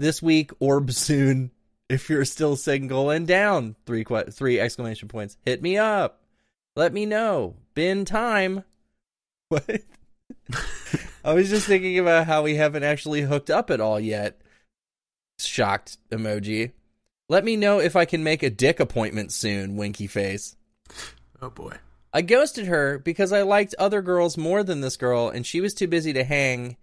this 0.00 0.20
week 0.20 0.50
or 0.58 0.88
soon 0.88 1.52
if 1.88 2.10
you're 2.10 2.24
still 2.24 2.56
single 2.56 3.08
and 3.10 3.24
down." 3.24 3.76
Three 3.86 4.04
three 4.32 4.58
exclamation 4.58 5.06
points. 5.06 5.36
Hit 5.44 5.62
me 5.62 5.78
up. 5.78 6.24
Let 6.74 6.92
me 6.92 7.06
know. 7.06 7.54
Been 7.74 8.04
time. 8.04 8.64
What? 9.48 9.82
I 11.24 11.34
was 11.34 11.48
just 11.48 11.66
thinking 11.66 11.98
about 11.98 12.26
how 12.26 12.42
we 12.42 12.54
haven't 12.54 12.84
actually 12.84 13.22
hooked 13.22 13.50
up 13.50 13.70
at 13.70 13.80
all 13.80 13.98
yet. 13.98 14.40
Shocked 15.38 15.98
emoji. 16.10 16.72
Let 17.28 17.44
me 17.44 17.56
know 17.56 17.80
if 17.80 17.96
I 17.96 18.04
can 18.04 18.22
make 18.22 18.42
a 18.42 18.50
dick 18.50 18.78
appointment 18.78 19.32
soon, 19.32 19.76
winky 19.76 20.06
face. 20.06 20.56
Oh 21.42 21.50
boy. 21.50 21.76
I 22.12 22.22
ghosted 22.22 22.66
her 22.66 22.98
because 22.98 23.32
I 23.32 23.42
liked 23.42 23.74
other 23.78 24.00
girls 24.00 24.38
more 24.38 24.62
than 24.62 24.80
this 24.80 24.96
girl, 24.96 25.28
and 25.28 25.44
she 25.44 25.60
was 25.60 25.74
too 25.74 25.88
busy 25.88 26.12
to 26.14 26.24
hang 26.24 26.76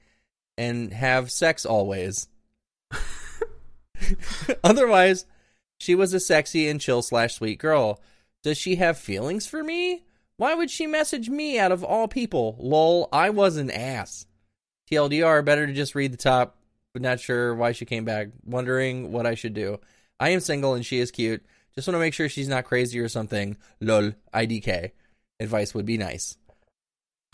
and 0.58 0.94
have 0.94 1.32
sex 1.32 1.66
always. 1.66 2.28
Otherwise, 4.64 5.26
she 5.80 5.96
was 5.96 6.14
a 6.14 6.20
sexy 6.20 6.68
and 6.68 6.80
chill 6.80 7.02
slash 7.02 7.36
sweet 7.36 7.58
girl. 7.58 8.02
Does 8.44 8.58
she 8.58 8.76
have 8.76 8.98
feelings 8.98 9.48
for 9.48 9.64
me? 9.64 10.04
Why 10.38 10.54
would 10.56 10.72
she 10.72 10.88
message 10.88 11.30
me 11.30 11.60
out 11.60 11.72
of 11.72 11.84
all 11.84 12.08
people? 12.08 12.56
Lol, 12.60 13.08
I 13.14 13.30
was 13.30 13.58
an 13.58 13.70
ass. 13.72 14.26
TLDR, 14.92 15.44
better 15.46 15.66
to 15.68 15.74
just 15.74 15.96
read 15.96 16.12
the 16.12 16.18
top, 16.18 16.58
not 16.96 17.20
sure 17.20 17.56
why 17.56 17.72
she 17.72 17.86
came 17.86 18.06
back. 18.06 18.30
Wondering 18.46 19.12
what 19.12 19.26
I 19.26 19.36
should 19.36 19.54
do. 19.54 19.80
I 20.20 20.30
am 20.30 20.40
single 20.40 20.74
and 20.74 20.86
she 20.86 21.00
is 21.00 21.12
cute. 21.12 21.44
Just 21.76 21.88
want 21.88 21.96
to 21.96 22.00
make 22.00 22.14
sure 22.14 22.30
she's 22.30 22.48
not 22.48 22.66
crazy 22.66 23.00
or 23.00 23.10
something. 23.10 23.58
Lol, 23.82 24.12
IDK. 24.34 24.92
Advice 25.40 25.74
would 25.74 25.86
be 25.86 25.98
nice. 25.98 26.38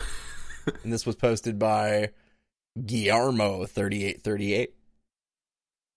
and 0.00 0.92
this 0.92 1.04
was 1.04 1.16
posted 1.16 1.58
by 1.58 2.10
Guillermo3838. 2.78 4.68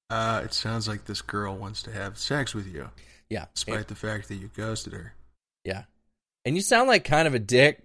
Uh, 0.09 0.41
it 0.43 0.53
sounds 0.53 0.87
like 0.87 1.05
this 1.05 1.21
girl 1.21 1.55
wants 1.55 1.81
to 1.83 1.91
have 1.91 2.17
sex 2.17 2.53
with 2.53 2.67
you, 2.67 2.89
Yeah. 3.29 3.45
despite 3.53 3.87
the 3.87 3.95
fact 3.95 4.27
that 4.27 4.35
you 4.35 4.49
ghosted 4.55 4.93
her. 4.93 5.13
Yeah. 5.63 5.83
And 6.45 6.55
you 6.55 6.61
sound 6.61 6.87
like 6.87 7.03
kind 7.03 7.27
of 7.27 7.33
a 7.33 7.39
dick. 7.39 7.83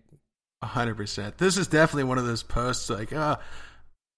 A 0.62 0.66
hundred 0.66 0.96
percent. 0.96 1.38
This 1.38 1.56
is 1.56 1.68
definitely 1.68 2.04
one 2.04 2.18
of 2.18 2.26
those 2.26 2.42
posts 2.42 2.90
like, 2.90 3.12
uh, 3.12 3.36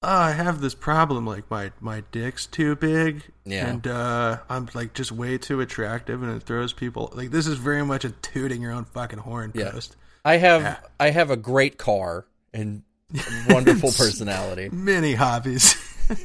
oh, 0.02 0.08
I 0.08 0.30
have 0.32 0.60
this 0.62 0.74
problem. 0.74 1.26
Like 1.26 1.50
my 1.50 1.72
my 1.80 2.02
dick's 2.12 2.46
too 2.46 2.74
big, 2.76 3.22
Yeah. 3.44 3.66
and 3.68 3.86
uh, 3.86 4.38
I'm 4.48 4.68
like 4.72 4.94
just 4.94 5.12
way 5.12 5.36
too 5.36 5.60
attractive, 5.60 6.22
and 6.22 6.34
it 6.34 6.42
throws 6.42 6.72
people. 6.72 7.12
Like 7.14 7.30
this 7.30 7.46
is 7.46 7.58
very 7.58 7.84
much 7.84 8.04
a 8.06 8.10
tooting 8.10 8.62
your 8.62 8.72
own 8.72 8.86
fucking 8.86 9.18
horn 9.18 9.52
Yeah. 9.54 9.70
post. 9.72 9.96
I 10.24 10.38
have 10.38 10.62
Yeah. 10.62 10.76
I 10.98 11.10
have 11.10 11.30
a 11.30 11.36
great 11.36 11.76
car 11.76 12.24
and 12.54 12.82
wonderful 13.50 13.90
personality. 13.92 14.70
Many 14.72 15.14
hobbies. 15.14 15.74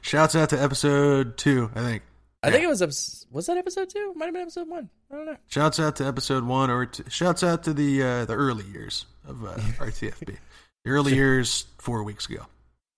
Shouts 0.00 0.34
out 0.34 0.50
to 0.50 0.60
episode 0.62 1.36
two, 1.36 1.70
I 1.74 1.80
think. 1.80 2.02
I 2.42 2.50
think 2.52 2.62
it 2.62 2.68
was 2.68 2.82
eps- 2.82 3.26
was 3.32 3.46
that 3.46 3.56
episode 3.56 3.90
2? 3.90 4.14
Might 4.14 4.26
have 4.26 4.34
been 4.34 4.42
episode 4.42 4.68
1. 4.68 4.88
I 5.10 5.14
don't 5.14 5.26
know. 5.26 5.36
Shouts 5.48 5.80
out 5.80 5.96
to 5.96 6.06
episode 6.06 6.44
one 6.44 6.70
or 6.70 6.86
two. 6.86 7.04
Shouts 7.08 7.42
out 7.42 7.64
to 7.64 7.74
the 7.74 8.02
uh, 8.02 8.24
the 8.26 8.34
early 8.34 8.64
years 8.64 9.06
of 9.26 9.44
uh, 9.44 9.48
RTFB. 9.78 10.36
The 10.84 10.90
early 10.90 11.14
years 11.14 11.66
four 11.78 12.04
weeks 12.04 12.28
ago. 12.28 12.46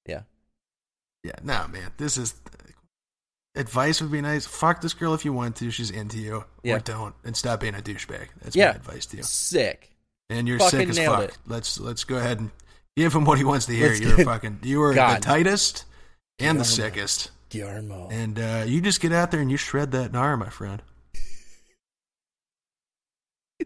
Yeah. 0.06 0.22
Yeah, 1.24 1.32
no, 1.42 1.66
man. 1.68 1.90
This 1.96 2.16
is 2.18 2.34
advice 3.54 4.00
would 4.00 4.12
be 4.12 4.20
nice. 4.20 4.46
Fuck 4.46 4.80
this 4.80 4.94
girl 4.94 5.14
if 5.14 5.24
you 5.24 5.32
want 5.32 5.56
to. 5.56 5.70
She's 5.70 5.90
into 5.90 6.18
you. 6.18 6.44
Yeah. 6.62 6.76
Or 6.76 6.80
don't. 6.80 7.14
And 7.24 7.36
stop 7.36 7.60
being 7.60 7.74
a 7.74 7.78
douchebag. 7.78 8.28
That's 8.42 8.56
Yeah. 8.56 8.70
my 8.70 8.76
advice 8.76 9.06
to 9.06 9.16
you. 9.18 9.22
Sick. 9.22 9.90
And 10.28 10.46
you're 10.46 10.58
Fucking 10.58 10.78
sick 10.80 10.88
as 10.90 10.98
fuck. 10.98 11.22
it. 11.24 11.38
Let's 11.46 11.80
let's 11.80 12.04
go 12.04 12.16
ahead 12.16 12.38
and 12.40 12.50
give 12.96 13.14
him 13.14 13.24
what 13.24 13.38
he 13.38 13.44
wants 13.44 13.66
to 13.66 13.72
hear. 13.72 13.88
Let's 13.88 14.00
you're 14.00 14.18
fucking 14.24 14.60
you 14.62 14.82
are 14.82 14.94
God. 14.94 15.16
the 15.18 15.24
tightest 15.24 15.84
and 16.38 16.60
the 16.60 16.64
sickest. 16.64 17.30
Guillermo. 17.50 18.08
And 18.10 18.38
uh, 18.38 18.64
you 18.66 18.80
just 18.80 19.00
get 19.00 19.12
out 19.12 19.30
there 19.30 19.40
and 19.40 19.50
you 19.50 19.56
shred 19.58 19.90
that 19.92 20.12
gnar, 20.12 20.38
my 20.38 20.48
friend. 20.48 20.82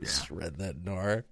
Yeah. 0.01 0.09
Shred 0.09 0.59
that 0.59 0.83
gnar. 0.85 1.23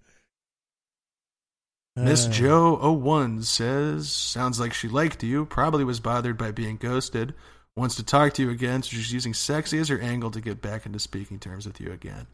Miss 1.96 2.26
Uh, 2.26 2.30
Joe 2.30 2.92
01 2.92 3.42
says, 3.42 4.08
sounds 4.10 4.60
like 4.60 4.72
she 4.72 4.86
liked 4.88 5.22
you, 5.24 5.44
probably 5.46 5.82
was 5.82 5.98
bothered 5.98 6.38
by 6.38 6.52
being 6.52 6.76
ghosted, 6.76 7.34
wants 7.76 7.96
to 7.96 8.04
talk 8.04 8.32
to 8.34 8.42
you 8.42 8.50
again, 8.50 8.82
so 8.82 8.90
she's 8.90 9.12
using 9.12 9.34
sexy 9.34 9.78
as 9.78 9.88
her 9.88 9.98
angle 10.00 10.30
to 10.30 10.40
get 10.40 10.62
back 10.62 10.86
into 10.86 11.00
speaking 11.00 11.40
terms 11.40 11.66
with 11.66 11.80
you 11.80 11.90
again. 11.90 12.28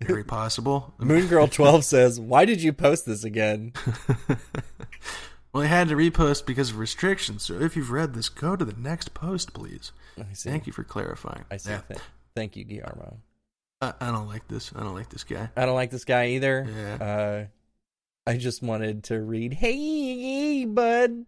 Very 0.00 0.24
possible. 0.38 0.94
Moon 0.98 1.26
Girl 1.26 1.48
12 1.48 1.84
says, 1.84 2.20
"Why 2.20 2.44
did 2.44 2.62
you 2.62 2.72
post 2.72 3.04
this 3.04 3.24
again?" 3.24 3.72
Well, 5.56 5.64
I 5.64 5.68
had 5.68 5.88
to 5.88 5.96
repost 5.96 6.44
because 6.44 6.68
of 6.68 6.78
restrictions, 6.78 7.42
so 7.42 7.54
if 7.54 7.76
you've 7.76 7.90
read 7.90 8.12
this, 8.12 8.28
go 8.28 8.56
to 8.56 8.64
the 8.64 8.78
next 8.78 9.14
post, 9.14 9.54
please. 9.54 9.90
I 10.18 10.34
see. 10.34 10.50
Thank 10.50 10.66
you 10.66 10.72
for 10.74 10.84
clarifying. 10.84 11.46
I 11.50 11.56
see. 11.56 11.70
Yeah. 11.70 11.80
Th- 11.88 12.00
Thank 12.34 12.56
you, 12.56 12.64
Guillermo. 12.64 13.16
I, 13.80 13.94
I 13.98 14.10
don't 14.10 14.28
like 14.28 14.46
this. 14.48 14.70
I 14.76 14.80
don't 14.80 14.94
like 14.94 15.08
this 15.08 15.24
guy. 15.24 15.48
I 15.56 15.64
don't 15.64 15.74
like 15.74 15.90
this 15.90 16.04
guy 16.04 16.28
either. 16.28 16.66
Yeah. 16.70 17.04
Uh, 17.04 17.46
I 18.26 18.36
just 18.36 18.62
wanted 18.62 19.04
to 19.04 19.18
read, 19.18 19.54
"Hey, 19.54 20.66
bud," 20.66 21.24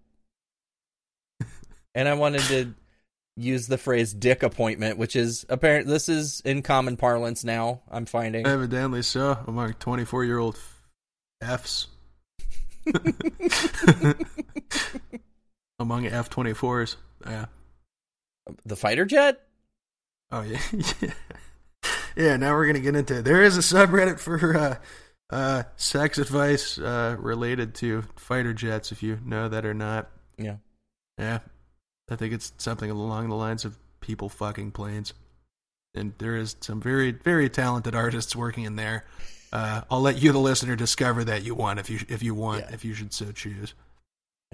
and 1.94 2.06
I 2.08 2.12
wanted 2.12 2.42
to 2.42 2.74
use 3.34 3.66
the 3.66 3.78
phrase 3.78 4.12
"dick 4.12 4.42
appointment," 4.42 4.98
which 4.98 5.16
is 5.16 5.46
apparent. 5.48 5.86
This 5.86 6.10
is 6.10 6.42
in 6.44 6.60
common 6.60 6.98
parlance 6.98 7.44
now. 7.44 7.80
I'm 7.90 8.04
finding. 8.04 8.46
Evidently 8.46 9.00
so, 9.00 9.38
among 9.46 9.72
24 9.72 10.24
year 10.26 10.38
old 10.38 10.60
Fs. 11.40 11.86
among 15.78 16.06
F 16.06 16.30
24s. 16.30 16.96
Yeah. 17.26 17.46
the 18.64 18.76
fighter 18.76 19.04
jet. 19.04 19.40
Oh 20.30 20.42
yeah, 20.42 20.60
yeah. 21.00 21.10
Yeah. 22.16 22.36
Now 22.36 22.54
we're 22.54 22.66
gonna 22.66 22.80
get 22.80 22.96
into. 22.96 23.18
it. 23.18 23.24
There 23.24 23.42
is 23.42 23.56
a 23.56 23.60
subreddit 23.60 24.18
for 24.18 24.56
uh, 24.56 24.76
uh, 25.30 25.62
sex 25.76 26.18
advice 26.18 26.78
uh, 26.78 27.16
related 27.18 27.74
to 27.76 28.02
fighter 28.16 28.52
jets. 28.52 28.92
If 28.92 29.02
you 29.02 29.18
know 29.24 29.48
that 29.48 29.64
or 29.64 29.74
not. 29.74 30.10
Yeah. 30.36 30.56
Yeah. 31.18 31.40
I 32.10 32.16
think 32.16 32.32
it's 32.32 32.52
something 32.58 32.90
along 32.90 33.28
the 33.28 33.34
lines 33.34 33.64
of 33.64 33.76
people 34.00 34.28
fucking 34.28 34.70
planes. 34.72 35.12
And 35.94 36.12
there 36.18 36.36
is 36.36 36.56
some 36.60 36.80
very, 36.80 37.10
very 37.12 37.48
talented 37.50 37.94
artists 37.94 38.36
working 38.36 38.64
in 38.64 38.76
there. 38.76 39.04
Uh, 39.52 39.82
I'll 39.90 40.00
let 40.00 40.20
you, 40.22 40.32
the 40.32 40.38
listener, 40.38 40.76
discover 40.76 41.24
that 41.24 41.42
you 41.42 41.54
want 41.54 41.78
if 41.78 41.88
you 41.90 42.00
if 42.08 42.22
you 42.22 42.34
want 42.34 42.64
Yeah. 42.68 42.74
if 42.74 42.84
you 42.84 42.94
should 42.94 43.12
so 43.12 43.32
choose. 43.32 43.74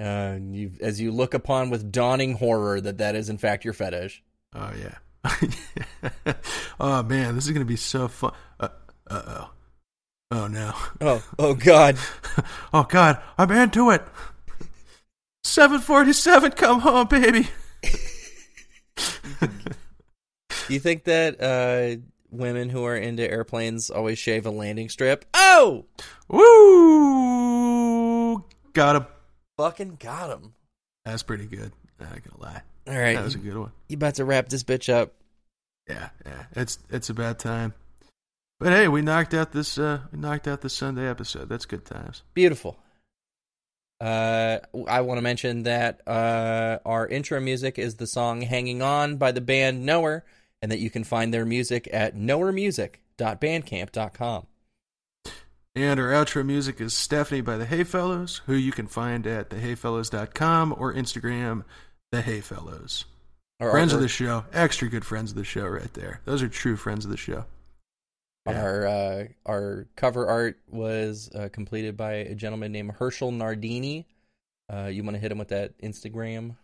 Uh, 0.01 0.39
you, 0.51 0.73
as 0.81 1.01
you 1.01 1.13
look 1.13 1.35
upon 1.35 1.71
with 1.71 1.93
dawning 1.93 2.35
horror 2.35 2.81
that 2.81 2.99
that 2.99 3.15
is 3.15 3.29
in 3.29 3.39
fact 3.39 3.65
your 3.65 3.75
fetish. 3.75 4.23
Oh 4.55 4.73
yeah. 4.81 4.99
oh 6.81 7.03
man, 7.03 7.35
this 7.35 7.47
is 7.47 7.53
gonna 7.53 7.65
be 7.65 7.77
so 7.77 8.09
fun. 8.09 8.33
Uh 8.61 8.69
oh. 9.09 9.51
Oh 10.31 10.47
no. 10.49 10.73
Oh, 11.01 11.23
oh 11.39 11.55
God! 11.55 11.97
oh 12.73 12.85
god, 12.85 13.21
I'm 13.39 13.51
into 13.51 13.91
it. 13.91 14.03
747, 15.45 16.53
come 16.53 16.81
home, 16.81 17.07
baby. 17.07 17.47
Do 17.83 19.51
you 20.71 20.81
think 20.81 21.05
that 21.05 21.41
uh, 21.41 22.01
women 22.37 22.69
who 22.71 22.85
are 22.85 22.97
into 22.97 23.29
airplanes 23.31 23.91
always 23.91 24.19
shave 24.19 24.47
a 24.47 24.51
landing 24.51 24.89
strip? 24.89 25.25
Oh, 25.35 25.85
Woo! 27.15 28.45
Got 28.73 28.97
him. 28.97 29.07
fucking 29.57 29.97
got 30.01 30.31
him. 30.31 30.55
That's 31.05 31.23
pretty 31.23 31.47
good. 31.47 31.73
Not 32.01 32.11
gonna 32.11 32.43
lie. 32.43 32.63
All 32.89 32.99
right, 32.99 33.15
That 33.15 33.25
was 33.25 33.35
a 33.35 33.39
good 33.39 33.57
one. 33.57 33.73
you 33.89 33.95
about 33.97 34.17
to 34.17 34.25
wrap 34.25 34.49
this 34.49 34.63
bitch 34.65 34.93
up? 34.93 35.13
Yeah, 35.89 36.09
yeah. 36.27 36.45
It's 36.57 36.79
it's 36.91 37.09
a 37.11 37.15
bad 37.15 37.39
time. 37.39 37.75
But 38.61 38.73
hey, 38.73 38.89
we 38.89 39.03
knocked 39.03 39.35
out 39.35 39.53
this 39.53 39.79
uh 39.79 40.01
we 40.13 40.19
knocked 40.19 40.49
out 40.49 40.61
this 40.63 40.73
Sunday 40.75 41.09
episode. 41.09 41.49
That's 41.49 41.67
good 41.67 41.85
times. 41.85 42.23
Beautiful. 42.35 42.79
Uh, 44.01 44.59
I 44.89 45.03
want 45.03 45.19
to 45.19 45.23
mention 45.23 45.63
that 45.63 46.07
uh, 46.07 46.79
our 46.85 47.07
intro 47.07 47.39
music 47.41 47.79
is 47.79 47.95
the 47.95 48.07
song 48.09 48.43
"Hanging 48.43 48.83
On" 48.83 49.17
by 49.17 49.31
the 49.33 49.41
band 49.41 49.87
Knower, 49.87 50.25
and 50.65 50.73
that 50.73 50.79
you 50.79 50.89
can 50.89 51.05
find 51.05 51.35
their 51.35 51.45
music 51.45 51.87
at 51.93 52.17
knowermusic.bandcamp.com. 52.17 54.47
And 55.77 56.01
our 56.01 56.09
outro 56.09 56.47
music 56.47 56.81
is 56.81 56.95
Stephanie 56.95 57.43
by 57.43 57.59
the 57.59 57.67
Hayfellows, 57.67 58.41
who 58.47 58.55
you 58.55 58.73
can 58.73 58.87
find 58.87 59.27
at 59.27 59.51
thehayfellows.com 59.51 60.75
or 60.79 60.95
Instagram, 60.95 61.65
the 62.13 62.23
Hayfellows. 62.23 63.05
Our 63.61 63.73
Friends 63.73 63.93
of 63.93 64.01
the 64.01 64.09
show, 64.09 64.47
extra 64.55 64.89
good 64.89 65.05
friends 65.05 65.33
of 65.33 65.37
the 65.37 65.45
show 65.45 65.67
right 65.67 65.93
there. 65.93 66.23
Those 66.25 66.43
are 66.43 66.49
true 66.49 66.77
friends 66.77 67.05
of 67.05 67.11
the 67.11 67.19
show. 67.19 67.45
Yeah. 68.47 68.63
Our 68.63 68.87
uh, 68.87 69.25
our 69.45 69.87
cover 69.97 70.27
art 70.27 70.61
was 70.71 71.31
uh, 71.35 71.51
completed 71.53 71.95
by 71.95 72.15
a 72.15 72.35
gentleman 72.35 72.73
named 72.73 72.93
Herschel 72.93 73.33
Nardini. 73.33 74.07
Uh, 74.73 74.87
you 74.87 75.05
want 75.05 75.17
to 75.17 75.21
hit 75.21 75.31
him 75.31 75.37
with 75.37 75.49
that 75.49 75.77
Instagram? 75.83 76.57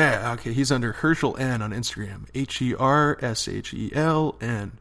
Yeah, 0.00 0.32
okay. 0.32 0.52
He's 0.52 0.72
under 0.72 0.92
Herschel 0.92 1.36
N 1.36 1.62
on 1.62 1.72
Instagram. 1.72 2.26
H 2.34 2.62
E 2.62 2.74
R 2.74 3.18
S 3.20 3.48
H 3.48 3.74
E 3.74 3.90
L 3.94 4.36
N. 4.40 4.78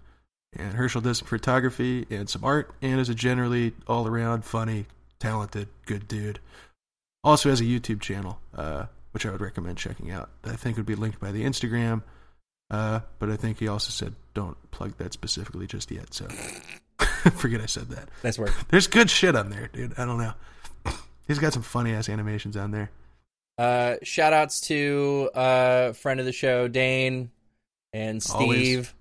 And 0.56 0.74
Herschel 0.74 1.02
does 1.02 1.20
some 1.20 1.28
photography 1.28 2.08
and 2.10 2.30
some 2.30 2.44
art 2.44 2.72
and 2.82 3.00
is 3.00 3.10
a 3.10 3.16
generally 3.16 3.74
all 3.88 4.08
around 4.08 4.46
funny, 4.46 4.86
talented, 5.20 5.68
good 5.86 6.08
dude. 6.08 6.40
Also 7.24 7.50
has 7.50 7.62
a 7.62 7.66
YouTube 7.66 8.02
channel, 8.02 8.40
uh, 8.56 8.86
which 9.12 9.26
I 9.26 9.32
would 9.32 9.42
recommend 9.42 9.78
checking 9.78 10.10
out. 10.10 10.30
I 10.44 10.56
think 10.56 10.78
would 10.78 10.86
be 10.86 10.96
linked 10.96 11.20
by 11.20 11.32
the 11.32 11.44
Instagram. 11.44 12.02
Uh, 12.72 13.02
but 13.20 13.30
I 13.30 13.36
think 13.36 13.60
he 13.60 13.68
also 13.68 13.92
said 13.92 14.16
don't 14.34 14.58
plug 14.72 14.98
that 14.98 15.12
specifically 15.14 15.68
just 15.68 15.92
yet, 15.92 16.14
so 16.14 16.26
forget 17.36 17.62
I 17.62 17.66
said 17.66 17.90
that. 17.90 18.10
Nice 18.24 18.38
work. 18.40 18.54
There's 18.70 18.88
good 18.88 19.10
shit 19.10 19.36
on 19.36 19.50
there, 19.50 19.70
dude. 19.74 19.96
I 19.98 20.06
don't 20.06 20.20
know. 20.20 20.34
He's 21.28 21.40
got 21.40 21.54
some 21.54 21.64
funny 21.64 21.94
ass 21.94 22.10
animations 22.10 22.56
on 22.56 22.72
there. 22.72 22.92
Uh, 23.60 23.98
shout 24.04 24.32
outs 24.32 24.62
to 24.62 25.30
uh, 25.34 25.92
friend 25.92 26.22
of 26.22 26.26
the 26.26 26.32
show 26.32 26.70
Dane 26.70 27.30
and 27.92 28.24
Steve. 28.24 28.96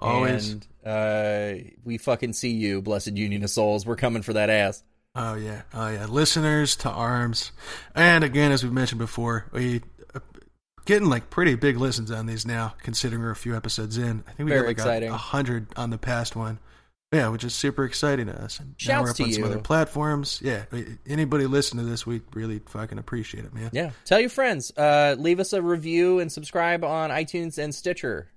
Always. 0.00 0.50
And 0.52 0.66
uh, 0.84 1.70
we 1.84 1.96
fucking 1.98 2.32
see 2.32 2.50
you, 2.50 2.82
Blessid 2.82 3.16
Union 3.16 3.44
of 3.44 3.50
Souls. 3.50 3.86
We're 3.86 3.94
coming 3.94 4.22
for 4.22 4.32
that 4.32 4.50
ass. 4.50 4.82
Oh 5.14 5.34
yeah, 5.34 5.62
oh 5.72 5.88
yeah. 5.88 6.06
Listeners 6.06 6.74
to 6.76 6.90
arms, 6.90 7.52
and 7.94 8.24
again, 8.24 8.50
as 8.50 8.64
we've 8.64 8.72
mentioned 8.72 8.98
before, 8.98 9.46
we 9.52 9.82
uh, 10.14 10.20
getting 10.84 11.08
like 11.08 11.30
pretty 11.30 11.54
big 11.54 11.76
listens 11.76 12.10
on 12.10 12.26
these 12.26 12.46
now. 12.46 12.74
Considering 12.82 13.22
we're 13.22 13.30
a 13.30 13.36
few 13.36 13.56
episodes 13.56 13.98
in, 13.98 14.24
I 14.26 14.32
think 14.32 14.46
we 14.46 14.52
Very 14.52 14.60
got 14.60 14.66
like 14.66 14.76
exciting. 14.78 15.10
a 15.10 15.16
hundred 15.16 15.66
on 15.76 15.90
the 15.90 15.98
past 15.98 16.34
one. 16.34 16.58
Yeah, 17.12 17.28
which 17.28 17.42
is 17.42 17.52
super 17.54 17.84
exciting 17.84 18.26
to 18.26 18.40
us. 18.40 18.60
And 18.60 18.68
now 18.68 18.74
Shouts 18.76 19.02
we're 19.04 19.10
up 19.10 19.16
to 19.16 19.22
on 19.24 19.32
some 19.32 19.42
you. 19.42 19.46
other 19.50 19.58
platforms. 19.58 20.40
Yeah, 20.44 20.64
anybody 21.08 21.46
listen 21.46 21.78
to 21.78 21.84
this, 21.84 22.06
we 22.06 22.22
really 22.34 22.60
fucking 22.60 22.98
appreciate 22.98 23.44
it, 23.44 23.52
man. 23.52 23.70
Yeah. 23.72 23.90
Tell 24.04 24.20
your 24.20 24.30
friends. 24.30 24.70
Uh, 24.76 25.16
leave 25.18 25.40
us 25.40 25.52
a 25.52 25.60
review 25.60 26.20
and 26.20 26.30
subscribe 26.30 26.84
on 26.84 27.10
iTunes 27.10 27.58
and 27.58 27.74
Stitcher. 27.74 28.28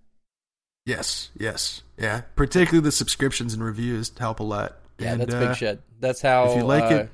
Yes, 0.87 1.29
yes, 1.37 1.83
yeah. 1.97 2.21
Particularly 2.35 2.83
the 2.83 2.91
subscriptions 2.91 3.53
and 3.53 3.63
reviews 3.63 4.11
help 4.17 4.39
a 4.39 4.43
lot. 4.43 4.77
Yeah, 4.97 5.13
And, 5.13 5.21
that's 5.21 5.33
uh, 5.33 5.39
big 5.47 5.55
shit. 5.55 5.81
That's 5.99 6.21
how. 6.21 6.49
if 6.51 6.57
you 6.57 6.63
like 6.63 6.83
uh, 6.91 6.95
it- 6.95 7.09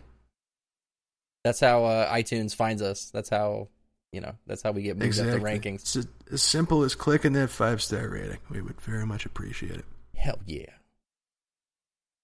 that's 1.44 1.60
how 1.62 1.86
uh, 1.86 2.14
iTunes 2.14 2.54
finds 2.56 2.82
us. 2.82 3.10
That's 3.14 3.30
how 3.30 3.68
you 4.12 4.22
know. 4.22 4.34
That's 4.48 4.62
how 4.62 4.72
we 4.72 4.82
get 4.82 4.96
moved 4.98 5.06
Exactly. 5.08 5.34
up 5.36 5.40
the 5.42 5.46
rankings. 5.46 5.76
It's 5.82 5.96
as- 5.98 6.08
as 6.32 6.42
simple 6.42 6.84
as 6.84 6.96
clicking 6.96 7.34
that 7.34 7.50
five 7.50 7.82
star 7.82 8.08
rating. 8.10 8.40
We 8.50 8.62
would 8.62 8.80
very 8.82 9.06
much 9.06 9.26
appreciate 9.26 9.72
it. 9.76 9.86
Hell 10.16 10.40
yeah. 10.46 10.66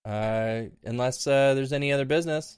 Uh, 0.05 0.63
unless 0.83 1.25
uh, 1.25 1.53
there's 1.55 1.73
any 1.73 1.91
other 1.91 2.05
business. 2.05 2.57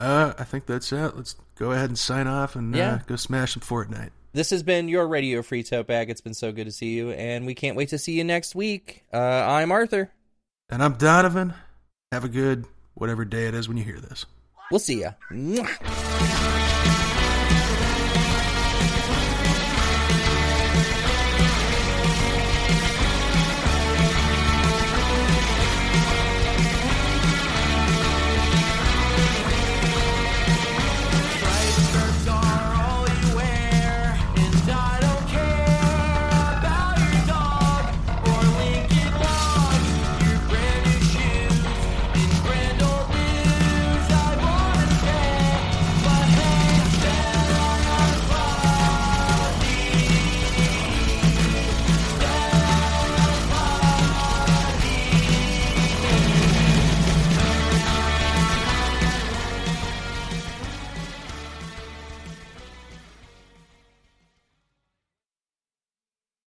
Uh, 0.00 0.32
I 0.38 0.44
think 0.44 0.66
that's 0.66 0.92
it. 0.92 1.16
Let's 1.16 1.36
go 1.56 1.72
ahead 1.72 1.90
and 1.90 1.98
sign 1.98 2.26
off 2.26 2.56
and 2.56 2.74
Yeah. 2.74 2.94
uh, 2.94 2.98
go 3.06 3.16
smash 3.16 3.54
some 3.54 3.62
Fortnite. 3.62 4.10
This 4.32 4.50
has 4.50 4.62
been 4.62 4.88
your 4.88 5.08
Radio 5.08 5.42
Free 5.42 5.62
Tote 5.62 5.86
Bag. 5.86 6.10
It's 6.10 6.20
been 6.20 6.34
so 6.34 6.52
good 6.52 6.66
to 6.66 6.72
see 6.72 6.94
you, 6.96 7.10
and 7.12 7.46
we 7.46 7.54
can't 7.54 7.76
wait 7.76 7.88
to 7.90 7.98
see 7.98 8.12
you 8.12 8.24
next 8.24 8.54
week. 8.54 9.02
Uh, 9.12 9.16
I'm 9.18 9.72
Arthur. 9.72 10.10
And 10.68 10.82
I'm 10.82 10.94
Donovan. 10.94 11.54
Have 12.12 12.24
a 12.24 12.28
good 12.28 12.66
whatever 12.94 13.24
day 13.24 13.46
it 13.46 13.54
is 13.54 13.68
when 13.68 13.76
you 13.76 13.84
hear 13.84 14.00
this. 14.00 14.26
We'll 14.70 14.80
see 14.80 15.00
ya. 15.00 15.12